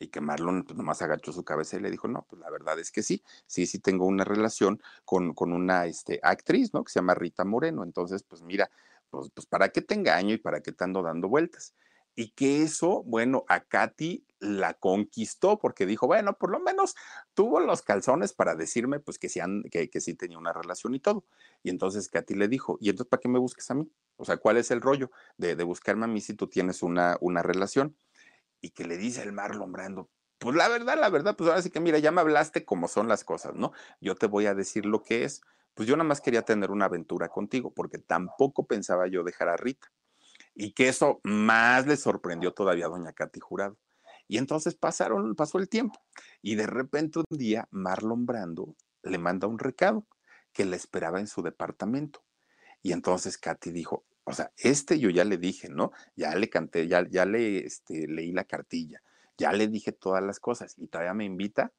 Y 0.00 0.08
que 0.08 0.20
Marlon 0.20 0.64
pues, 0.64 0.76
nomás 0.76 1.00
agachó 1.02 1.32
su 1.32 1.44
cabeza 1.44 1.76
y 1.76 1.80
le 1.80 1.90
dijo, 1.90 2.08
no, 2.08 2.26
pues 2.28 2.40
la 2.40 2.50
verdad 2.50 2.76
es 2.80 2.90
que 2.90 3.04
sí, 3.04 3.22
sí, 3.46 3.66
sí 3.66 3.78
tengo 3.78 4.06
una 4.06 4.24
relación 4.24 4.82
con, 5.04 5.34
con 5.34 5.52
una 5.52 5.86
este, 5.86 6.18
actriz, 6.24 6.74
¿no? 6.74 6.82
Que 6.82 6.90
se 6.90 6.98
llama 6.98 7.14
Rita 7.14 7.44
Moreno. 7.44 7.84
Entonces, 7.84 8.24
pues 8.24 8.42
mira, 8.42 8.70
pues, 9.08 9.30
pues 9.32 9.46
para 9.46 9.68
qué 9.68 9.82
te 9.82 9.94
engaño 9.94 10.34
y 10.34 10.38
para 10.38 10.60
qué 10.60 10.72
te 10.72 10.82
ando 10.82 11.02
dando 11.02 11.28
vueltas 11.28 11.74
y 12.14 12.30
que 12.30 12.62
eso, 12.62 13.02
bueno, 13.04 13.44
a 13.48 13.60
Katy 13.60 14.24
la 14.40 14.74
conquistó 14.74 15.58
porque 15.58 15.86
dijo, 15.86 16.06
bueno, 16.06 16.36
por 16.36 16.50
lo 16.50 16.60
menos 16.60 16.96
tuvo 17.34 17.60
los 17.60 17.82
calzones 17.82 18.32
para 18.32 18.54
decirme 18.54 18.98
pues 19.00 19.18
que 19.18 19.28
sí, 19.28 20.14
tenía 20.14 20.38
una 20.38 20.52
relación 20.52 20.94
y 20.94 21.00
todo. 21.00 21.24
Y 21.62 21.70
entonces 21.70 22.08
Katy 22.08 22.34
le 22.34 22.48
dijo, 22.48 22.78
¿y 22.80 22.88
entonces 22.90 23.10
para 23.10 23.20
qué 23.20 23.28
me 23.28 23.38
busques 23.38 23.70
a 23.70 23.74
mí? 23.74 23.90
O 24.16 24.24
sea, 24.24 24.38
¿cuál 24.38 24.56
es 24.56 24.70
el 24.70 24.80
rollo 24.80 25.10
de, 25.36 25.54
buscarme 25.62 26.04
a 26.04 26.08
mí 26.08 26.20
si 26.20 26.34
tú 26.34 26.46
tienes 26.48 26.82
una, 26.82 27.16
una 27.20 27.42
relación? 27.42 27.96
Y 28.60 28.70
que 28.70 28.84
le 28.84 28.96
dice 28.96 29.22
el 29.22 29.32
Marlon 29.32 29.72
Brando, 29.72 30.10
pues 30.38 30.56
la 30.56 30.68
verdad, 30.68 30.98
la 30.98 31.10
verdad, 31.10 31.36
pues 31.36 31.48
ahora 31.48 31.62
sí 31.62 31.70
que 31.70 31.80
mira, 31.80 31.98
ya 31.98 32.10
me 32.10 32.22
hablaste 32.22 32.64
como 32.64 32.88
son 32.88 33.08
las 33.08 33.24
cosas, 33.24 33.54
¿no? 33.54 33.72
Yo 34.00 34.14
te 34.14 34.26
voy 34.26 34.46
a 34.46 34.54
decir 34.54 34.86
lo 34.86 35.02
que 35.02 35.24
es. 35.24 35.42
Pues 35.74 35.88
yo 35.88 35.96
nada 35.96 36.08
más 36.08 36.20
quería 36.20 36.42
tener 36.42 36.70
una 36.70 36.86
aventura 36.86 37.28
contigo 37.28 37.72
porque 37.72 37.98
tampoco 37.98 38.66
pensaba 38.66 39.06
yo 39.06 39.22
dejar 39.22 39.48
a 39.48 39.56
Rita 39.56 39.90
y 40.60 40.72
que 40.72 40.88
eso 40.88 41.20
más 41.24 41.86
le 41.86 41.96
sorprendió 41.96 42.52
todavía 42.52 42.84
a 42.84 42.90
doña 42.90 43.14
Katy 43.14 43.40
Jurado. 43.40 43.78
Y 44.28 44.36
entonces 44.36 44.74
pasaron, 44.74 45.34
pasó 45.34 45.58
el 45.58 45.70
tiempo 45.70 45.98
y 46.42 46.54
de 46.54 46.66
repente 46.66 47.18
un 47.18 47.38
día 47.38 47.66
Marlon 47.70 48.26
Brando 48.26 48.76
le 49.02 49.16
manda 49.16 49.48
un 49.48 49.58
recado 49.58 50.06
que 50.52 50.66
le 50.66 50.76
esperaba 50.76 51.18
en 51.18 51.28
su 51.28 51.42
departamento. 51.42 52.22
Y 52.82 52.92
entonces 52.92 53.38
Katy 53.38 53.70
dijo, 53.70 54.04
o 54.24 54.34
sea, 54.34 54.52
este 54.58 54.98
yo 54.98 55.08
ya 55.08 55.24
le 55.24 55.38
dije, 55.38 55.70
¿no? 55.70 55.92
Ya 56.14 56.34
le 56.34 56.50
canté, 56.50 56.86
ya, 56.86 57.08
ya 57.08 57.24
le 57.24 57.64
este, 57.64 58.06
leí 58.06 58.32
la 58.32 58.44
cartilla, 58.44 59.02
ya 59.38 59.52
le 59.52 59.66
dije 59.66 59.92
todas 59.92 60.22
las 60.22 60.40
cosas 60.40 60.74
y 60.76 60.88
todavía 60.88 61.14
me 61.14 61.24
invita. 61.24 61.72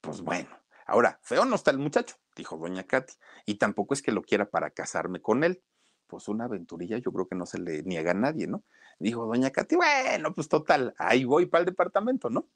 Pues 0.00 0.22
bueno, 0.22 0.50
ahora, 0.86 1.20
feo 1.22 1.44
no 1.44 1.54
está 1.54 1.70
el 1.70 1.78
muchacho, 1.78 2.16
dijo 2.34 2.56
doña 2.56 2.82
Katy, 2.82 3.14
y 3.46 3.54
tampoco 3.54 3.94
es 3.94 4.02
que 4.02 4.10
lo 4.10 4.22
quiera 4.22 4.50
para 4.50 4.70
casarme 4.70 5.22
con 5.22 5.44
él 5.44 5.62
pues 6.06 6.28
una 6.28 6.44
aventurilla 6.44 6.98
yo 6.98 7.12
creo 7.12 7.26
que 7.26 7.34
no 7.34 7.46
se 7.46 7.58
le 7.58 7.82
niega 7.82 8.12
a 8.12 8.14
nadie, 8.14 8.46
¿no? 8.46 8.62
Dijo 8.98 9.26
doña 9.26 9.50
Katy, 9.50 9.76
bueno, 9.76 10.34
pues 10.34 10.48
total, 10.48 10.94
ahí 10.98 11.24
voy 11.24 11.46
para 11.46 11.60
el 11.60 11.66
departamento, 11.66 12.30
¿no? 12.30 12.46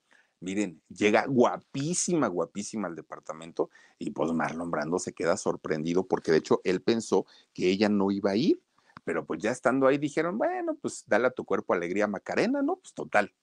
Miren, 0.41 0.81
llega 0.89 1.27
guapísima, 1.27 2.27
guapísima 2.29 2.89
al 2.89 2.97
departamento 2.97 3.71
y 3.99 4.11
pues 4.11 4.33
Marlon 4.33 4.71
Brando 4.71 4.99
se 4.99 5.13
queda 5.13 5.37
sorprendido 5.37 6.07
porque 6.07 6.33
de 6.33 6.39
hecho 6.39 6.63
él 6.65 6.81
pensó 6.81 7.27
que 7.53 7.69
ella 7.69 7.91
no 7.91 8.11
iba 8.11 8.31
a 8.31 8.37
ir, 8.37 8.59
pero 9.05 9.27
pues 9.27 9.41
ya 9.43 9.51
estando 9.51 9.87
ahí 9.87 9.99
dijeron, 9.99 10.39
bueno, 10.39 10.77
pues 10.81 11.05
dale 11.07 11.27
a 11.27 11.31
tu 11.31 11.45
cuerpo 11.45 11.75
alegría 11.75 12.07
Macarena, 12.07 12.63
¿no? 12.63 12.77
Pues 12.77 12.95
total. 12.95 13.35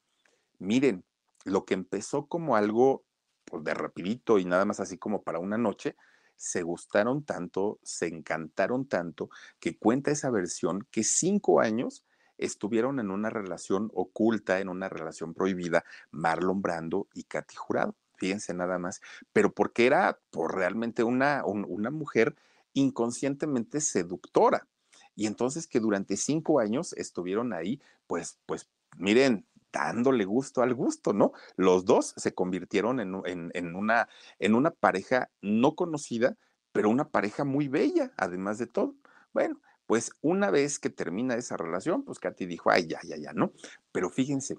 Miren, 0.58 1.04
lo 1.46 1.66
que 1.66 1.76
empezó 1.76 2.26
como 2.26 2.56
algo 2.56 3.04
pues 3.46 3.64
de 3.64 3.74
rapidito 3.76 4.40
y 4.40 4.46
nada 4.46 4.66
más 4.66 4.80
así 4.80 4.98
como 4.98 5.22
para 5.22 5.40
una 5.40 5.58
noche, 5.58 5.96
se 6.38 6.62
gustaron 6.62 7.24
tanto, 7.24 7.80
se 7.84 8.08
encantaron 8.08 8.88
tanto, 8.88 9.30
que 9.60 9.78
cuenta 9.78 10.12
esa 10.12 10.30
versión 10.30 10.88
que 10.92 11.04
cinco 11.04 11.60
años 11.60 12.06
estuvieron 12.38 13.00
en 13.00 13.10
una 13.10 13.30
relación 13.30 13.92
oculta, 13.94 14.60
en 14.60 14.70
una 14.70 14.90
relación 14.90 15.34
prohibida, 15.34 15.84
Marlon 16.12 16.62
Brando 16.62 17.08
y 17.14 17.24
Katy 17.24 17.56
Jurado. 17.56 17.96
Fíjense 18.18 18.54
nada 18.54 18.80
más, 18.80 19.02
pero 19.34 19.52
porque 19.54 19.86
era 19.86 20.20
por 20.32 20.56
realmente 20.56 21.04
una, 21.04 21.44
una 21.46 21.92
mujer 21.92 22.36
inconscientemente 22.74 23.82
seductora. 23.82 24.68
Y 25.16 25.26
entonces 25.26 25.68
que 25.68 25.80
durante 25.80 26.16
cinco 26.16 26.60
años 26.60 26.94
estuvieron 26.94 27.54
ahí, 27.54 27.82
pues, 28.06 28.40
pues, 28.46 28.70
miren, 28.98 29.46
dándole 29.72 30.26
gusto 30.26 30.62
al 30.62 30.74
gusto, 30.74 31.14
¿no? 31.14 31.34
Los 31.56 31.86
dos 31.86 32.14
se 32.18 32.34
convirtieron 32.34 33.00
en, 33.00 33.16
una, 33.76 34.10
en 34.40 34.56
una 34.56 34.72
pareja 34.72 35.30
no 35.42 35.76
conocida, 35.76 36.38
pero 36.72 36.90
una 36.90 37.10
pareja 37.10 37.44
muy 37.44 37.68
bella, 37.68 38.12
además 38.18 38.58
de 38.58 38.68
todo. 38.68 38.96
Bueno, 39.34 39.62
pues 39.86 40.12
una 40.22 40.52
vez 40.52 40.80
que 40.80 40.90
termina 40.90 41.36
esa 41.36 41.58
relación, 41.58 42.04
pues 42.04 42.20
Katy 42.20 42.46
dijo, 42.46 42.70
ay, 42.70 42.88
ya, 42.88 43.00
ya, 43.04 43.18
ya, 43.18 43.34
¿no? 43.34 43.54
Pero 43.92 44.10
fíjense, 44.10 44.58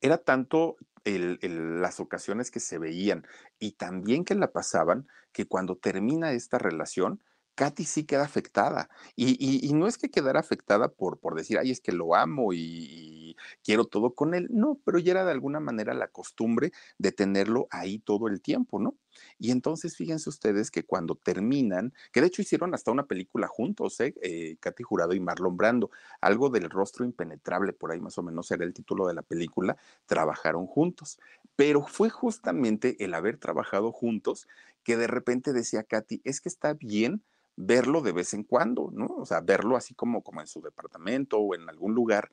era 0.00 0.18
tanto 0.18 0.76
las 1.04 1.98
ocasiones 1.98 2.50
que 2.50 2.60
se 2.60 2.78
veían 2.78 3.26
y 3.58 3.72
también 3.72 4.24
que 4.24 4.34
la 4.34 4.52
pasaban, 4.52 5.08
que 5.32 5.46
cuando 5.46 5.76
termina 5.76 6.32
esta 6.32 6.58
relación, 6.58 7.22
Katy 7.54 7.84
sí 7.84 8.04
queda 8.04 8.24
afectada. 8.24 8.88
Y, 9.16 9.70
no 9.74 9.86
es 9.86 9.98
que 9.98 10.10
quedara 10.10 10.40
afectada 10.40 10.88
por, 10.88 11.18
por 11.18 11.34
decir, 11.34 11.58
ay, 11.58 11.70
es 11.70 11.80
que 11.80 11.92
lo 11.92 12.14
amo 12.14 12.52
y, 12.52 13.21
quiero 13.62 13.84
todo 13.84 14.14
con 14.14 14.34
él. 14.34 14.48
No, 14.50 14.80
pero 14.84 14.98
ya 14.98 15.12
era 15.12 15.24
de 15.24 15.32
alguna 15.32 15.60
manera 15.60 15.94
la 15.94 16.08
costumbre 16.08 16.72
de 16.98 17.12
tenerlo 17.12 17.66
ahí 17.70 17.98
todo 17.98 18.28
el 18.28 18.40
tiempo, 18.40 18.78
¿no? 18.78 18.96
Y 19.38 19.50
entonces 19.50 19.96
fíjense 19.96 20.28
ustedes 20.28 20.70
que 20.70 20.84
cuando 20.84 21.14
terminan, 21.16 21.92
que 22.12 22.20
de 22.20 22.28
hecho 22.28 22.42
hicieron 22.42 22.74
hasta 22.74 22.90
una 22.90 23.06
película 23.06 23.46
juntos, 23.46 24.00
¿eh? 24.00 24.14
eh 24.22 24.56
Katy 24.60 24.82
Jurado 24.82 25.14
y 25.14 25.20
Marlon 25.20 25.56
Brando, 25.56 25.90
algo 26.20 26.50
del 26.50 26.70
rostro 26.70 27.04
impenetrable, 27.04 27.72
por 27.72 27.92
ahí 27.92 28.00
más 28.00 28.18
o 28.18 28.22
menos 28.22 28.50
era 28.50 28.64
el 28.64 28.72
título 28.72 29.06
de 29.06 29.14
la 29.14 29.22
película, 29.22 29.76
trabajaron 30.06 30.66
juntos. 30.66 31.18
Pero 31.56 31.86
fue 31.86 32.10
justamente 32.10 33.04
el 33.04 33.14
haber 33.14 33.38
trabajado 33.38 33.92
juntos 33.92 34.48
que 34.82 34.96
de 34.96 35.06
repente 35.06 35.52
decía 35.52 35.84
Katy, 35.84 36.22
es 36.24 36.40
que 36.40 36.48
está 36.48 36.74
bien 36.74 37.22
verlo 37.56 38.00
de 38.00 38.12
vez 38.12 38.34
en 38.34 38.44
cuando, 38.44 38.90
¿no? 38.92 39.06
O 39.06 39.26
sea, 39.26 39.40
verlo 39.40 39.76
así 39.76 39.94
como, 39.94 40.22
como 40.22 40.40
en 40.40 40.46
su 40.46 40.62
departamento 40.62 41.38
o 41.38 41.54
en 41.54 41.68
algún 41.68 41.94
lugar, 41.94 42.30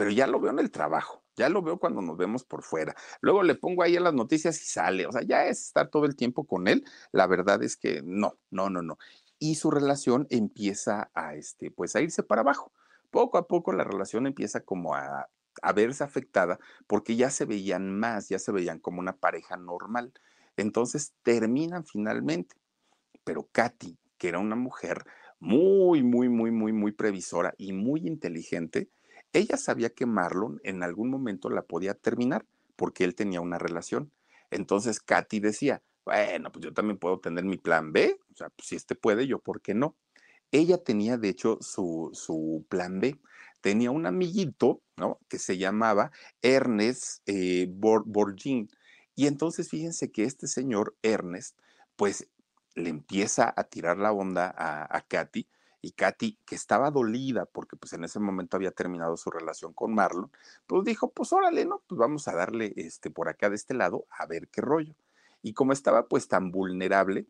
pero 0.00 0.12
ya 0.12 0.26
lo 0.26 0.40
veo 0.40 0.50
en 0.50 0.58
el 0.60 0.70
trabajo, 0.70 1.22
ya 1.36 1.50
lo 1.50 1.60
veo 1.60 1.78
cuando 1.78 2.00
nos 2.00 2.16
vemos 2.16 2.42
por 2.42 2.62
fuera. 2.62 2.96
Luego 3.20 3.42
le 3.42 3.54
pongo 3.54 3.82
ahí 3.82 3.98
a 3.98 4.00
las 4.00 4.14
noticias 4.14 4.58
y 4.62 4.64
sale, 4.64 5.04
o 5.04 5.12
sea, 5.12 5.20
ya 5.20 5.44
es 5.44 5.60
estar 5.66 5.90
todo 5.90 6.06
el 6.06 6.16
tiempo 6.16 6.46
con 6.46 6.68
él. 6.68 6.86
La 7.12 7.26
verdad 7.26 7.62
es 7.62 7.76
que 7.76 8.00
no, 8.02 8.38
no, 8.50 8.70
no, 8.70 8.80
no. 8.80 8.96
Y 9.38 9.56
su 9.56 9.70
relación 9.70 10.26
empieza 10.30 11.10
a, 11.12 11.34
este, 11.34 11.70
pues 11.70 11.96
a 11.96 12.00
irse 12.00 12.22
para 12.22 12.40
abajo. 12.40 12.72
Poco 13.10 13.36
a 13.36 13.46
poco 13.46 13.74
la 13.74 13.84
relación 13.84 14.26
empieza 14.26 14.60
como 14.60 14.94
a, 14.94 15.28
a 15.60 15.72
verse 15.74 16.02
afectada 16.02 16.58
porque 16.86 17.16
ya 17.16 17.28
se 17.28 17.44
veían 17.44 17.90
más, 17.90 18.30
ya 18.30 18.38
se 18.38 18.52
veían 18.52 18.78
como 18.78 19.00
una 19.00 19.18
pareja 19.18 19.58
normal. 19.58 20.14
Entonces 20.56 21.12
terminan 21.22 21.84
finalmente. 21.84 22.56
Pero 23.22 23.50
Katy, 23.52 23.98
que 24.16 24.28
era 24.28 24.38
una 24.38 24.56
mujer 24.56 25.04
muy, 25.40 26.02
muy, 26.02 26.30
muy, 26.30 26.50
muy, 26.50 26.72
muy 26.72 26.92
previsora 26.92 27.52
y 27.58 27.74
muy 27.74 28.06
inteligente, 28.06 28.88
ella 29.32 29.56
sabía 29.56 29.90
que 29.90 30.06
Marlon 30.06 30.60
en 30.64 30.82
algún 30.82 31.10
momento 31.10 31.50
la 31.50 31.62
podía 31.62 31.94
terminar 31.94 32.46
porque 32.76 33.04
él 33.04 33.14
tenía 33.14 33.40
una 33.40 33.58
relación. 33.58 34.10
Entonces 34.50 35.00
Katy 35.00 35.40
decía, 35.40 35.82
bueno, 36.04 36.50
pues 36.50 36.64
yo 36.64 36.72
también 36.72 36.98
puedo 36.98 37.20
tener 37.20 37.44
mi 37.44 37.56
plan 37.56 37.92
B, 37.92 38.18
o 38.32 38.36
sea, 38.36 38.50
pues 38.50 38.68
si 38.68 38.76
este 38.76 38.94
puede, 38.94 39.26
yo, 39.26 39.38
¿por 39.38 39.60
qué 39.60 39.74
no? 39.74 39.96
Ella 40.50 40.78
tenía, 40.82 41.16
de 41.16 41.28
hecho, 41.28 41.58
su, 41.60 42.10
su 42.12 42.66
plan 42.68 42.98
B. 42.98 43.20
Tenía 43.60 43.90
un 43.90 44.06
amiguito, 44.06 44.82
¿no? 44.96 45.20
Que 45.28 45.38
se 45.38 45.58
llamaba 45.58 46.10
Ernest 46.42 47.22
eh, 47.26 47.70
Y 49.14 49.26
entonces 49.26 49.68
fíjense 49.68 50.10
que 50.10 50.24
este 50.24 50.48
señor 50.48 50.96
Ernest, 51.02 51.56
pues 51.94 52.28
le 52.74 52.88
empieza 52.88 53.52
a 53.56 53.64
tirar 53.64 53.98
la 53.98 54.12
onda 54.12 54.52
a, 54.56 54.96
a 54.96 55.02
Katy 55.02 55.46
y 55.82 55.92
Katy, 55.92 56.38
que 56.44 56.54
estaba 56.54 56.90
dolida 56.90 57.46
porque 57.46 57.76
pues 57.76 57.92
en 57.92 58.04
ese 58.04 58.20
momento 58.20 58.56
había 58.56 58.70
terminado 58.70 59.16
su 59.16 59.30
relación 59.30 59.72
con 59.72 59.94
Marlon, 59.94 60.30
pues 60.66 60.84
dijo, 60.84 61.10
pues 61.10 61.32
órale, 61.32 61.64
¿no? 61.64 61.82
Pues 61.86 61.98
vamos 61.98 62.28
a 62.28 62.34
darle 62.34 62.72
este 62.76 63.10
por 63.10 63.28
acá 63.28 63.48
de 63.48 63.56
este 63.56 63.74
lado 63.74 64.06
a 64.10 64.26
ver 64.26 64.48
qué 64.48 64.60
rollo. 64.60 64.94
Y 65.42 65.54
como 65.54 65.72
estaba 65.72 66.06
pues 66.06 66.28
tan 66.28 66.50
vulnerable, 66.50 67.26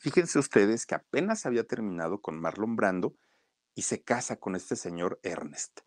fíjense 0.00 0.38
ustedes 0.38 0.86
que 0.86 0.96
apenas 0.96 1.46
había 1.46 1.64
terminado 1.64 2.20
con 2.20 2.40
Marlon 2.40 2.76
Brando 2.76 3.14
y 3.74 3.82
se 3.82 4.02
casa 4.02 4.36
con 4.36 4.56
este 4.56 4.76
señor 4.76 5.20
Ernest. 5.22 5.80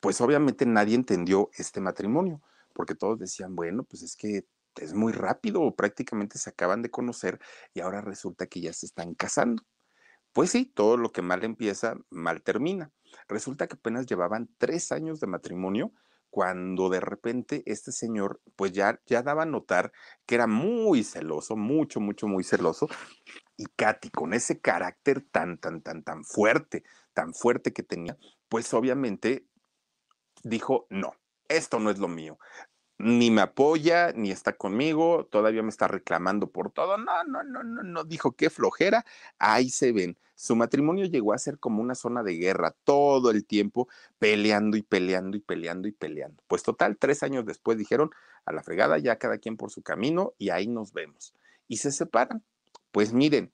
Pues 0.00 0.20
obviamente 0.20 0.66
nadie 0.66 0.94
entendió 0.94 1.50
este 1.54 1.80
matrimonio, 1.80 2.42
porque 2.72 2.94
todos 2.94 3.18
decían, 3.18 3.54
bueno, 3.54 3.84
pues 3.84 4.02
es 4.02 4.16
que 4.16 4.46
es 4.76 4.92
muy 4.92 5.12
rápido, 5.12 5.74
prácticamente 5.74 6.38
se 6.38 6.50
acaban 6.50 6.82
de 6.82 6.90
conocer 6.90 7.40
y 7.72 7.80
ahora 7.80 8.00
resulta 8.00 8.46
que 8.46 8.60
ya 8.60 8.72
se 8.72 8.86
están 8.86 9.14
casando. 9.14 9.62
Pues 10.34 10.50
sí, 10.50 10.66
todo 10.66 10.96
lo 10.96 11.12
que 11.12 11.22
mal 11.22 11.44
empieza, 11.44 11.94
mal 12.10 12.42
termina. 12.42 12.90
Resulta 13.28 13.68
que 13.68 13.76
apenas 13.76 14.04
llevaban 14.04 14.50
tres 14.58 14.90
años 14.90 15.20
de 15.20 15.28
matrimonio 15.28 15.92
cuando 16.28 16.88
de 16.88 16.98
repente 16.98 17.62
este 17.66 17.92
señor 17.92 18.40
pues 18.56 18.72
ya, 18.72 19.00
ya 19.06 19.22
daba 19.22 19.44
a 19.44 19.46
notar 19.46 19.92
que 20.26 20.34
era 20.34 20.48
muy 20.48 21.04
celoso, 21.04 21.54
mucho, 21.54 22.00
mucho, 22.00 22.26
muy 22.26 22.42
celoso. 22.42 22.88
Y 23.56 23.66
Katy, 23.76 24.10
con 24.10 24.34
ese 24.34 24.60
carácter 24.60 25.22
tan, 25.22 25.56
tan, 25.58 25.80
tan, 25.82 26.02
tan 26.02 26.24
fuerte, 26.24 26.82
tan 27.12 27.32
fuerte 27.32 27.72
que 27.72 27.84
tenía, 27.84 28.18
pues 28.48 28.74
obviamente 28.74 29.46
dijo, 30.42 30.88
no, 30.90 31.14
esto 31.46 31.78
no 31.78 31.90
es 31.90 32.00
lo 32.00 32.08
mío 32.08 32.38
ni 32.98 33.30
me 33.30 33.40
apoya, 33.40 34.12
ni 34.12 34.30
está 34.30 34.56
conmigo, 34.56 35.26
todavía 35.30 35.62
me 35.62 35.68
está 35.68 35.88
reclamando 35.88 36.50
por 36.50 36.70
todo. 36.70 36.96
No, 36.96 37.24
no, 37.24 37.42
no, 37.42 37.62
no, 37.62 37.82
no, 37.82 38.04
dijo 38.04 38.32
qué 38.32 38.50
flojera. 38.50 39.04
Ahí 39.38 39.70
se 39.70 39.92
ven. 39.92 40.16
Su 40.36 40.56
matrimonio 40.56 41.06
llegó 41.06 41.32
a 41.32 41.38
ser 41.38 41.58
como 41.58 41.80
una 41.80 41.94
zona 41.94 42.22
de 42.22 42.34
guerra, 42.34 42.74
todo 42.84 43.30
el 43.30 43.44
tiempo 43.46 43.88
peleando 44.18 44.76
y 44.76 44.82
peleando 44.82 45.36
y 45.36 45.40
peleando 45.40 45.88
y 45.88 45.92
peleando. 45.92 46.42
Pues 46.48 46.62
total, 46.62 46.96
tres 46.98 47.22
años 47.22 47.44
después 47.44 47.78
dijeron 47.78 48.10
a 48.44 48.52
la 48.52 48.62
fregada, 48.62 48.98
ya 48.98 49.16
cada 49.16 49.38
quien 49.38 49.56
por 49.56 49.70
su 49.70 49.82
camino 49.82 50.34
y 50.38 50.50
ahí 50.50 50.66
nos 50.66 50.92
vemos. 50.92 51.34
Y 51.68 51.78
se 51.78 51.92
separan. 51.92 52.42
Pues 52.90 53.12
miren, 53.12 53.52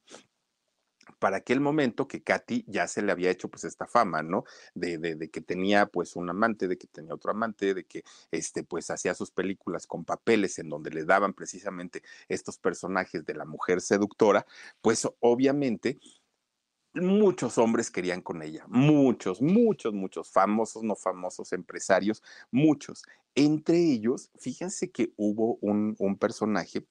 para 1.20 1.36
aquel 1.36 1.60
momento 1.60 2.08
que 2.08 2.22
Katy 2.22 2.64
ya 2.66 2.88
se 2.88 3.02
le 3.02 3.12
había 3.12 3.30
hecho 3.30 3.48
pues 3.48 3.64
esta 3.64 3.86
fama, 3.86 4.22
¿no? 4.22 4.44
De, 4.74 5.30
que 5.30 5.40
tenía 5.40 5.86
pues 5.86 6.16
un 6.16 6.28
amante, 6.28 6.66
de 6.66 6.78
que 6.78 6.88
tenía 6.88 7.14
otro 7.14 7.30
amante, 7.30 7.74
de 7.74 7.84
que 7.84 8.02
este 8.32 8.64
pues 8.64 8.90
hacía 8.90 9.14
sus 9.14 9.30
películas 9.30 9.86
con 9.86 10.04
papeles 10.04 10.58
en 10.58 10.68
donde 10.68 10.90
le 10.90 11.04
daban 11.04 11.34
precisamente 11.34 12.02
estos 12.28 12.58
personajes 12.58 13.24
de 13.24 13.34
la 13.34 13.44
mujer 13.44 13.80
seductora, 13.80 14.46
pues 14.80 15.06
obviamente 15.20 16.00
muchos 16.94 17.58
hombres 17.58 17.90
querían 17.90 18.22
con 18.22 18.42
ella, 18.42 18.64
muchos, 18.68 19.42
muchos, 19.42 19.92
muchos, 19.92 20.30
famosos, 20.30 20.82
no 20.82 20.96
famosos, 20.96 21.52
empresarios, 21.52 22.22
muchos. 22.50 23.04
Entre 23.36 23.78
ellos, 23.78 24.30
fíjense 24.38 24.90
que 24.90 25.12
hubo 25.16 25.58
un 25.60 26.16
personaje 26.18 26.84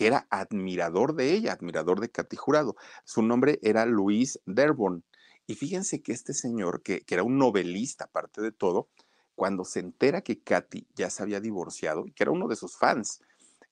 que 0.00 0.06
era 0.06 0.26
admirador 0.30 1.14
de 1.14 1.34
ella, 1.34 1.52
admirador 1.52 2.00
de 2.00 2.08
Katy 2.08 2.34
Jurado. 2.34 2.74
Su 3.04 3.20
nombre 3.20 3.58
era 3.60 3.84
Luis 3.84 4.40
Derbon. 4.46 5.04
Y 5.46 5.56
fíjense 5.56 6.00
que 6.00 6.12
este 6.12 6.32
señor, 6.32 6.80
que, 6.82 7.02
que 7.02 7.16
era 7.16 7.22
un 7.22 7.36
novelista 7.36 8.04
aparte 8.04 8.40
de 8.40 8.50
todo, 8.50 8.88
cuando 9.34 9.62
se 9.66 9.80
entera 9.80 10.22
que 10.22 10.40
Katy 10.40 10.86
ya 10.94 11.10
se 11.10 11.22
había 11.22 11.38
divorciado, 11.38 12.06
y 12.06 12.12
que 12.12 12.22
era 12.22 12.32
uno 12.32 12.48
de 12.48 12.56
sus 12.56 12.78
fans, 12.78 13.20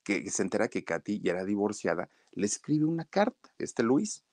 que, 0.03 0.29
se 0.29 0.43
entera 0.43 0.67
que 0.67 0.83
Katy 0.83 1.19
ya 1.19 1.31
era 1.31 1.45
divorciada, 1.45 2.09
le 2.33 2.45
escribe 2.45 2.85
una 2.85 3.05
carta, 3.05 3.49
este 3.57 3.81
Luis. 3.81 4.23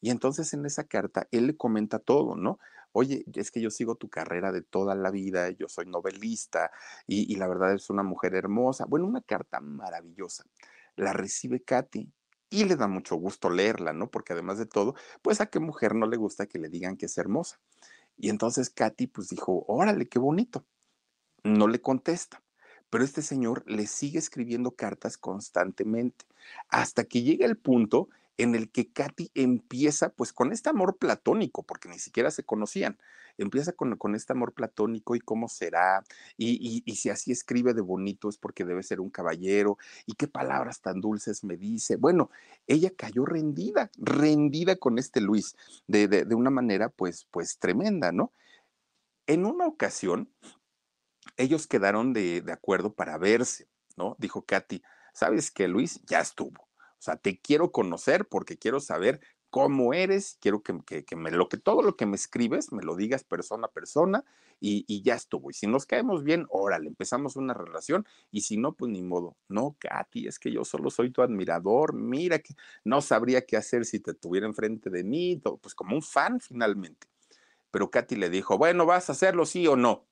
Y 0.00 0.10
entonces 0.10 0.52
en 0.54 0.66
esa 0.66 0.82
carta 0.82 1.28
él 1.30 1.46
le 1.46 1.56
comenta 1.56 2.00
todo, 2.00 2.34
¿no? 2.34 2.58
Oye, 2.90 3.24
es 3.32 3.52
que 3.52 3.60
yo 3.60 3.70
sigo 3.70 3.94
tu 3.94 4.08
carrera 4.08 4.50
de 4.50 4.62
toda 4.62 4.96
la 4.96 5.12
vida, 5.12 5.50
yo 5.50 5.68
soy 5.68 5.86
novelista 5.86 6.72
y, 7.06 7.32
y 7.32 7.36
la 7.36 7.46
verdad 7.46 7.74
es 7.74 7.90
una 7.90 8.02
mujer 8.02 8.34
hermosa. 8.34 8.86
Bueno, 8.86 9.06
una 9.06 9.20
carta 9.20 9.60
maravillosa 9.60 10.44
la 10.96 11.12
recibe 11.12 11.62
Katy 11.62 12.12
y 12.50 12.64
le 12.64 12.76
da 12.76 12.86
mucho 12.86 13.16
gusto 13.16 13.50
leerla, 13.50 13.92
¿no? 13.92 14.10
Porque 14.10 14.32
además 14.32 14.58
de 14.58 14.66
todo, 14.66 14.94
pues 15.22 15.40
a 15.40 15.46
qué 15.46 15.58
mujer 15.58 15.94
no 15.94 16.06
le 16.06 16.16
gusta 16.16 16.46
que 16.46 16.58
le 16.58 16.68
digan 16.68 16.96
que 16.96 17.06
es 17.06 17.18
hermosa. 17.18 17.58
Y 18.16 18.28
entonces 18.28 18.70
Katy 18.70 19.08
pues 19.08 19.28
dijo, 19.28 19.64
órale, 19.66 20.06
qué 20.06 20.18
bonito. 20.18 20.64
No 21.42 21.66
le 21.68 21.80
contesta, 21.80 22.42
pero 22.90 23.04
este 23.04 23.22
señor 23.22 23.64
le 23.66 23.86
sigue 23.86 24.18
escribiendo 24.18 24.70
cartas 24.70 25.18
constantemente 25.18 26.24
hasta 26.68 27.04
que 27.04 27.22
llega 27.22 27.44
el 27.44 27.58
punto 27.58 28.08
en 28.36 28.54
el 28.54 28.70
que 28.70 28.92
Katy 28.92 29.30
empieza 29.34 30.10
pues 30.10 30.32
con 30.32 30.52
este 30.52 30.70
amor 30.70 30.96
platónico, 30.96 31.62
porque 31.62 31.88
ni 31.88 31.98
siquiera 31.98 32.30
se 32.30 32.44
conocían, 32.44 32.98
empieza 33.38 33.72
con, 33.72 33.96
con 33.96 34.14
este 34.14 34.32
amor 34.32 34.52
platónico 34.52 35.14
y 35.14 35.20
cómo 35.20 35.48
será, 35.48 36.04
y, 36.36 36.82
y, 36.84 36.96
si 36.96 37.10
así 37.10 37.32
escribe 37.32 37.74
de 37.74 37.80
bonito 37.80 38.28
es 38.28 38.38
porque 38.38 38.64
debe 38.64 38.82
ser 38.82 39.00
un 39.00 39.10
caballero, 39.10 39.78
y 40.06 40.14
qué 40.14 40.28
palabras 40.28 40.80
tan 40.80 41.00
dulces 41.00 41.44
me 41.44 41.56
dice. 41.56 41.96
Bueno, 41.96 42.30
ella 42.66 42.90
cayó 42.96 43.24
rendida, 43.24 43.90
rendida 43.96 44.76
con 44.76 44.98
este 44.98 45.20
Luis, 45.20 45.56
de, 45.86 46.08
de, 46.08 46.24
de 46.24 46.34
una 46.34 46.50
manera 46.50 46.88
pues, 46.88 47.26
pues 47.30 47.58
tremenda, 47.58 48.12
¿no? 48.12 48.32
En 49.26 49.46
una 49.46 49.66
ocasión, 49.66 50.28
ellos 51.36 51.66
quedaron 51.66 52.12
de, 52.12 52.42
de 52.42 52.52
acuerdo 52.52 52.92
para 52.92 53.16
verse, 53.16 53.68
¿no? 53.96 54.16
Dijo 54.18 54.42
Katy, 54.44 54.82
¿sabes 55.12 55.50
qué, 55.50 55.66
Luis? 55.68 56.00
Ya 56.06 56.20
estuvo 56.20 56.68
o 56.98 57.02
sea, 57.02 57.16
te 57.16 57.38
quiero 57.38 57.72
conocer 57.72 58.26
porque 58.26 58.56
quiero 58.56 58.80
saber 58.80 59.20
cómo 59.54 59.94
eres, 59.94 60.36
quiero 60.40 60.64
que, 60.64 60.72
me, 61.14 61.30
lo 61.30 61.48
que 61.48 61.58
todo 61.58 61.80
lo 61.80 61.94
que 61.94 62.06
me 62.06 62.16
escribes 62.16 62.72
me 62.72 62.82
lo 62.82 62.96
digas 62.96 63.22
persona 63.22 63.68
a 63.68 63.70
persona 63.70 64.24
y, 64.58 65.02
ya 65.02 65.14
estuvo. 65.14 65.48
Y 65.48 65.54
si 65.54 65.68
nos 65.68 65.86
caemos 65.86 66.24
bien, 66.24 66.46
órale, 66.48 66.88
empezamos 66.88 67.36
una 67.36 67.54
relación 67.54 68.04
y 68.32 68.40
si 68.40 68.56
no, 68.56 68.72
pues 68.72 68.90
ni 68.90 69.00
modo. 69.00 69.36
No, 69.46 69.76
Katy, 69.78 70.26
es 70.26 70.40
que 70.40 70.50
yo 70.50 70.64
solo 70.64 70.90
soy 70.90 71.10
tu 71.10 71.22
admirador, 71.22 71.94
mira 71.94 72.40
que 72.40 72.56
no 72.82 73.00
sabría 73.00 73.46
qué 73.46 73.56
hacer 73.56 73.84
si 73.84 74.00
te 74.00 74.12
tuviera 74.12 74.48
enfrente 74.48 74.90
de 74.90 75.04
mí, 75.04 75.40
pues 75.62 75.76
como 75.76 75.94
un 75.94 76.02
fan 76.02 76.40
finalmente. 76.40 77.06
Pero 77.70 77.92
Katy 77.92 78.16
le 78.16 78.30
dijo, 78.30 78.58
bueno, 78.58 78.86
¿vas 78.86 79.08
a 79.08 79.12
hacerlo 79.12 79.46
sí 79.46 79.68
o 79.68 79.76
no? 79.76 80.04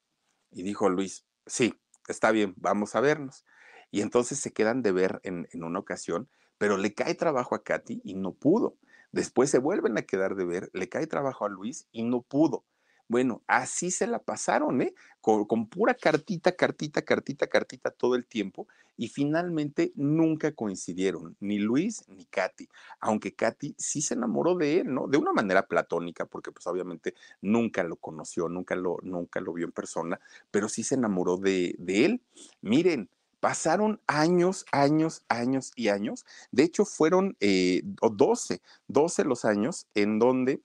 Y 0.52 0.62
dijo 0.62 0.88
Luis, 0.88 1.24
sí, 1.46 1.74
está 2.06 2.30
bien, 2.30 2.54
vamos 2.58 2.94
a 2.94 3.00
vernos. 3.00 3.44
Y 3.90 4.02
entonces 4.02 4.38
se 4.38 4.52
quedan 4.52 4.82
de 4.82 4.92
ver 4.92 5.20
en, 5.24 5.48
en 5.50 5.64
una 5.64 5.80
ocasión 5.80 6.28
pero 6.62 6.76
le 6.76 6.94
cae 6.94 7.16
trabajo 7.16 7.56
a 7.56 7.64
Katy 7.64 8.02
y 8.04 8.14
no 8.14 8.34
pudo. 8.34 8.76
Después 9.10 9.50
se 9.50 9.58
vuelven 9.58 9.98
a 9.98 10.02
quedar 10.02 10.36
de 10.36 10.44
ver, 10.44 10.70
le 10.74 10.88
cae 10.88 11.08
trabajo 11.08 11.44
a 11.44 11.48
Luis 11.48 11.88
y 11.90 12.04
no 12.04 12.22
pudo. 12.22 12.62
Bueno, 13.08 13.42
así 13.48 13.90
se 13.90 14.06
la 14.06 14.20
pasaron, 14.20 14.80
¿eh? 14.80 14.94
Con, 15.20 15.66
pura 15.66 15.94
cartita, 15.94 16.52
cartita, 16.52 17.02
cartita, 17.02 17.48
cartita 17.48 17.90
todo 17.90 18.14
el 18.14 18.26
tiempo 18.26 18.68
y 18.96 19.08
finalmente 19.08 19.90
nunca 19.96 20.52
coincidieron, 20.52 21.36
ni 21.40 21.58
Luis 21.58 22.04
ni 22.06 22.26
Katy, 22.26 22.68
aunque 23.00 23.34
Katy 23.34 23.74
sí 23.76 24.00
se 24.00 24.14
enamoró 24.14 24.54
de 24.54 24.82
él, 24.82 24.94
¿no? 24.94 25.08
De 25.08 25.18
una 25.18 25.32
manera 25.32 25.66
platónica, 25.66 26.26
porque 26.26 26.52
pues 26.52 26.68
obviamente 26.68 27.16
nunca 27.40 27.82
lo 27.82 27.96
conoció, 27.96 28.48
nunca 28.48 28.76
lo, 28.76 28.98
nunca 29.02 29.40
lo 29.40 29.52
vio 29.52 29.66
en 29.66 29.72
persona, 29.72 30.20
pero 30.52 30.68
sí 30.68 30.84
se 30.84 30.94
enamoró 30.94 31.38
de, 31.38 31.74
de 31.80 32.04
él. 32.04 32.20
Miren, 32.60 33.08
Pasaron 33.42 34.00
años, 34.06 34.66
años, 34.70 35.24
años 35.28 35.72
y 35.74 35.88
años. 35.88 36.24
De 36.52 36.62
hecho, 36.62 36.84
fueron 36.84 37.36
eh, 37.40 37.82
12, 37.84 38.62
12 38.86 39.24
los 39.24 39.44
años 39.44 39.88
en 39.96 40.20
donde 40.20 40.62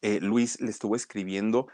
eh, 0.00 0.20
Luis 0.20 0.60
le 0.60 0.70
estuvo 0.70 0.94
escribiendo 0.94 1.66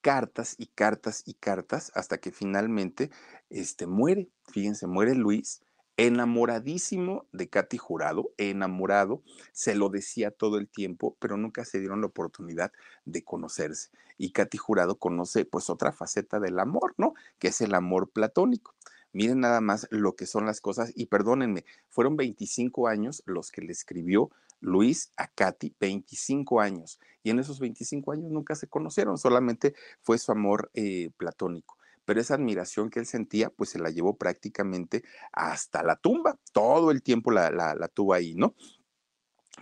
cartas 0.00 0.54
y 0.56 0.68
cartas 0.68 1.24
y 1.26 1.34
cartas 1.34 1.92
hasta 1.94 2.16
que 2.16 2.32
finalmente 2.32 3.10
este, 3.50 3.86
muere. 3.86 4.30
Fíjense, 4.50 4.86
muere 4.86 5.14
Luis 5.14 5.60
enamoradísimo 5.98 7.26
de 7.30 7.50
Katy 7.50 7.76
Jurado, 7.76 8.30
enamorado, 8.38 9.22
se 9.52 9.74
lo 9.74 9.90
decía 9.90 10.30
todo 10.30 10.56
el 10.56 10.70
tiempo, 10.70 11.18
pero 11.20 11.36
nunca 11.36 11.66
se 11.66 11.80
dieron 11.80 12.00
la 12.00 12.06
oportunidad 12.06 12.72
de 13.04 13.22
conocerse. 13.22 13.90
Y 14.16 14.32
Katy 14.32 14.56
Jurado 14.56 14.98
conoce 14.98 15.44
pues 15.44 15.68
otra 15.68 15.92
faceta 15.92 16.40
del 16.40 16.58
amor, 16.58 16.94
¿no? 16.96 17.12
Que 17.38 17.48
es 17.48 17.60
el 17.60 17.74
amor 17.74 18.08
platónico. 18.08 18.74
Miren 19.12 19.40
nada 19.40 19.60
más 19.60 19.88
lo 19.90 20.14
que 20.14 20.26
son 20.26 20.46
las 20.46 20.60
cosas 20.60 20.92
y 20.94 21.06
perdónenme, 21.06 21.64
fueron 21.88 22.16
25 22.16 22.88
años 22.88 23.22
los 23.26 23.50
que 23.50 23.62
le 23.62 23.72
escribió 23.72 24.30
Luis 24.60 25.12
a 25.16 25.28
Katy, 25.28 25.74
25 25.80 26.60
años. 26.60 27.00
Y 27.22 27.30
en 27.30 27.38
esos 27.38 27.58
25 27.60 28.12
años 28.12 28.30
nunca 28.30 28.54
se 28.54 28.68
conocieron, 28.68 29.18
solamente 29.18 29.74
fue 30.00 30.18
su 30.18 30.32
amor 30.32 30.70
eh, 30.74 31.10
platónico. 31.16 31.76
Pero 32.04 32.20
esa 32.20 32.34
admiración 32.34 32.90
que 32.90 32.98
él 32.98 33.06
sentía, 33.06 33.50
pues 33.50 33.70
se 33.70 33.78
la 33.78 33.90
llevó 33.90 34.16
prácticamente 34.16 35.04
hasta 35.32 35.82
la 35.82 35.96
tumba. 35.96 36.38
Todo 36.52 36.90
el 36.90 37.02
tiempo 37.02 37.30
la, 37.30 37.50
la, 37.50 37.74
la 37.74 37.88
tuvo 37.88 38.14
ahí, 38.14 38.34
¿no? 38.34 38.54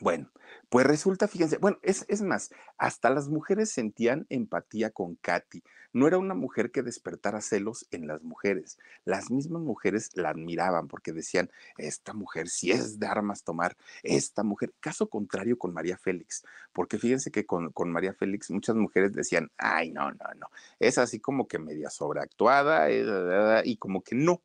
Bueno, 0.00 0.30
pues 0.68 0.86
resulta, 0.86 1.26
fíjense, 1.26 1.58
bueno, 1.58 1.78
es, 1.82 2.04
es, 2.08 2.22
más, 2.22 2.50
hasta 2.76 3.10
las 3.10 3.28
mujeres 3.28 3.70
sentían 3.70 4.26
empatía 4.28 4.90
con 4.90 5.16
Katy. 5.16 5.64
No 5.92 6.06
era 6.06 6.18
una 6.18 6.34
mujer 6.34 6.70
que 6.70 6.82
despertara 6.82 7.40
celos 7.40 7.86
en 7.90 8.06
las 8.06 8.22
mujeres. 8.22 8.78
Las 9.04 9.30
mismas 9.30 9.62
mujeres 9.62 10.10
la 10.14 10.28
admiraban 10.28 10.86
porque 10.86 11.12
decían, 11.12 11.50
esta 11.78 12.12
mujer 12.12 12.48
sí 12.48 12.70
es 12.70 13.00
de 13.00 13.06
armas 13.08 13.42
tomar, 13.42 13.76
esta 14.04 14.44
mujer. 14.44 14.72
Caso 14.78 15.08
contrario 15.08 15.58
con 15.58 15.72
María 15.72 15.96
Félix, 15.96 16.44
porque 16.72 16.98
fíjense 16.98 17.32
que 17.32 17.44
con, 17.44 17.72
con 17.72 17.90
María 17.90 18.14
Félix 18.14 18.50
muchas 18.50 18.76
mujeres 18.76 19.12
decían, 19.14 19.50
ay, 19.56 19.90
no, 19.90 20.12
no, 20.12 20.34
no, 20.38 20.48
es 20.78 20.98
así 20.98 21.18
como 21.18 21.48
que 21.48 21.58
media 21.58 21.90
sobreactuada 21.90 22.88
eh, 22.90 23.62
y 23.64 23.78
como 23.78 24.02
que 24.02 24.14
no. 24.14 24.42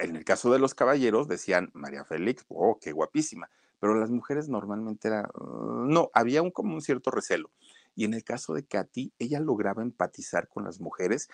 En 0.00 0.16
el 0.16 0.24
caso 0.24 0.50
de 0.50 0.58
los 0.58 0.74
caballeros 0.74 1.28
decían, 1.28 1.70
María 1.74 2.04
Félix, 2.04 2.44
oh, 2.48 2.78
qué 2.80 2.92
guapísima 2.92 3.48
pero 3.82 3.96
las 3.96 4.12
mujeres 4.12 4.48
normalmente 4.48 5.08
era, 5.08 5.28
uh, 5.34 5.84
no, 5.88 6.08
había 6.14 6.40
un, 6.40 6.52
como 6.52 6.72
un 6.72 6.82
cierto 6.82 7.10
recelo. 7.10 7.50
Y 7.96 8.04
en 8.04 8.14
el 8.14 8.22
caso 8.22 8.54
de 8.54 8.64
Katy, 8.64 9.12
ella 9.18 9.40
lograba 9.40 9.82
empatizar 9.82 10.46
con 10.46 10.62
las 10.62 10.78
mujeres 10.78 11.28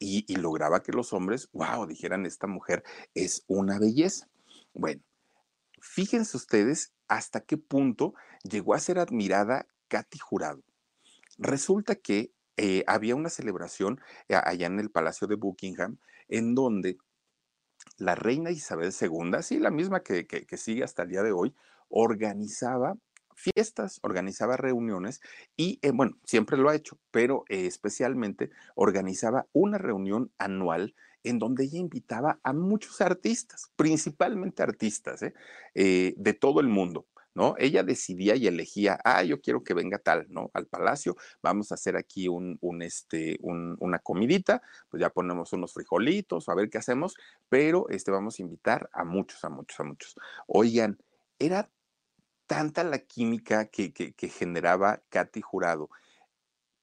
y, 0.00 0.34
lograba 0.34 0.82
que 0.82 0.90
los 0.90 1.12
hombres, 1.12 1.48
wow, 1.52 1.86
dijeran, 1.86 2.26
esta 2.26 2.48
mujer 2.48 2.82
es 3.14 3.44
una 3.46 3.78
belleza. 3.78 4.28
Bueno, 4.74 5.00
fíjense 5.80 6.36
ustedes 6.36 6.92
hasta 7.06 7.42
qué 7.42 7.56
punto 7.56 8.14
llegó 8.42 8.74
a 8.74 8.80
ser 8.80 8.98
admirada 8.98 9.68
Katy 9.86 10.18
Jurado. 10.18 10.64
Resulta 11.38 11.94
que 11.94 12.32
eh, 12.56 12.82
había 12.88 13.14
una 13.14 13.28
celebración 13.28 14.00
eh, 14.28 14.34
allá 14.42 14.66
en 14.66 14.80
el 14.80 14.90
Palacio 14.90 15.28
de 15.28 15.36
Buckingham 15.36 15.98
en 16.26 16.56
donde 16.56 16.98
la 17.96 18.16
reina 18.16 18.50
Isabel 18.50 18.92
II, 19.00 19.40
sí, 19.42 19.60
la 19.60 19.70
misma 19.70 20.02
que, 20.02 20.26
que 20.26 20.56
sigue 20.56 20.82
hasta 20.82 21.04
el 21.04 21.10
día 21.10 21.22
de 21.22 21.30
hoy, 21.30 21.54
organizaba 21.92 22.96
fiestas, 23.34 23.98
organizaba 24.02 24.56
reuniones 24.56 25.20
y, 25.56 25.78
eh, 25.82 25.90
bueno, 25.92 26.16
siempre 26.24 26.56
lo 26.56 26.68
ha 26.68 26.74
hecho, 26.74 26.98
pero 27.10 27.44
eh, 27.48 27.66
especialmente 27.66 28.50
organizaba 28.74 29.46
una 29.52 29.78
reunión 29.78 30.30
anual 30.38 30.94
en 31.24 31.38
donde 31.38 31.64
ella 31.64 31.78
invitaba 31.78 32.40
a 32.42 32.52
muchos 32.52 33.00
artistas, 33.00 33.70
principalmente 33.76 34.62
artistas 34.62 35.22
¿eh? 35.22 35.34
de 35.74 36.32
todo 36.34 36.60
el 36.60 36.68
mundo. 36.68 37.06
¿no? 37.34 37.54
Ella 37.58 37.82
decidía 37.82 38.36
y 38.36 38.46
elegía, 38.46 38.98
ah, 39.04 39.22
yo 39.22 39.40
quiero 39.40 39.64
que 39.64 39.74
venga 39.74 39.98
tal, 39.98 40.26
¿no? 40.28 40.50
Al 40.52 40.66
palacio, 40.66 41.16
vamos 41.42 41.70
a 41.70 41.76
hacer 41.76 41.96
aquí 41.96 42.28
un, 42.28 42.58
un 42.60 42.82
este, 42.82 43.38
un, 43.40 43.76
una 43.80 43.98
comidita, 44.00 44.62
pues 44.90 45.00
ya 45.00 45.10
ponemos 45.10 45.52
unos 45.52 45.72
frijolitos, 45.72 46.48
a 46.48 46.54
ver 46.54 46.68
qué 46.68 46.78
hacemos, 46.78 47.14
pero 47.48 47.88
este, 47.88 48.10
vamos 48.10 48.38
a 48.38 48.42
invitar 48.42 48.90
a 48.92 49.04
muchos, 49.04 49.42
a 49.44 49.48
muchos, 49.48 49.80
a 49.80 49.84
muchos. 49.84 50.14
Oigan, 50.46 50.98
era 51.38 51.70
tanta 52.46 52.84
la 52.84 52.98
química 52.98 53.66
que, 53.66 53.92
generaba 54.28 55.02
Katy 55.08 55.40
Jurado 55.40 55.90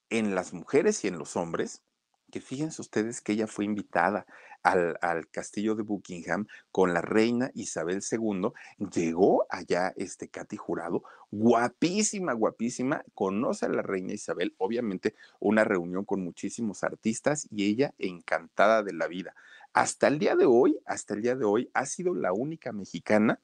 en 0.10 0.36
las 0.36 0.54
mujeres 0.54 1.04
y 1.04 1.08
en 1.08 1.18
los 1.18 1.36
hombres, 1.36 1.84
que 2.32 2.42
fíjense 2.42 2.82
ustedes 2.82 3.22
que 3.22 3.34
ella 3.34 3.48
fue 3.48 3.66
invitada 3.66 4.26
al, 4.62 4.98
al, 5.02 5.30
castillo 5.30 5.76
de 5.76 5.84
Buckingham 5.84 6.48
con 6.72 6.94
la 6.94 7.02
reina 7.02 7.52
Isabel 7.54 8.02
II, 8.12 8.52
llegó 8.92 9.46
allá 9.50 9.94
este 9.96 10.28
Katy 10.28 10.58
Jurado, 10.58 11.04
guapísima, 11.32 12.34
guapísima, 12.34 13.04
conoce 13.14 13.66
a 13.66 13.70
la 13.70 13.82
reina 13.82 14.14
Isabel, 14.14 14.56
obviamente 14.58 15.16
una 15.40 15.64
reunión 15.64 16.06
con 16.06 16.24
muchísimos 16.24 16.84
artistas 16.84 17.48
y 17.52 17.66
ella 17.66 17.94
encantada 17.98 18.84
de 18.84 18.94
la 18.94 19.08
vida. 19.08 19.34
Hasta 19.74 20.08
el 20.08 20.20
día 20.20 20.36
de 20.36 20.46
hoy, 20.46 20.80
hasta 20.86 21.14
el 21.14 21.22
día 21.22 21.36
de 21.36 21.46
hoy, 21.46 21.70
ha 21.74 21.86
sido 21.86 22.16
la 22.16 22.34
única 22.34 22.72
mexicana 22.72 23.40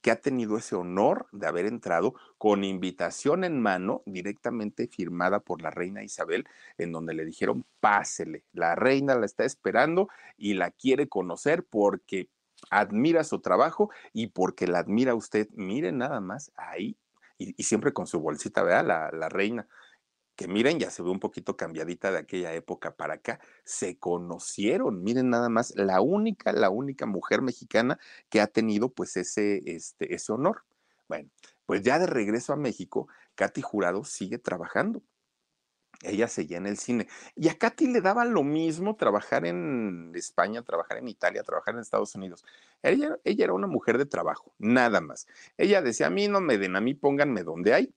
que 0.00 0.10
ha 0.10 0.20
tenido 0.20 0.56
ese 0.56 0.76
honor 0.76 1.26
de 1.32 1.46
haber 1.46 1.66
entrado 1.66 2.14
con 2.36 2.64
invitación 2.64 3.44
en 3.44 3.60
mano 3.60 4.02
directamente 4.06 4.86
firmada 4.86 5.40
por 5.40 5.60
la 5.60 5.70
reina 5.70 6.04
Isabel, 6.04 6.46
en 6.78 6.92
donde 6.92 7.14
le 7.14 7.24
dijeron, 7.24 7.64
pásele, 7.80 8.44
la 8.52 8.74
reina 8.74 9.14
la 9.14 9.26
está 9.26 9.44
esperando 9.44 10.08
y 10.36 10.54
la 10.54 10.70
quiere 10.70 11.08
conocer 11.08 11.64
porque 11.64 12.28
admira 12.70 13.24
su 13.24 13.40
trabajo 13.40 13.90
y 14.12 14.28
porque 14.28 14.66
la 14.66 14.78
admira 14.78 15.14
usted. 15.14 15.48
Miren 15.54 15.98
nada 15.98 16.20
más 16.20 16.52
ahí, 16.56 16.96
y, 17.38 17.62
siempre 17.62 17.92
con 17.92 18.06
su 18.06 18.20
bolsita, 18.20 18.62
vea, 18.62 18.82
la, 18.82 19.10
la 19.12 19.28
reina 19.28 19.68
que 20.38 20.46
miren, 20.46 20.78
ya 20.78 20.88
se 20.88 21.02
ve 21.02 21.10
un 21.10 21.18
poquito 21.18 21.56
cambiadita 21.56 22.12
de 22.12 22.18
aquella 22.18 22.54
época 22.54 22.94
para 22.94 23.14
acá, 23.14 23.40
se 23.64 23.98
conocieron, 23.98 25.02
miren 25.02 25.30
nada 25.30 25.48
más, 25.48 25.74
la 25.74 26.00
única, 26.00 26.52
la 26.52 26.70
única 26.70 27.06
mujer 27.06 27.42
mexicana 27.42 27.98
que 28.30 28.40
ha 28.40 28.46
tenido 28.46 28.88
pues 28.88 29.16
ese, 29.16 29.60
este, 29.66 30.14
ese 30.14 30.32
honor. 30.32 30.62
Bueno, 31.08 31.28
pues 31.66 31.82
ya 31.82 31.98
de 31.98 32.06
regreso 32.06 32.52
a 32.52 32.56
México, 32.56 33.08
Katy 33.34 33.62
Jurado 33.62 34.04
sigue 34.04 34.38
trabajando. 34.38 35.02
Ella 36.04 36.28
seguía 36.28 36.58
en 36.58 36.66
el 36.66 36.78
cine. 36.78 37.08
Y 37.34 37.48
a 37.48 37.58
Katy 37.58 37.88
le 37.88 38.00
daba 38.00 38.24
lo 38.24 38.44
mismo 38.44 38.94
trabajar 38.94 39.44
en 39.44 40.12
España, 40.14 40.62
trabajar 40.62 40.98
en 40.98 41.08
Italia, 41.08 41.42
trabajar 41.42 41.74
en 41.74 41.80
Estados 41.80 42.14
Unidos. 42.14 42.44
Ella, 42.84 43.18
ella 43.24 43.42
era 43.42 43.54
una 43.54 43.66
mujer 43.66 43.98
de 43.98 44.06
trabajo, 44.06 44.54
nada 44.58 45.00
más. 45.00 45.26
Ella 45.56 45.82
decía, 45.82 46.06
a 46.06 46.10
mí 46.10 46.28
no 46.28 46.40
me 46.40 46.58
den, 46.58 46.76
a 46.76 46.80
mí 46.80 46.94
pónganme 46.94 47.42
donde 47.42 47.74
hay 47.74 47.92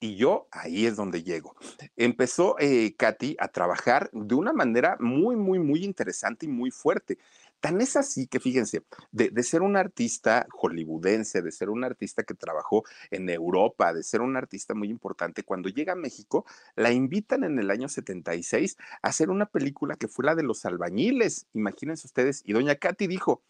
y 0.00 0.16
yo 0.16 0.48
ahí 0.50 0.86
es 0.86 0.96
donde 0.96 1.22
llego. 1.22 1.54
Empezó 1.96 2.56
eh, 2.58 2.94
Katy 2.96 3.36
a 3.38 3.48
trabajar 3.48 4.10
de 4.12 4.34
una 4.34 4.52
manera 4.52 4.96
muy, 5.00 5.36
muy, 5.36 5.58
muy 5.58 5.84
interesante 5.84 6.46
y 6.46 6.48
muy 6.48 6.70
fuerte. 6.70 7.18
Tan 7.60 7.80
es 7.80 7.96
así 7.96 8.26
que 8.26 8.38
fíjense, 8.38 8.82
de, 9.12 9.30
de, 9.30 9.42
ser 9.42 9.62
un 9.62 9.76
artista 9.76 10.46
hollywoodense, 10.52 11.40
de 11.40 11.50
ser 11.50 11.70
un 11.70 11.84
artista 11.84 12.22
que 12.22 12.34
trabajó 12.34 12.84
en 13.10 13.30
Europa, 13.30 13.94
de 13.94 14.02
ser 14.02 14.20
un 14.20 14.36
artista 14.36 14.74
muy 14.74 14.90
importante, 14.90 15.42
cuando 15.42 15.70
llega 15.70 15.94
a 15.94 15.96
México, 15.96 16.44
la 16.74 16.92
invitan 16.92 17.44
en 17.44 17.58
el 17.58 17.70
año 17.70 17.88
76 17.88 18.76
a 19.02 19.08
hacer 19.08 19.30
una 19.30 19.46
película 19.46 19.96
que 19.96 20.06
fue 20.06 20.26
la 20.26 20.34
de 20.34 20.42
los 20.42 20.66
albañiles, 20.66 21.46
imagínense 21.54 22.06
ustedes, 22.06 22.42
y 22.44 22.52
doña 22.52 22.74
Katy 22.74 23.06
dijo, 23.06 23.42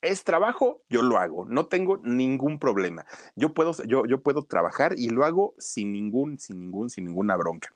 es 0.00 0.24
trabajo, 0.24 0.82
yo 0.88 1.02
lo 1.02 1.18
hago, 1.18 1.44
no 1.46 1.66
tengo 1.66 1.98
ningún 1.98 2.58
problema. 2.58 3.04
Yo 3.36 3.52
puedo, 3.52 3.72
yo, 3.84 4.06
yo 4.06 4.22
puedo 4.22 4.44
trabajar 4.44 4.94
y 4.96 5.10
lo 5.10 5.24
hago 5.24 5.54
sin 5.58 5.92
ningún, 5.92 6.38
sin 6.38 6.60
ningún, 6.60 6.90
sin 6.90 7.06
ninguna 7.06 7.36
bronca. 7.36 7.74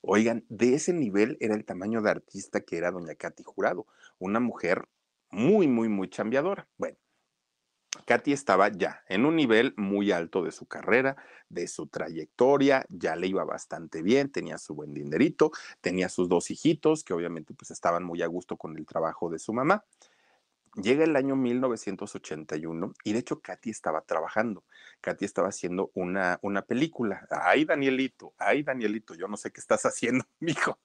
Oigan, 0.00 0.44
de 0.48 0.74
ese 0.74 0.92
nivel 0.92 1.36
era 1.40 1.54
el 1.54 1.64
tamaño 1.64 2.02
de 2.02 2.10
artista 2.10 2.60
que 2.60 2.76
era 2.76 2.92
doña 2.92 3.14
Katy 3.16 3.42
Jurado, 3.42 3.86
una 4.18 4.38
mujer 4.38 4.88
muy, 5.30 5.66
muy, 5.66 5.88
muy 5.88 6.08
chambeadora. 6.08 6.68
Bueno, 6.78 6.96
Katy 8.04 8.32
estaba 8.32 8.68
ya 8.68 9.02
en 9.08 9.24
un 9.24 9.34
nivel 9.34 9.74
muy 9.76 10.12
alto 10.12 10.44
de 10.44 10.52
su 10.52 10.66
carrera, 10.66 11.16
de 11.48 11.66
su 11.66 11.86
trayectoria, 11.86 12.84
ya 12.88 13.16
le 13.16 13.26
iba 13.26 13.44
bastante 13.44 14.02
bien, 14.02 14.30
tenía 14.30 14.58
su 14.58 14.74
buen 14.74 14.94
dinerito, 14.94 15.50
tenía 15.80 16.08
sus 16.08 16.28
dos 16.28 16.50
hijitos 16.50 17.02
que 17.02 17.14
obviamente 17.14 17.54
pues 17.54 17.70
estaban 17.70 18.04
muy 18.04 18.22
a 18.22 18.26
gusto 18.26 18.56
con 18.56 18.76
el 18.76 18.86
trabajo 18.86 19.30
de 19.30 19.38
su 19.38 19.52
mamá. 19.52 19.84
Llega 20.76 21.04
el 21.04 21.16
año 21.16 21.36
1981 21.36 22.92
y 23.02 23.12
de 23.14 23.18
hecho 23.18 23.40
Katy 23.40 23.70
estaba 23.70 24.02
trabajando. 24.02 24.62
Katy 25.00 25.24
estaba 25.24 25.48
haciendo 25.48 25.90
una, 25.94 26.38
una 26.42 26.62
película. 26.62 27.26
Ay, 27.30 27.64
Danielito, 27.64 28.34
ay, 28.36 28.62
Danielito, 28.62 29.14
yo 29.14 29.26
no 29.26 29.38
sé 29.38 29.50
qué 29.52 29.60
estás 29.60 29.86
haciendo, 29.86 30.26
mijo. 30.40 30.78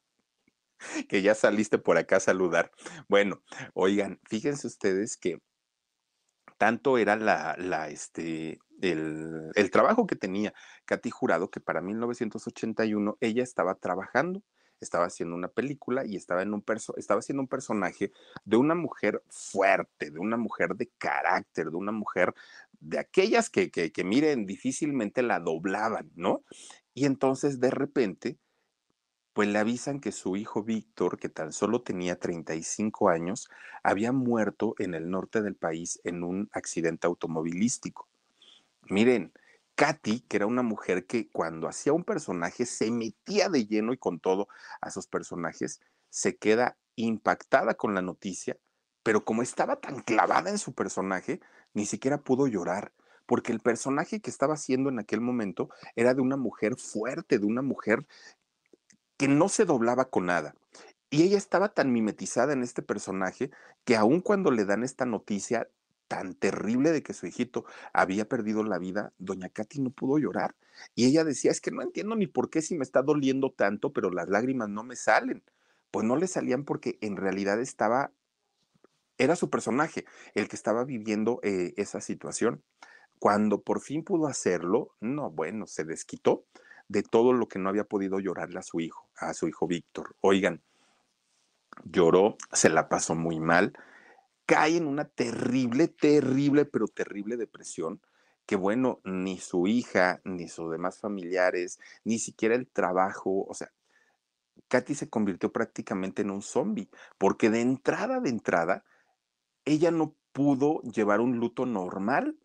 Que 1.10 1.22
ya 1.22 1.36
saliste 1.36 1.78
por 1.78 1.98
acá 1.98 2.18
a 2.18 2.22
saludar. 2.22 2.72
Bueno, 3.10 3.44
oigan, 3.74 4.20
fíjense 4.30 4.66
ustedes 4.66 5.18
que 5.18 5.42
tanto 6.58 6.98
era 6.98 7.18
la, 7.18 7.56
la, 7.58 7.89
este, 7.89 8.60
el, 8.82 9.52
el 9.56 9.72
trabajo 9.72 10.08
que 10.08 10.16
tenía 10.16 10.54
Katy 10.86 11.10
Jurado 11.10 11.52
que 11.52 11.60
para 11.60 11.82
1981 11.82 13.18
ella 13.20 13.44
estaba 13.44 13.76
trabajando 13.76 14.42
estaba 14.82 15.06
haciendo 15.06 15.36
una 15.36 15.48
película 15.48 16.06
y 16.06 16.16
estaba, 16.16 16.42
en 16.42 16.54
un 16.54 16.64
estaba 16.98 17.20
haciendo 17.20 17.42
un 17.42 17.48
personaje 17.48 18.12
de 18.44 18.58
una 18.58 18.76
mujer 18.76 19.24
fuerte, 19.30 20.12
de 20.12 20.20
una 20.20 20.38
mujer 20.38 20.76
de 20.76 20.90
carácter, 20.98 21.70
de 21.70 21.78
una 21.78 21.92
mujer 21.92 22.34
de 22.80 23.00
aquellas 23.00 23.50
que, 23.50 23.70
que, 23.72 23.92
que 23.92 24.04
miren, 24.04 24.46
difícilmente 24.46 25.22
la 25.22 25.40
doblaban, 25.40 26.12
¿no? 26.16 26.44
Y 26.94 27.06
entonces 27.06 27.60
de 27.60 27.72
repente, 27.72 28.38
pues 29.34 29.48
le 29.48 29.60
avisan 29.60 30.02
que 30.02 30.12
su 30.12 30.36
hijo 30.36 30.64
Víctor, 30.64 31.18
que 31.18 31.30
tan 31.30 31.54
solo 31.54 31.82
tenía 31.82 32.20
35 32.20 33.10
años, 33.10 33.50
había 33.84 34.12
muerto 34.12 34.76
en 34.80 34.94
el 34.94 35.10
norte 35.10 35.42
del 35.42 35.56
país 35.56 36.02
en 36.04 36.24
un 36.24 36.50
accidente 36.52 37.08
automovilístico. 37.08 38.10
Miren, 38.90 39.32
Katy, 39.76 40.22
que 40.22 40.38
era 40.38 40.46
una 40.46 40.62
mujer 40.62 41.06
que 41.06 41.30
cuando 41.30 41.68
hacía 41.68 41.94
un 41.94 42.04
personaje 42.04 42.66
se 42.66 42.92
metía 42.92 43.50
de 43.50 43.66
lleno 43.66 43.94
y 43.94 43.98
con 43.98 44.20
todo 44.20 44.48
a 44.82 44.92
sus 44.92 45.08
personajes, 45.08 45.82
se 46.10 46.38
queda 46.38 46.78
impactada 46.96 47.74
con 47.74 47.96
la 47.96 48.02
noticia, 48.02 48.58
pero 49.04 49.26
como 49.26 49.42
estaba 49.42 49.78
tan 49.78 50.02
clavada 50.02 50.50
en 50.50 50.58
su 50.58 50.74
personaje, 50.74 51.40
ni 51.74 51.86
siquiera 51.86 52.20
pudo 52.20 52.48
llorar, 52.48 52.94
porque 53.26 53.52
el 53.52 53.60
personaje 53.60 54.20
que 54.20 54.30
estaba 54.30 54.56
haciendo 54.56 54.90
en 54.90 55.00
aquel 55.00 55.22
momento 55.22 55.70
era 55.96 56.14
de 56.14 56.22
una 56.22 56.38
mujer 56.38 56.76
fuerte, 56.78 57.40
de 57.40 57.46
una 57.46 57.62
mujer 57.62 58.06
que 59.18 59.28
no 59.28 59.50
se 59.50 59.66
doblaba 59.66 60.06
con 60.06 60.26
nada. 60.26 60.56
Y 61.10 61.24
ella 61.24 61.38
estaba 61.38 61.70
tan 61.70 61.92
mimetizada 61.92 62.54
en 62.54 62.64
este 62.64 62.82
personaje 62.82 63.52
que 63.84 63.96
aun 63.96 64.22
cuando 64.22 64.52
le 64.52 64.66
dan 64.66 64.84
esta 64.84 65.06
noticia 65.06 65.68
tan 66.12 66.34
terrible 66.34 66.91
de 66.91 67.03
que 67.03 67.14
su 67.14 67.26
hijito 67.26 67.64
había 67.93 68.28
perdido 68.28 68.66
la 68.66 68.80
vida, 68.80 69.14
doña 69.18 69.47
Katy 69.47 69.80
no 69.80 69.91
pudo 69.91 70.18
llorar. 70.18 70.57
Y 70.93 71.05
ella 71.05 71.24
decía, 71.24 71.51
es 71.51 71.62
que 71.62 71.72
no 71.72 71.82
entiendo 71.82 72.18
ni 72.18 72.28
por 72.28 72.49
qué 72.49 72.62
si 72.62 72.76
me 72.76 72.84
está 72.84 73.01
doliendo 73.01 73.53
tanto, 73.53 73.93
pero 73.93 74.12
las 74.12 74.28
lágrimas 74.28 74.68
no 74.68 74.84
me 74.84 74.97
salen. 74.97 75.41
Pues 75.89 76.05
no 76.05 76.18
le 76.18 76.28
salían 76.28 76.66
porque 76.66 76.97
en 76.99 77.16
realidad 77.16 77.62
estaba, 77.62 78.12
era 79.18 79.38
su 79.38 79.49
personaje 79.49 80.03
el 80.36 80.49
que 80.49 80.57
estaba 80.57 80.84
viviendo 80.84 81.39
eh, 81.43 81.74
esa 81.78 82.01
situación. 82.01 82.62
Cuando 83.18 83.62
por 83.62 83.80
fin 83.80 84.03
pudo 84.03 84.28
hacerlo, 84.28 84.93
no, 84.99 85.32
bueno, 85.32 85.66
se 85.66 85.86
desquitó 85.86 86.43
de 86.89 87.03
todo 87.03 87.32
lo 87.32 87.47
que 87.47 87.57
no 87.57 87.70
había 87.70 87.86
podido 87.86 88.20
llorarle 88.20 88.59
a 88.59 88.64
su 88.64 88.82
hijo, 88.82 89.07
a 89.16 89.34
su 89.34 89.47
hijo 89.47 89.66
Víctor. 89.66 90.18
Oigan, 90.20 90.62
lloró, 91.86 92.36
se 92.51 92.68
la 92.68 92.89
pasó 92.89 93.16
muy 93.16 93.39
mal, 93.39 93.72
cae 94.52 94.76
en 94.76 94.86
una 94.86 95.06
terrible, 95.06 95.88
terrible, 95.88 96.66
pero 96.66 96.89
terrible 96.89 97.38
depresión 97.38 98.02
que 98.45 98.58
bueno, 98.58 98.99
ni 99.06 99.38
su 99.38 99.66
hija, 99.66 100.20
ni 100.26 100.49
sus 100.49 100.70
demás 100.70 100.99
familiares, 100.99 101.80
ni 102.04 102.20
siquiera 102.20 102.54
el 102.56 102.68
trabajo, 102.68 103.45
o 103.47 103.54
sea, 103.54 103.72
Katy 104.68 104.93
se 104.93 105.10
convirtió 105.10 105.54
prácticamente 105.54 106.24
en 106.24 106.32
un 106.32 106.41
zombie, 106.41 106.89
porque 107.18 107.49
de 107.49 107.62
entrada, 107.62 108.20
de 108.20 108.30
entrada, 108.30 108.84
ella 109.64 109.89
no 109.89 110.18
pudo 110.34 110.82
llevar 110.82 111.22
un 111.22 111.38
luto 111.38 111.66
normal, 111.66 112.36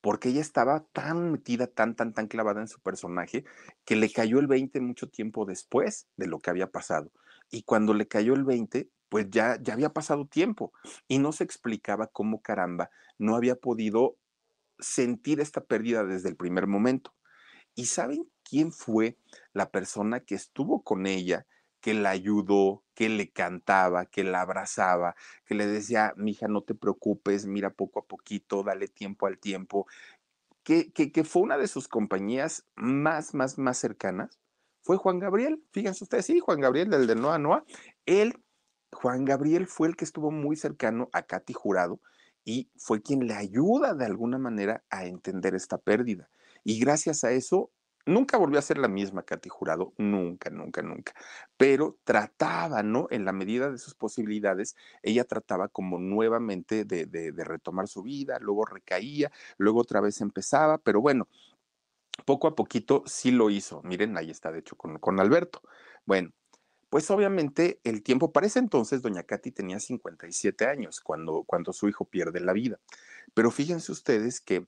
porque 0.00 0.28
ella 0.28 0.42
estaba 0.42 0.84
tan 0.92 1.32
metida, 1.32 1.66
tan, 1.66 1.96
tan, 1.96 2.12
tan 2.12 2.28
clavada 2.28 2.60
en 2.60 2.68
su 2.68 2.78
personaje, 2.78 3.44
que 3.84 3.96
le 3.96 4.12
cayó 4.12 4.38
el 4.38 4.46
20 4.46 4.80
mucho 4.80 5.08
tiempo 5.08 5.44
después 5.44 6.06
de 6.16 6.28
lo 6.28 6.38
que 6.38 6.50
había 6.50 6.70
pasado. 6.70 7.10
Y 7.50 7.64
cuando 7.64 7.92
le 7.92 8.06
cayó 8.06 8.34
el 8.34 8.44
20, 8.44 8.88
pues 9.08 9.28
ya, 9.30 9.58
ya 9.60 9.74
había 9.74 9.92
pasado 9.92 10.26
tiempo 10.26 10.72
y 11.08 11.18
no 11.18 11.32
se 11.32 11.44
explicaba 11.44 12.06
cómo 12.08 12.42
caramba 12.42 12.90
no 13.18 13.36
había 13.36 13.56
podido 13.56 14.16
sentir 14.78 15.40
esta 15.40 15.62
pérdida 15.62 16.04
desde 16.04 16.28
el 16.28 16.36
primer 16.36 16.66
momento. 16.66 17.14
¿Y 17.74 17.86
saben 17.86 18.30
quién 18.42 18.72
fue 18.72 19.16
la 19.52 19.70
persona 19.70 20.20
que 20.20 20.34
estuvo 20.34 20.82
con 20.82 21.06
ella, 21.06 21.46
que 21.80 21.94
la 21.94 22.10
ayudó, 22.10 22.82
que 22.94 23.08
le 23.08 23.30
cantaba, 23.30 24.06
que 24.06 24.24
la 24.24 24.40
abrazaba, 24.40 25.14
que 25.44 25.54
le 25.54 25.66
decía, 25.66 26.14
mija, 26.16 26.48
no 26.48 26.62
te 26.62 26.74
preocupes, 26.74 27.46
mira 27.46 27.70
poco 27.70 28.00
a 28.00 28.06
poquito, 28.06 28.62
dale 28.62 28.88
tiempo 28.88 29.26
al 29.26 29.38
tiempo, 29.38 29.86
que, 30.62 30.90
que, 30.90 31.22
fue 31.22 31.42
una 31.42 31.58
de 31.58 31.68
sus 31.68 31.86
compañías 31.86 32.64
más, 32.74 33.34
más, 33.34 33.56
más 33.56 33.78
cercanas? 33.78 34.40
Fue 34.82 34.96
Juan 34.96 35.20
Gabriel, 35.20 35.62
fíjense 35.70 36.02
ustedes, 36.02 36.26
sí, 36.26 36.40
Juan 36.40 36.60
Gabriel, 36.60 36.90
del 36.90 37.06
de 37.06 37.14
Noa 37.14 37.38
Noa. 37.38 37.64
Él, 38.04 38.42
Juan 38.92 39.24
Gabriel 39.24 39.66
fue 39.66 39.88
el 39.88 39.96
que 39.96 40.04
estuvo 40.04 40.30
muy 40.30 40.56
cercano 40.56 41.08
a 41.12 41.22
Katy 41.22 41.52
Jurado 41.52 42.00
y 42.44 42.70
fue 42.76 43.02
quien 43.02 43.26
le 43.26 43.34
ayuda 43.34 43.94
de 43.94 44.06
alguna 44.06 44.38
manera 44.38 44.84
a 44.90 45.04
entender 45.06 45.54
esta 45.54 45.78
pérdida. 45.78 46.28
Y 46.64 46.78
gracias 46.78 47.24
a 47.24 47.32
eso, 47.32 47.70
nunca 48.06 48.38
volvió 48.38 48.58
a 48.58 48.62
ser 48.62 48.78
la 48.78 48.88
misma 48.88 49.24
Katy 49.24 49.48
Jurado, 49.48 49.92
nunca, 49.98 50.48
nunca, 50.48 50.80
nunca. 50.80 51.12
Pero 51.56 51.98
trataba, 52.04 52.82
¿no? 52.82 53.08
En 53.10 53.24
la 53.24 53.32
medida 53.32 53.70
de 53.70 53.78
sus 53.78 53.94
posibilidades, 53.94 54.76
ella 55.02 55.24
trataba 55.24 55.68
como 55.68 55.98
nuevamente 55.98 56.84
de, 56.84 57.06
de, 57.06 57.44
retomar 57.44 57.88
su 57.88 58.02
vida, 58.02 58.38
luego 58.40 58.64
recaía, 58.64 59.30
luego 59.58 59.80
otra 59.80 60.00
vez 60.00 60.20
empezaba, 60.20 60.78
pero 60.78 61.00
bueno, 61.00 61.28
poco 62.24 62.48
a 62.48 62.54
poquito 62.54 63.02
sí 63.06 63.32
lo 63.32 63.50
hizo. 63.50 63.82
Miren, 63.82 64.16
ahí 64.16 64.30
está, 64.30 64.52
de 64.52 64.60
hecho, 64.60 64.76
con, 64.76 64.98
con 64.98 65.20
Alberto. 65.20 65.62
Bueno, 66.06 66.30
pues 66.88 67.10
obviamente 67.10 67.80
el 67.84 68.02
tiempo, 68.02 68.32
para 68.32 68.46
ese 68.46 68.58
entonces 68.58 69.02
doña 69.02 69.24
Katy 69.24 69.50
tenía 69.50 69.80
57 69.80 70.66
años 70.66 71.00
cuando, 71.00 71.42
cuando 71.44 71.72
su 71.72 71.88
hijo 71.88 72.04
pierde 72.04 72.40
la 72.40 72.52
vida. 72.52 72.78
Pero 73.34 73.50
fíjense 73.50 73.92
ustedes 73.92 74.40
que 74.40 74.66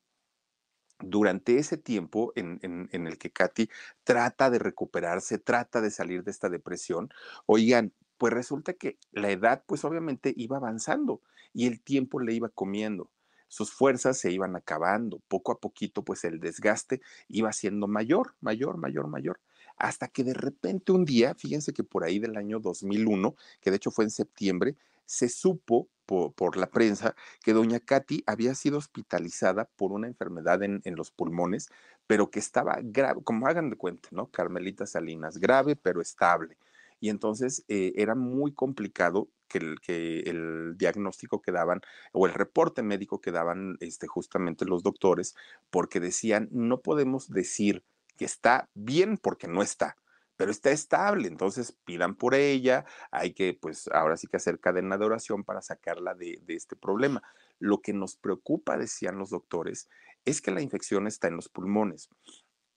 durante 1.01 1.59
ese 1.59 1.77
tiempo 1.77 2.33
en, 2.35 2.59
en, 2.63 3.07
el 3.07 3.19
que 3.19 3.31
Katy 3.31 3.71
trata 4.03 4.51
de 4.51 4.59
recuperarse, 4.59 5.39
trata 5.39 5.81
de 5.81 5.93
salir 5.93 6.25
de 6.25 6.33
esta 6.33 6.49
depresión, 6.49 7.11
oigan, 7.47 7.93
pues 8.17 8.33
resulta 8.33 8.73
que 8.73 8.99
la 9.13 9.31
edad 9.31 9.63
pues 9.67 9.85
obviamente 9.85 10.35
iba 10.37 10.57
avanzando 10.57 11.23
y 11.53 11.69
el 11.69 11.81
tiempo 11.81 12.19
le 12.19 12.35
iba 12.35 12.49
comiendo. 12.49 13.13
Sus 13.47 13.73
fuerzas 13.73 14.19
se 14.19 14.33
iban 14.33 14.57
acabando, 14.57 15.23
poco 15.29 15.53
a 15.53 15.61
poquito 15.61 16.05
pues 16.05 16.25
el 16.25 16.41
desgaste 16.41 17.01
iba 17.29 17.53
siendo 17.53 17.87
mayor, 17.87 18.35
mayor, 18.41 18.77
mayor, 18.77 19.07
mayor 19.07 19.41
hasta 19.79 20.09
que 20.09 20.25
de 20.25 20.35
repente 20.35 20.93
un 20.93 21.05
día, 21.05 21.35
fíjense 21.35 21.73
que 21.73 21.85
por 21.85 22.05
ahí 22.05 22.19
del 22.19 22.37
año 22.37 22.61
2001, 22.61 23.35
que 23.61 23.71
de 23.71 23.77
hecho 23.77 23.91
fue 23.91 24.05
en 24.05 24.11
septiembre, 24.11 24.77
se 25.07 25.29
supo 25.29 25.89
por, 26.07 26.33
por, 26.35 26.57
la 26.57 26.71
prensa 26.71 27.15
que 27.43 27.53
doña 27.53 27.81
Katy 27.81 28.25
había 28.27 28.55
sido 28.55 28.79
hospitalizada 28.79 29.67
por 29.77 29.93
una 29.93 30.07
enfermedad 30.07 30.63
en, 30.63 30.81
en, 30.85 30.97
los 30.97 31.11
pulmones, 31.11 31.69
pero 32.07 32.31
que 32.31 32.39
estaba 32.39 32.79
grave, 32.83 33.23
como 33.25 33.47
hagan 33.47 33.71
de 33.71 33.77
cuenta, 33.77 34.09
¿no? 34.13 34.31
Carmelita 34.31 34.87
Salinas, 34.87 35.39
grave 35.39 35.77
pero 35.77 36.01
estable. 36.01 36.57
Y 37.01 37.11
entonces 37.11 37.65
eh, 37.69 37.93
era 37.97 38.15
muy 38.15 38.53
complicado 38.53 39.29
que 39.49 39.59
el, 39.59 39.81
que 39.81 40.21
el, 40.21 40.77
diagnóstico 40.77 41.41
que 41.41 41.53
daban 41.53 41.81
o 42.13 42.27
el 42.27 42.35
reporte 42.35 42.83
médico 42.83 43.21
que 43.21 43.33
daban 43.33 43.77
este, 43.81 44.07
justamente 44.07 44.65
los 44.65 44.83
doctores, 44.83 45.35
porque 45.71 46.01
decían, 46.01 46.49
no 46.51 46.81
podemos 46.81 47.31
decir 47.31 47.85
que 48.19 48.27
está 48.27 48.69
bien 48.75 49.17
porque 49.17 49.49
no 49.49 49.63
está, 49.63 49.97
pero 50.37 50.51
está 50.51 50.71
estable, 50.71 51.29
entonces 51.29 51.77
pidan 51.85 52.15
por 52.15 52.35
ella, 52.35 52.85
hay 53.11 53.33
que 53.33 53.55
pues 53.55 53.89
ahora 53.89 54.17
sí 54.17 54.27
que 54.27 54.37
hacer 54.37 54.61
cadena 54.61 54.99
de 54.99 55.07
oración 55.07 55.45
para 55.45 55.63
sacarla 55.63 56.15
de, 56.15 56.43
este 56.49 56.77
problema. 56.77 57.23
Lo 57.59 57.81
que 57.81 57.93
nos 57.93 58.17
preocupa, 58.17 58.77
decían 58.77 59.19
los 59.19 59.31
doctores, 59.31 59.89
es 60.25 60.43
que 60.43 60.51
la 60.51 60.61
infección 60.61 61.07
está 61.07 61.29
en 61.29 61.37
los 61.37 61.49
pulmones 61.49 62.11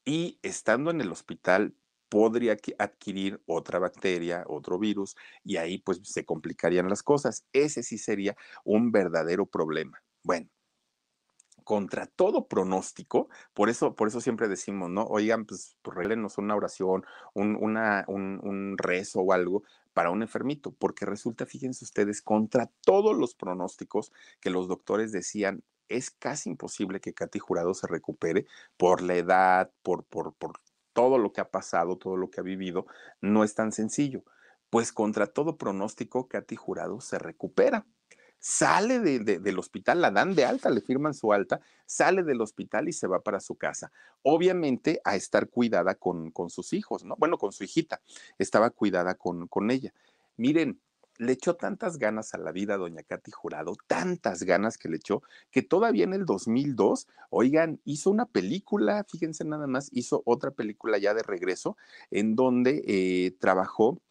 y 0.06 0.40
estando 0.42 0.92
en 0.92 1.02
el 1.02 1.12
hospital 1.12 1.76
podría 2.08 2.58
adquirir 2.78 3.42
otra 3.46 3.80
bacteria, 3.80 4.44
otro 4.48 4.78
virus, 4.78 5.16
y 5.44 5.58
ahí 5.58 5.78
pues 5.78 6.02
se 6.04 6.26
complicarían 6.26 6.90
las 6.90 7.04
cosas. 7.04 7.46
Ese 7.54 7.84
sí 7.84 7.98
sería 7.98 8.36
un 8.66 8.92
verdadero 8.92 9.46
problema. 9.46 10.04
Bueno, 10.24 10.50
contra 11.72 12.06
todo 12.06 12.50
pronóstico, 12.50 13.30
por 13.54 13.70
eso, 13.70 13.96
por 13.96 14.10
eso 14.10 14.20
siempre 14.20 14.50
decimos, 14.50 14.90
¿no? 14.90 15.06
Oigan, 15.06 15.46
pues, 15.46 15.78
pues 15.82 16.38
una 16.38 16.54
oración, 16.54 17.06
un, 17.34 17.56
un, 17.56 18.42
un 18.44 18.78
rezo 18.78 19.22
o 19.22 19.32
algo 19.32 19.64
para 19.94 20.10
un 20.10 20.22
enfermito, 20.22 20.74
porque 20.74 21.06
resulta, 21.06 21.46
fíjense 21.46 21.86
ustedes, 21.86 22.22
contra 22.22 22.70
todos 22.84 23.16
los 23.16 23.36
pronósticos 23.36 24.12
que 24.42 24.50
los 24.50 24.68
doctores 24.68 25.14
decían, 25.14 25.64
es 25.88 26.12
casi 26.12 26.50
imposible 26.50 27.00
que 27.00 27.14
Katy 27.14 27.40
Jurado 27.40 27.74
se 27.74 27.88
recupere 27.88 28.48
por 28.76 29.02
la 29.02 29.16
edad, 29.16 29.72
por, 29.82 30.04
por, 30.04 30.34
por 30.34 30.60
todo 30.92 31.20
lo 31.20 31.32
que 31.32 31.40
ha 31.40 31.52
pasado, 31.52 31.98
todo 31.98 32.18
lo 32.18 32.30
que 32.30 32.42
ha 32.42 32.44
vivido, 32.44 32.86
no 33.22 33.46
es 33.46 33.56
tan 33.56 33.72
sencillo. 33.72 34.26
Pues 34.70 34.92
contra 34.92 35.26
todo 35.28 35.56
pronóstico, 35.58 36.28
Katy 36.28 36.58
Jurado 36.58 37.00
se 37.00 37.18
recupera 37.18 37.86
sale 38.42 39.00
de, 39.00 39.20
de, 39.20 39.40
del 39.40 39.60
hospital, 39.60 40.02
la 40.02 40.10
dan 40.10 40.34
de 40.34 40.46
alta, 40.46 40.70
le 40.72 40.82
firman 40.82 41.14
su 41.14 41.32
alta, 41.32 41.62
sale 41.86 42.24
del 42.24 42.42
hospital 42.42 42.90
y 42.90 42.94
se 42.94 43.08
va 43.08 43.22
para 43.22 43.40
su 43.40 43.56
casa. 43.56 43.92
Obviamente 44.24 45.00
a 45.06 45.16
estar 45.16 45.48
cuidada 45.48 45.96
con, 45.96 46.32
con 46.32 46.50
sus 46.50 46.74
hijos, 46.74 47.06
¿no? 47.06 47.16
Bueno, 47.18 47.38
con 47.38 47.52
su 47.52 47.64
hijita, 47.64 48.02
estaba 48.40 48.72
cuidada 48.72 49.14
con, 49.14 49.48
con 49.48 49.70
ella. 49.70 49.94
Miren, 50.38 50.82
le 51.20 51.34
echó 51.34 51.56
tantas 51.56 52.00
ganas 52.00 52.34
a 52.34 52.40
la 52.40 52.52
vida 52.52 52.78
doña 52.78 53.04
Katy 53.04 53.30
Jurado, 53.30 53.76
tantas 53.86 54.42
ganas 54.42 54.80
que 54.80 54.90
le 54.90 54.98
echó, 54.98 55.22
que 55.52 55.62
todavía 55.62 56.04
en 56.04 56.14
el 56.14 56.26
2002, 56.26 57.08
oigan, 57.30 57.80
hizo 57.86 58.10
una 58.10 58.26
película, 58.26 59.06
fíjense 59.08 59.46
nada 59.46 59.68
más, 59.68 59.90
hizo 59.94 60.24
otra 60.26 60.50
película 60.50 60.98
ya 60.98 61.14
de 61.14 61.22
regreso, 61.22 61.78
en 62.10 62.36
donde 62.36 62.84
eh, 62.88 63.36
trabajó 63.40 64.02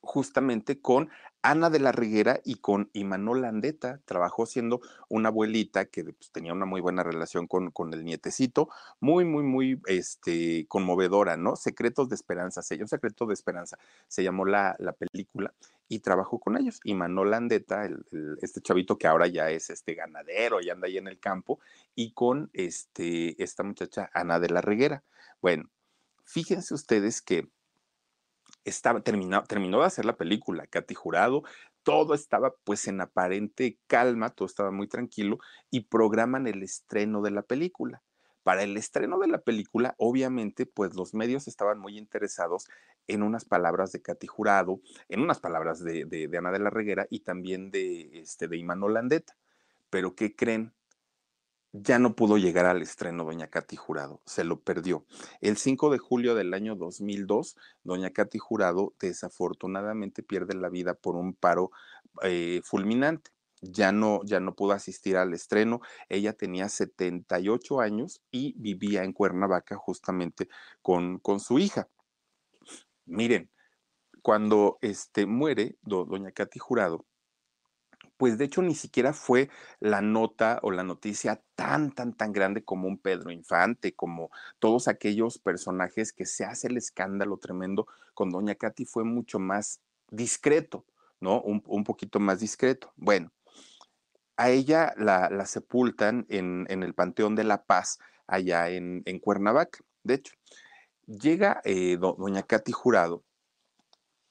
justamente 0.00 0.80
con 0.80 1.08
Ana 1.42 1.70
de 1.70 1.80
la 1.80 1.92
Riguera 1.92 2.40
y 2.44 2.56
con 2.56 2.88
Imanol 2.92 3.42
Landeta. 3.42 4.00
Trabajó 4.04 4.46
siendo 4.46 4.80
una 5.08 5.28
abuelita 5.28 5.86
que 5.86 6.04
pues, 6.04 6.30
tenía 6.30 6.52
una 6.52 6.66
muy 6.66 6.80
buena 6.80 7.02
relación 7.02 7.46
con, 7.46 7.70
con, 7.70 7.92
el 7.92 8.04
nietecito, 8.04 8.68
muy, 9.00 9.24
muy, 9.24 9.42
muy 9.42 9.80
este, 9.86 10.66
conmovedora, 10.68 11.36
¿no? 11.36 11.56
Secretos 11.56 12.08
de 12.08 12.14
Esperanza, 12.14 12.62
se, 12.62 12.76
un 12.80 12.88
secreto 12.88 13.26
de 13.26 13.34
esperanza, 13.34 13.78
se 14.08 14.22
llamó 14.22 14.44
la, 14.44 14.76
la 14.78 14.92
película 14.92 15.52
y 15.88 15.98
trabajó 15.98 16.38
con 16.38 16.56
ellos. 16.56 16.80
Imanol 16.84 17.32
Landeta, 17.32 17.84
el, 17.84 18.04
el, 18.12 18.38
este 18.40 18.60
chavito 18.60 18.96
que 18.96 19.06
ahora 19.06 19.26
ya 19.26 19.50
es 19.50 19.68
este 19.68 19.94
ganadero 19.94 20.60
y 20.60 20.70
anda 20.70 20.86
ahí 20.86 20.96
en 20.96 21.08
el 21.08 21.18
campo, 21.18 21.58
y 21.94 22.12
con 22.12 22.50
este, 22.52 23.42
esta 23.42 23.62
muchacha 23.62 24.10
Ana 24.14 24.40
de 24.40 24.48
la 24.48 24.60
Riguera. 24.60 25.02
Bueno, 25.40 25.68
fíjense 26.24 26.72
ustedes 26.72 27.20
que 27.20 27.48
estaba 28.64 29.00
terminado, 29.00 29.44
terminó 29.44 29.80
de 29.80 29.86
hacer 29.86 30.04
la 30.04 30.16
película, 30.16 30.66
Katy 30.66 30.94
Jurado, 30.94 31.42
todo 31.82 32.14
estaba 32.14 32.54
pues 32.64 32.86
en 32.86 33.00
aparente 33.00 33.78
calma, 33.86 34.30
todo 34.30 34.46
estaba 34.46 34.70
muy 34.70 34.88
tranquilo 34.88 35.38
y 35.70 35.80
programan 35.80 36.46
el 36.46 36.62
estreno 36.62 37.22
de 37.22 37.30
la 37.32 37.42
película. 37.42 38.02
Para 38.42 38.62
el 38.64 38.76
estreno 38.76 39.18
de 39.18 39.28
la 39.28 39.38
película, 39.38 39.94
obviamente, 39.98 40.66
pues 40.66 40.94
los 40.94 41.14
medios 41.14 41.46
estaban 41.46 41.78
muy 41.78 41.96
interesados 41.96 42.68
en 43.06 43.22
unas 43.22 43.44
palabras 43.44 43.92
de 43.92 44.02
Katy 44.02 44.26
Jurado, 44.26 44.80
en 45.08 45.20
unas 45.20 45.38
palabras 45.38 45.82
de, 45.82 46.04
de, 46.06 46.38
Ana 46.38 46.50
de 46.50 46.58
la 46.58 46.70
Reguera 46.70 47.06
y 47.08 47.20
también 47.20 47.70
de, 47.70 48.20
este, 48.20 48.48
de 48.48 48.64
Landeta. 48.88 49.36
Pero 49.90 50.14
¿qué 50.16 50.34
creen? 50.34 50.72
Ya 51.72 51.98
no 51.98 52.14
pudo 52.14 52.36
llegar 52.36 52.66
al 52.66 52.82
estreno 52.82 53.24
doña 53.24 53.48
Katy 53.48 53.76
Jurado, 53.76 54.20
se 54.26 54.44
lo 54.44 54.60
perdió. 54.60 55.06
El 55.40 55.56
5 55.56 55.90
de 55.90 55.98
julio 55.98 56.34
del 56.34 56.52
año 56.52 56.76
2002, 56.76 57.56
doña 57.82 58.10
Katy 58.10 58.38
Jurado 58.38 58.94
desafortunadamente 59.00 60.22
pierde 60.22 60.54
la 60.54 60.68
vida 60.68 60.94
por 60.94 61.16
un 61.16 61.34
paro 61.34 61.70
eh, 62.22 62.60
fulminante. 62.62 63.30
Ya 63.62 63.92
no, 63.92 64.20
ya 64.24 64.40
no 64.40 64.54
pudo 64.56 64.72
asistir 64.72 65.16
al 65.16 65.32
estreno. 65.34 65.80
Ella 66.08 66.32
tenía 66.32 66.68
78 66.68 67.80
años 67.80 68.20
y 68.30 68.54
vivía 68.58 69.04
en 69.04 69.12
Cuernavaca 69.12 69.76
justamente 69.76 70.48
con, 70.82 71.18
con 71.20 71.38
su 71.38 71.60
hija. 71.60 71.88
Miren, 73.06 73.50
cuando 74.20 74.78
este, 74.80 75.26
muere 75.26 75.76
doña 75.82 76.32
Katy 76.32 76.58
Jurado, 76.58 77.06
pues 78.22 78.38
de 78.38 78.44
hecho 78.44 78.62
ni 78.62 78.76
siquiera 78.76 79.12
fue 79.12 79.50
la 79.80 80.00
nota 80.00 80.60
o 80.62 80.70
la 80.70 80.84
noticia 80.84 81.42
tan, 81.56 81.90
tan, 81.90 82.12
tan 82.12 82.32
grande 82.32 82.62
como 82.62 82.86
un 82.86 82.96
Pedro 82.96 83.32
Infante, 83.32 83.96
como 83.96 84.30
todos 84.60 84.86
aquellos 84.86 85.38
personajes 85.38 86.12
que 86.12 86.24
se 86.24 86.44
hace 86.44 86.68
el 86.68 86.76
escándalo 86.76 87.38
tremendo 87.38 87.88
con 88.14 88.30
Doña 88.30 88.54
Katy, 88.54 88.84
fue 88.84 89.02
mucho 89.02 89.40
más 89.40 89.80
discreto, 90.08 90.86
¿no? 91.18 91.40
Un, 91.42 91.82
poquito 91.82 92.20
más 92.20 92.38
discreto. 92.38 92.92
Bueno, 92.94 93.32
a 94.36 94.50
ella 94.50 94.94
la, 94.96 95.44
sepultan 95.44 96.24
en, 96.28 96.68
el 96.68 96.94
Panteón 96.94 97.34
de 97.34 97.42
la 97.42 97.64
Paz, 97.64 97.98
allá 98.28 98.68
en, 98.68 99.02
Cuernavaca. 99.18 99.80
De 100.04 100.14
hecho, 100.14 100.34
llega 101.08 101.60
eh, 101.64 101.98
Doña 101.98 102.44
Katy 102.44 102.70
Jurado 102.70 103.24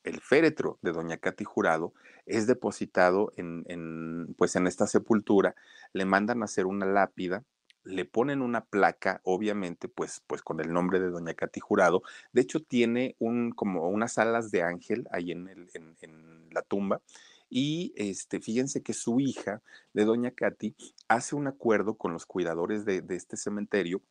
el 0.03 0.19
féretro 0.19 0.79
de 0.81 0.91
doña 0.91 1.17
Katy 1.17 1.43
Jurado 1.43 1.93
es 2.25 2.47
depositado 2.47 3.31
en, 3.35 4.33
pues 4.37 4.55
en 4.55 4.67
esta 4.67 4.87
sepultura, 4.87 5.55
le 5.93 6.05
mandan 6.05 6.41
a 6.41 6.45
hacer 6.45 6.65
una 6.65 6.85
lápida, 6.85 7.43
le 7.83 8.05
ponen 8.05 8.41
una 8.41 8.65
placa, 8.65 9.21
obviamente, 9.23 9.87
pues, 9.87 10.21
pues 10.27 10.41
con 10.41 10.59
el 10.59 10.71
nombre 10.71 10.99
de 10.99 11.09
doña 11.09 11.33
Katy 11.33 11.59
Jurado. 11.59 12.03
De 12.31 12.41
hecho, 12.41 12.61
tiene 12.61 13.15
un, 13.19 13.51
como 13.51 13.89
unas 13.89 14.17
alas 14.17 14.51
de 14.51 14.61
ángel 14.61 15.07
ahí 15.11 15.31
en, 15.31 15.47
el, 15.47 15.69
en, 15.73 16.49
la 16.51 16.61
tumba. 16.61 17.01
Y 17.49 17.93
este, 17.95 18.39
fíjense 18.39 18.83
que 18.83 18.93
su 18.93 19.19
hija 19.19 19.61
de 19.93 20.05
doña 20.05 20.31
Katy 20.31 20.75
hace 21.07 21.35
un 21.35 21.47
acuerdo 21.47 21.95
con 21.95 22.13
los 22.13 22.25
cuidadores 22.25 22.85
de, 22.85 23.01
de 23.01 23.15
este 23.15 23.35
cementerio 23.35 24.01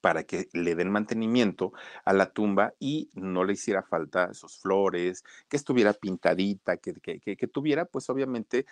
para 0.00 0.24
que 0.24 0.48
le 0.52 0.74
den 0.74 0.90
mantenimiento 0.90 1.72
a 2.04 2.12
la 2.12 2.32
tumba 2.32 2.74
y 2.78 3.10
no 3.14 3.44
le 3.44 3.54
hiciera 3.54 3.82
falta 3.82 4.34
sus 4.34 4.58
flores, 4.58 5.24
que 5.48 5.56
estuviera 5.56 5.92
pintadita, 5.92 6.76
que, 6.76 6.94
que, 7.00 7.46
tuviera 7.46 7.84
pues 7.84 8.10
obviamente 8.10 8.66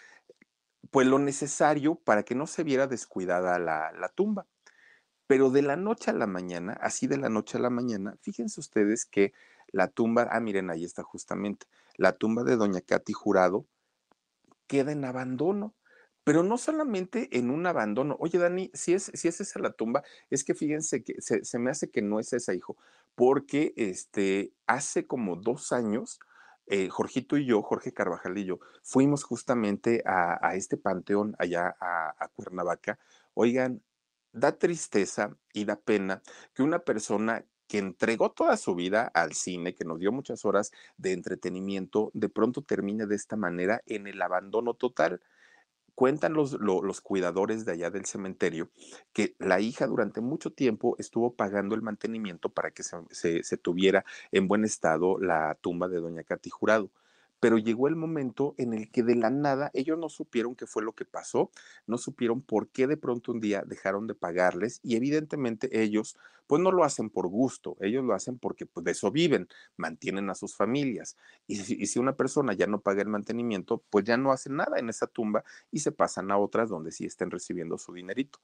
pues 0.91 1.07
lo 1.07 1.19
necesario 1.19 1.97
para 1.97 2.23
que 2.23 2.35
no 2.35 2.47
se 2.47 2.65
viera 2.65 2.87
descuidada 2.87 3.59
la, 3.59 3.93
la 3.93 4.09
tumba. 4.09 4.47
Pero 5.27 5.51
de 5.51 5.63
la 5.63 5.77
noche 5.77 6.11
a 6.11 6.15
la 6.15 6.27
mañana, 6.27 6.73
así 6.81 7.07
de 7.07 7.19
la 7.19 7.29
noche 7.29 7.59
a 7.59 7.61
la 7.61 7.71
mañana, 7.71 8.17
fíjense 8.23 8.61
ustedes 8.61 9.05
que 9.05 9.35
la 9.73 9.89
tumba, 9.89 10.29
ah, 10.31 10.41
miren, 10.41 10.71
ahí 10.71 10.85
está 10.85 11.03
justamente, 11.03 11.67
la 11.97 12.13
tumba 12.13 12.45
de 12.45 12.57
doña 12.57 12.81
Katy 12.81 13.13
Jurado 13.13 13.67
queda 14.67 14.93
en 14.93 15.05
abandono 15.05 15.75
pero 16.29 16.43
no 16.43 16.59
solamente 16.59 17.39
en 17.39 17.49
un 17.49 17.65
abandono. 17.65 18.15
Oye, 18.21 18.39
Dani, 18.39 18.71
si 18.75 18.93
es, 18.93 19.11
si 19.15 19.29
es 19.29 19.41
esa 19.41 19.61
la 19.61 19.73
tumba, 19.73 20.03
es 20.29 20.45
que 20.45 20.55
fíjense 20.55 21.03
que 21.03 21.15
se, 21.23 21.59
me 21.59 21.71
hace 21.71 21.91
que 21.91 22.03
no 22.03 22.21
es 22.21 22.35
esa, 22.35 22.53
hijo, 22.53 22.77
porque 23.15 23.73
este, 23.79 24.53
hace 24.67 25.07
como 25.07 25.37
dos 25.37 25.73
años, 25.73 26.21
eh, 26.67 26.91
Jorgito 26.91 27.39
y 27.39 27.47
yo, 27.47 27.63
Jorge 27.63 27.95
Carvajal 27.95 28.37
y 28.37 28.45
yo, 28.45 28.59
fuimos 28.83 29.25
justamente 29.25 30.03
a, 30.05 30.55
este 30.55 30.77
panteón 30.77 31.35
allá 31.39 31.75
a, 31.81 32.15
a 32.23 32.29
Cuernavaca. 32.29 32.99
Oigan, 33.33 33.81
da 34.31 34.53
tristeza 34.53 35.35
y 35.55 35.65
da 35.65 35.77
pena 35.81 36.21
que 36.53 36.63
una 36.63 36.81
persona 36.81 37.47
que 37.69 37.79
entregó 37.79 38.33
toda 38.33 38.59
su 38.59 38.75
vida 38.75 39.11
al 39.15 39.33
cine, 39.33 39.75
que 39.75 39.87
nos 39.87 39.99
dio 39.99 40.13
muchas 40.13 40.45
horas 40.45 40.73
de 40.99 41.13
entretenimiento, 41.13 42.11
de 42.13 42.29
pronto 42.29 42.61
termine 42.61 43.07
de 43.07 43.17
esta 43.17 43.37
manera 43.37 43.81
en 43.87 44.07
el 44.07 44.21
abandono 44.21 44.75
total. 44.75 45.23
Cuentan 45.99 46.33
los, 46.33 46.53
los, 46.53 47.01
cuidadores 47.01 47.65
de 47.65 47.73
allá 47.73 47.91
del 47.91 48.05
cementerio 48.05 48.71
que 49.13 49.35
la 49.41 49.59
hija 49.59 49.89
durante 49.89 50.21
mucho 50.21 50.53
tiempo 50.53 50.95
estuvo 51.01 51.35
pagando 51.35 51.75
el 51.75 51.83
mantenimiento 51.83 52.51
para 52.51 52.71
que 52.71 52.85
se, 52.85 53.43
se 53.43 53.57
tuviera 53.57 54.05
en 54.31 54.47
buen 54.47 54.65
estado 54.65 55.19
la 55.19 55.57
tumba 55.61 55.89
de 55.89 55.99
doña 55.99 56.23
Katy 56.23 56.51
Jurado 56.51 56.93
pero 57.41 57.59
llegó 57.59 57.89
el 57.89 57.97
momento 57.97 58.55
en 58.59 58.75
el 58.75 58.91
que 58.91 59.03
de 59.03 59.15
la 59.15 59.31
nada 59.31 59.71
ellos 59.75 59.99
no 59.99 60.09
supieron 60.09 60.57
qué 60.57 60.67
fue 60.67 60.83
lo 60.83 60.93
que 60.93 61.05
pasó, 61.05 61.51
no 61.87 61.99
supieron 61.99 62.43
por 62.43 62.69
qué 62.69 62.87
de 62.87 62.97
pronto 62.97 63.33
un 63.33 63.41
día 63.41 63.63
dejaron 63.67 64.07
de 64.07 64.15
pagarles 64.15 64.81
y 64.83 64.97
evidentemente 64.97 65.83
ellos 65.83 66.17
pues 66.47 66.63
no 66.63 66.73
lo 66.73 66.83
hacen 66.83 67.11
por 67.11 67.29
gusto, 67.29 67.77
ellos 67.81 68.03
lo 68.05 68.15
hacen 68.15 68.39
porque 68.39 68.65
pues, 68.65 68.83
de 68.83 68.93
eso 68.93 69.11
viven, 69.11 69.49
mantienen 69.77 70.31
a 70.31 70.35
sus 70.35 70.57
familias 70.57 71.17
y 71.47 71.57
si, 71.57 71.99
una 71.99 72.17
persona 72.17 72.55
ya 72.55 72.67
no 72.67 72.81
paga 72.81 73.03
el 73.03 73.09
mantenimiento 73.09 73.85
pues 73.91 74.05
ya 74.05 74.17
no 74.17 74.33
hacen 74.33 74.57
nada 74.57 74.79
en 74.79 74.89
esa 74.89 75.07
tumba 75.07 75.45
y 75.71 75.81
se 75.81 75.93
pasan 75.93 76.31
a 76.31 76.39
otras 76.39 76.71
donde 76.71 76.91
sí 76.91 77.05
estén 77.05 77.31
recibiendo 77.31 77.79
su 77.79 77.93
dinerito. 77.93 78.41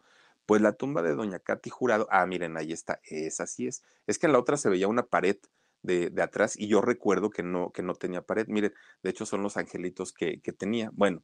Pues 0.47 0.61
la 0.61 0.73
tumba 0.73 1.01
de 1.03 1.15
doña 1.15 1.39
Katy 1.39 1.71
Jurado, 1.71 2.07
ah 2.11 2.27
miren 2.27 2.59
ahí 2.59 2.73
está, 2.73 3.01
esa 3.05 3.47
sí 3.47 3.67
es, 3.67 3.83
es 4.07 4.19
que 4.19 4.27
en 4.27 4.33
la 4.33 4.39
otra 4.39 4.59
se 4.59 4.69
veía 4.69 4.89
una 4.89 5.07
pared 5.07 5.39
de, 5.85 6.11
atrás 6.23 6.59
y 6.59 6.67
yo 6.67 6.81
recuerdo 6.81 7.31
que 7.31 7.43
no, 7.43 7.71
que 7.71 7.83
no 7.83 7.95
tenía 7.95 8.23
pared. 8.23 8.47
Miren, 8.49 8.75
de 9.03 9.11
hecho 9.11 9.27
son 9.27 9.43
los 9.43 9.57
angelitos 9.57 10.13
que, 10.13 10.41
que 10.41 10.53
tenía. 10.53 10.91
Bueno, 10.95 11.23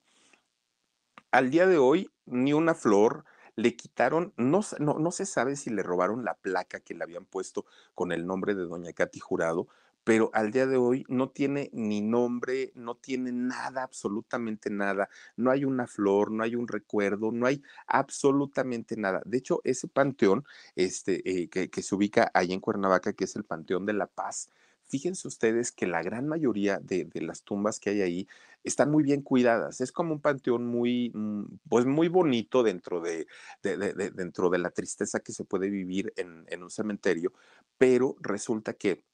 al 1.32 1.50
día 1.50 1.66
de 1.66 1.78
hoy 1.78 2.10
ni 2.26 2.52
una 2.52 2.74
flor, 2.74 3.24
le 3.56 3.76
quitaron, 3.76 4.32
no, 4.36 4.60
no, 4.78 4.98
no, 4.98 5.10
se 5.10 5.26
sabe 5.26 5.56
si 5.56 5.70
le 5.70 5.82
robaron 5.82 6.24
la 6.24 6.34
placa 6.34 6.80
que 6.80 6.94
le 6.94 7.02
habían 7.02 7.26
puesto 7.26 7.66
con 7.94 8.12
el 8.12 8.26
nombre 8.26 8.54
de 8.54 8.62
doña 8.62 8.92
Katy 8.92 9.18
Jurado, 9.18 9.68
pero 10.04 10.30
al 10.32 10.50
día 10.50 10.66
de 10.66 10.76
hoy 10.76 11.04
no 11.08 11.30
tiene 11.30 11.70
ni 11.72 12.00
nombre, 12.00 12.72
no 12.74 12.96
tiene 12.96 13.32
nada, 13.32 13.82
absolutamente 13.82 14.70
nada. 14.70 15.08
No 15.36 15.50
hay 15.50 15.64
una 15.64 15.86
flor, 15.86 16.30
no 16.30 16.42
hay 16.42 16.54
un 16.54 16.68
recuerdo, 16.68 17.32
no 17.32 17.46
hay 17.46 17.62
absolutamente 17.86 18.96
nada. 18.96 19.22
De 19.24 19.38
hecho, 19.38 19.60
ese 19.64 19.88
panteón 19.88 20.44
este, 20.74 21.42
eh, 21.42 21.48
que, 21.48 21.82
se 21.82 21.94
ubica 21.94 22.30
ahí 22.34 22.52
en 22.52 22.60
Cuernavaca, 22.60 23.12
que 23.12 23.24
es 23.24 23.36
el 23.36 23.44
Panteón 23.44 23.86
de 23.86 23.92
la 23.92 24.06
Paz, 24.06 24.50
fíjense 24.88 25.28
ustedes 25.28 25.70
que 25.72 25.86
la 25.86 26.02
gran 26.02 26.26
mayoría 26.26 26.78
de, 26.80 27.08
las 27.14 27.42
tumbas 27.42 27.78
que 27.78 27.90
hay 27.90 28.02
ahí 28.02 28.28
están 28.64 28.90
muy 28.90 29.02
bien 29.02 29.22
cuidadas. 29.22 29.80
Es 29.80 29.92
como 29.92 30.12
un 30.14 30.20
panteón 30.20 30.66
muy, 30.66 31.12
mm, 31.14 31.44
pues 31.68 31.86
muy 31.86 32.08
bonito 32.08 32.62
dentro 32.62 33.00
de, 33.00 33.26
dentro 33.62 34.50
de 34.50 34.58
la 34.58 34.70
tristeza 34.70 35.20
que 35.20 35.32
se 35.32 35.44
puede 35.44 35.70
vivir 35.70 36.12
en, 36.16 36.44
en 36.48 36.62
un 36.62 36.70
cementerio, 36.70 37.32
pero 37.78 38.16
resulta 38.20 38.74
que 38.74 39.04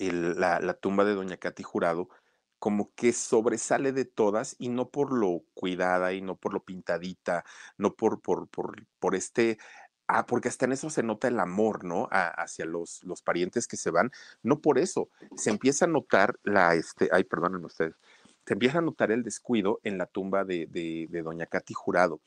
la, 0.00 0.74
tumba 0.74 1.04
de 1.04 1.14
Doña 1.14 1.36
Katy 1.36 1.62
Jurado 1.62 2.08
como 2.58 2.92
que 2.94 3.12
sobresale 3.12 3.92
de 3.92 4.04
todas 4.04 4.54
y 4.58 4.68
no 4.68 4.90
por 4.90 5.12
lo 5.12 5.44
cuidada 5.54 6.12
y 6.12 6.20
no 6.20 6.36
por 6.36 6.52
lo 6.52 6.62
pintadita, 6.62 7.44
no 7.78 7.94
por, 7.94 8.20
por, 8.20 8.48
por, 8.48 8.86
por 8.98 9.14
este 9.14 9.58
Ah, 10.12 10.26
porque 10.26 10.48
hasta 10.48 10.64
en 10.64 10.72
eso 10.72 10.90
se 10.90 11.04
nota 11.04 11.28
el 11.28 11.38
amor, 11.38 11.84
¿no? 11.84 12.08
hacia 12.10 12.64
los, 12.64 13.04
los 13.04 13.22
parientes 13.22 13.68
que 13.68 13.76
se 13.76 13.90
van. 13.92 14.10
No 14.42 14.60
por 14.60 14.78
eso. 14.78 15.08
Se 15.36 15.50
empieza 15.50 15.84
a 15.84 15.88
notar 15.88 16.36
la, 16.42 16.74
este, 16.74 17.08
ay, 17.12 17.22
perdónenme 17.22 17.66
ustedes, 17.66 17.94
se 18.44 18.54
empieza 18.54 18.78
a 18.78 18.80
notar 18.80 19.12
el 19.12 19.22
descuido 19.22 19.78
en 19.84 19.98
la 19.98 20.06
tumba 20.06 20.44
de, 20.44 20.66
de, 20.66 21.06
de 21.08 21.22
doña 21.22 21.46
Katy 21.46 21.74
Jurado 21.74 22.20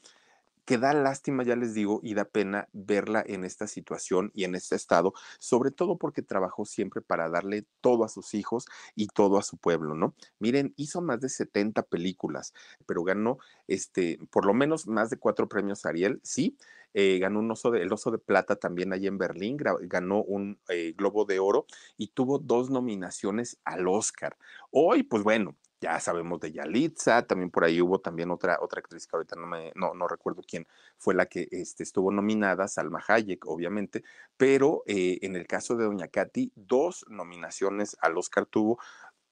que 0.66 0.78
da 0.78 0.94
lástima, 0.94 1.44
ya 1.44 1.56
les 1.56 1.74
digo, 1.74 2.00
y 2.04 2.14
da 2.14 2.26
pena 2.26 2.70
verla 2.74 3.24
en 3.26 3.44
esta 3.44 3.68
situación 3.68 4.32
y 4.34 4.44
en 4.46 4.56
este 4.56 4.76
estado, 4.76 5.14
sobre 5.40 5.72
todo 5.72 5.98
porque 5.98 6.22
trabajó 6.22 6.66
siempre 6.66 7.02
para 7.02 7.30
darle 7.30 7.66
todo 7.82 8.04
a 8.04 8.10
sus 8.10 8.34
hijos 8.34 8.66
y 8.96 9.08
todo 9.08 9.38
a 9.38 9.44
su 9.44 9.58
pueblo, 9.58 9.96
¿no? 9.96 10.16
Miren, 10.40 10.74
hizo 10.78 11.02
más 11.02 11.20
de 11.22 11.30
70 11.30 11.84
películas, 11.84 12.54
pero 12.86 13.04
ganó, 13.04 13.38
este, 13.68 14.20
por 14.32 14.46
lo 14.46 14.54
menos 14.54 14.88
más 14.88 15.10
de 15.10 15.18
cuatro 15.18 15.48
premios 15.50 15.86
Ariel, 15.86 16.20
sí, 16.24 16.58
eh, 16.94 17.18
ganó 17.20 17.40
un 17.40 17.50
oso 17.52 17.72
de, 17.72 17.82
el 17.82 17.92
oso 17.92 18.12
de 18.12 18.20
plata 18.20 18.56
también 18.56 18.94
allí 18.94 19.08
en 19.08 19.18
Berlín, 19.18 19.58
ganó 19.58 20.24
un 20.24 20.60
eh, 20.70 20.94
Globo 20.96 21.26
de 21.26 21.40
Oro 21.40 21.66
y 21.98 22.10
tuvo 22.10 22.38
dos 22.40 22.70
nominaciones 22.70 23.58
al 23.64 23.88
Oscar. 23.88 24.38
Hoy, 24.70 25.04
pues 25.04 25.24
bueno, 25.24 25.56
ya 25.84 26.00
sabemos 26.00 26.40
de 26.40 26.54
Yalitza, 26.54 27.28
también 27.28 27.52
por 27.52 27.66
ahí 27.66 27.82
hubo 27.82 28.00
también 28.00 28.32
otra, 28.32 28.58
otra 28.62 28.80
actriz 28.80 29.06
que 29.06 29.18
ahorita 29.18 29.36
no, 29.36 29.48
me, 29.48 29.74
no, 29.76 29.94
no 29.94 30.08
recuerdo 30.08 30.42
quién 30.48 30.66
fue 30.98 31.14
la 31.14 31.26
que 31.26 31.50
este, 31.52 31.84
estuvo 31.84 32.10
nominada, 32.10 32.70
Salma 32.70 33.04
Hayek, 33.06 33.46
obviamente, 33.48 34.04
pero 34.38 34.84
eh, 34.88 35.20
en 35.24 35.36
el 35.36 35.46
caso 35.46 35.76
de 35.76 35.84
Doña 35.84 36.08
Katy, 36.08 36.54
dos 36.56 37.06
nominaciones 37.10 37.98
al 38.00 38.18
Oscar 38.18 38.46
tuvo, 38.46 38.80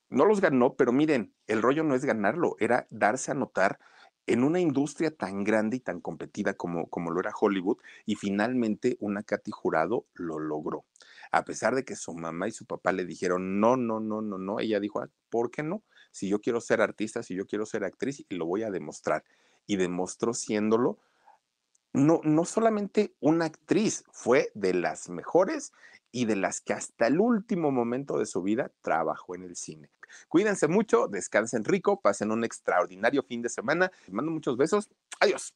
no 0.09 0.25
los 0.25 0.41
ganó, 0.41 0.75
pero 0.75 0.91
miren, 0.91 1.33
el 1.47 1.61
rollo 1.61 1.83
no 1.85 1.95
es 1.95 2.03
ganarlo, 2.03 2.57
era 2.59 2.85
darse 2.89 3.31
a 3.31 3.35
notar 3.35 3.79
en 4.27 4.43
una 4.43 4.59
industria 4.59 5.15
tan 5.15 5.45
grande 5.45 5.77
y 5.77 5.79
tan 5.79 6.01
competida 6.01 6.53
como, 6.53 6.89
como 6.89 7.11
lo 7.11 7.21
era 7.21 7.31
Hollywood, 7.39 7.77
y 8.05 8.15
finalmente 8.15 8.97
una 8.99 9.23
Katy 9.23 9.51
Jurado 9.51 10.05
lo 10.13 10.37
logró. 10.37 10.83
A 11.31 11.45
pesar 11.45 11.75
de 11.75 11.85
que 11.85 11.95
su 11.95 12.13
mamá 12.13 12.49
y 12.49 12.51
su 12.51 12.65
papá 12.65 12.91
le 12.91 13.05
dijeron, 13.05 13.61
no, 13.61 13.77
no, 13.77 14.01
no, 14.01 14.21
no, 14.21 14.37
no, 14.37 14.59
ella 14.59 14.81
dijo, 14.81 14.99
ah, 14.99 15.09
¿por 15.29 15.49
qué 15.49 15.63
no? 15.63 15.81
Si 16.11 16.29
yo 16.29 16.39
quiero 16.39 16.61
ser 16.61 16.81
artista, 16.81 17.23
si 17.23 17.35
yo 17.35 17.45
quiero 17.45 17.65
ser 17.65 17.83
actriz, 17.83 18.25
y 18.29 18.35
lo 18.35 18.45
voy 18.45 18.63
a 18.63 18.71
demostrar. 18.71 19.23
y 19.67 19.77
demostró 19.77 20.33
siéndolo 20.33 20.97
no, 21.93 22.21
no 22.23 22.45
solamente 22.45 23.15
una 23.19 23.45
actriz, 23.45 24.03
fue 24.11 24.51
de 24.53 24.73
las 24.73 25.09
mejores 25.09 25.73
y 26.11 26.25
de 26.25 26.35
las 26.35 26.61
que 26.61 26.73
hasta 26.73 27.07
el 27.07 27.19
último 27.19 27.71
momento 27.71 28.17
de 28.17 28.25
su 28.25 28.41
vida 28.41 28.71
trabajó 28.81 29.35
en 29.35 29.43
el 29.43 29.55
cine. 29.55 29.89
Cuídense 30.27 30.67
mucho, 30.67 31.07
descansen 31.07 31.63
rico, 31.63 32.01
pasen 32.01 32.31
un 32.31 32.43
extraordinario 32.43 33.23
fin 33.23 33.41
de 33.41 33.49
semana. 33.49 33.91
Les 34.05 34.13
mando 34.13 34.31
muchos 34.31 34.57
besos. 34.57 34.89
Adiós. 35.19 35.53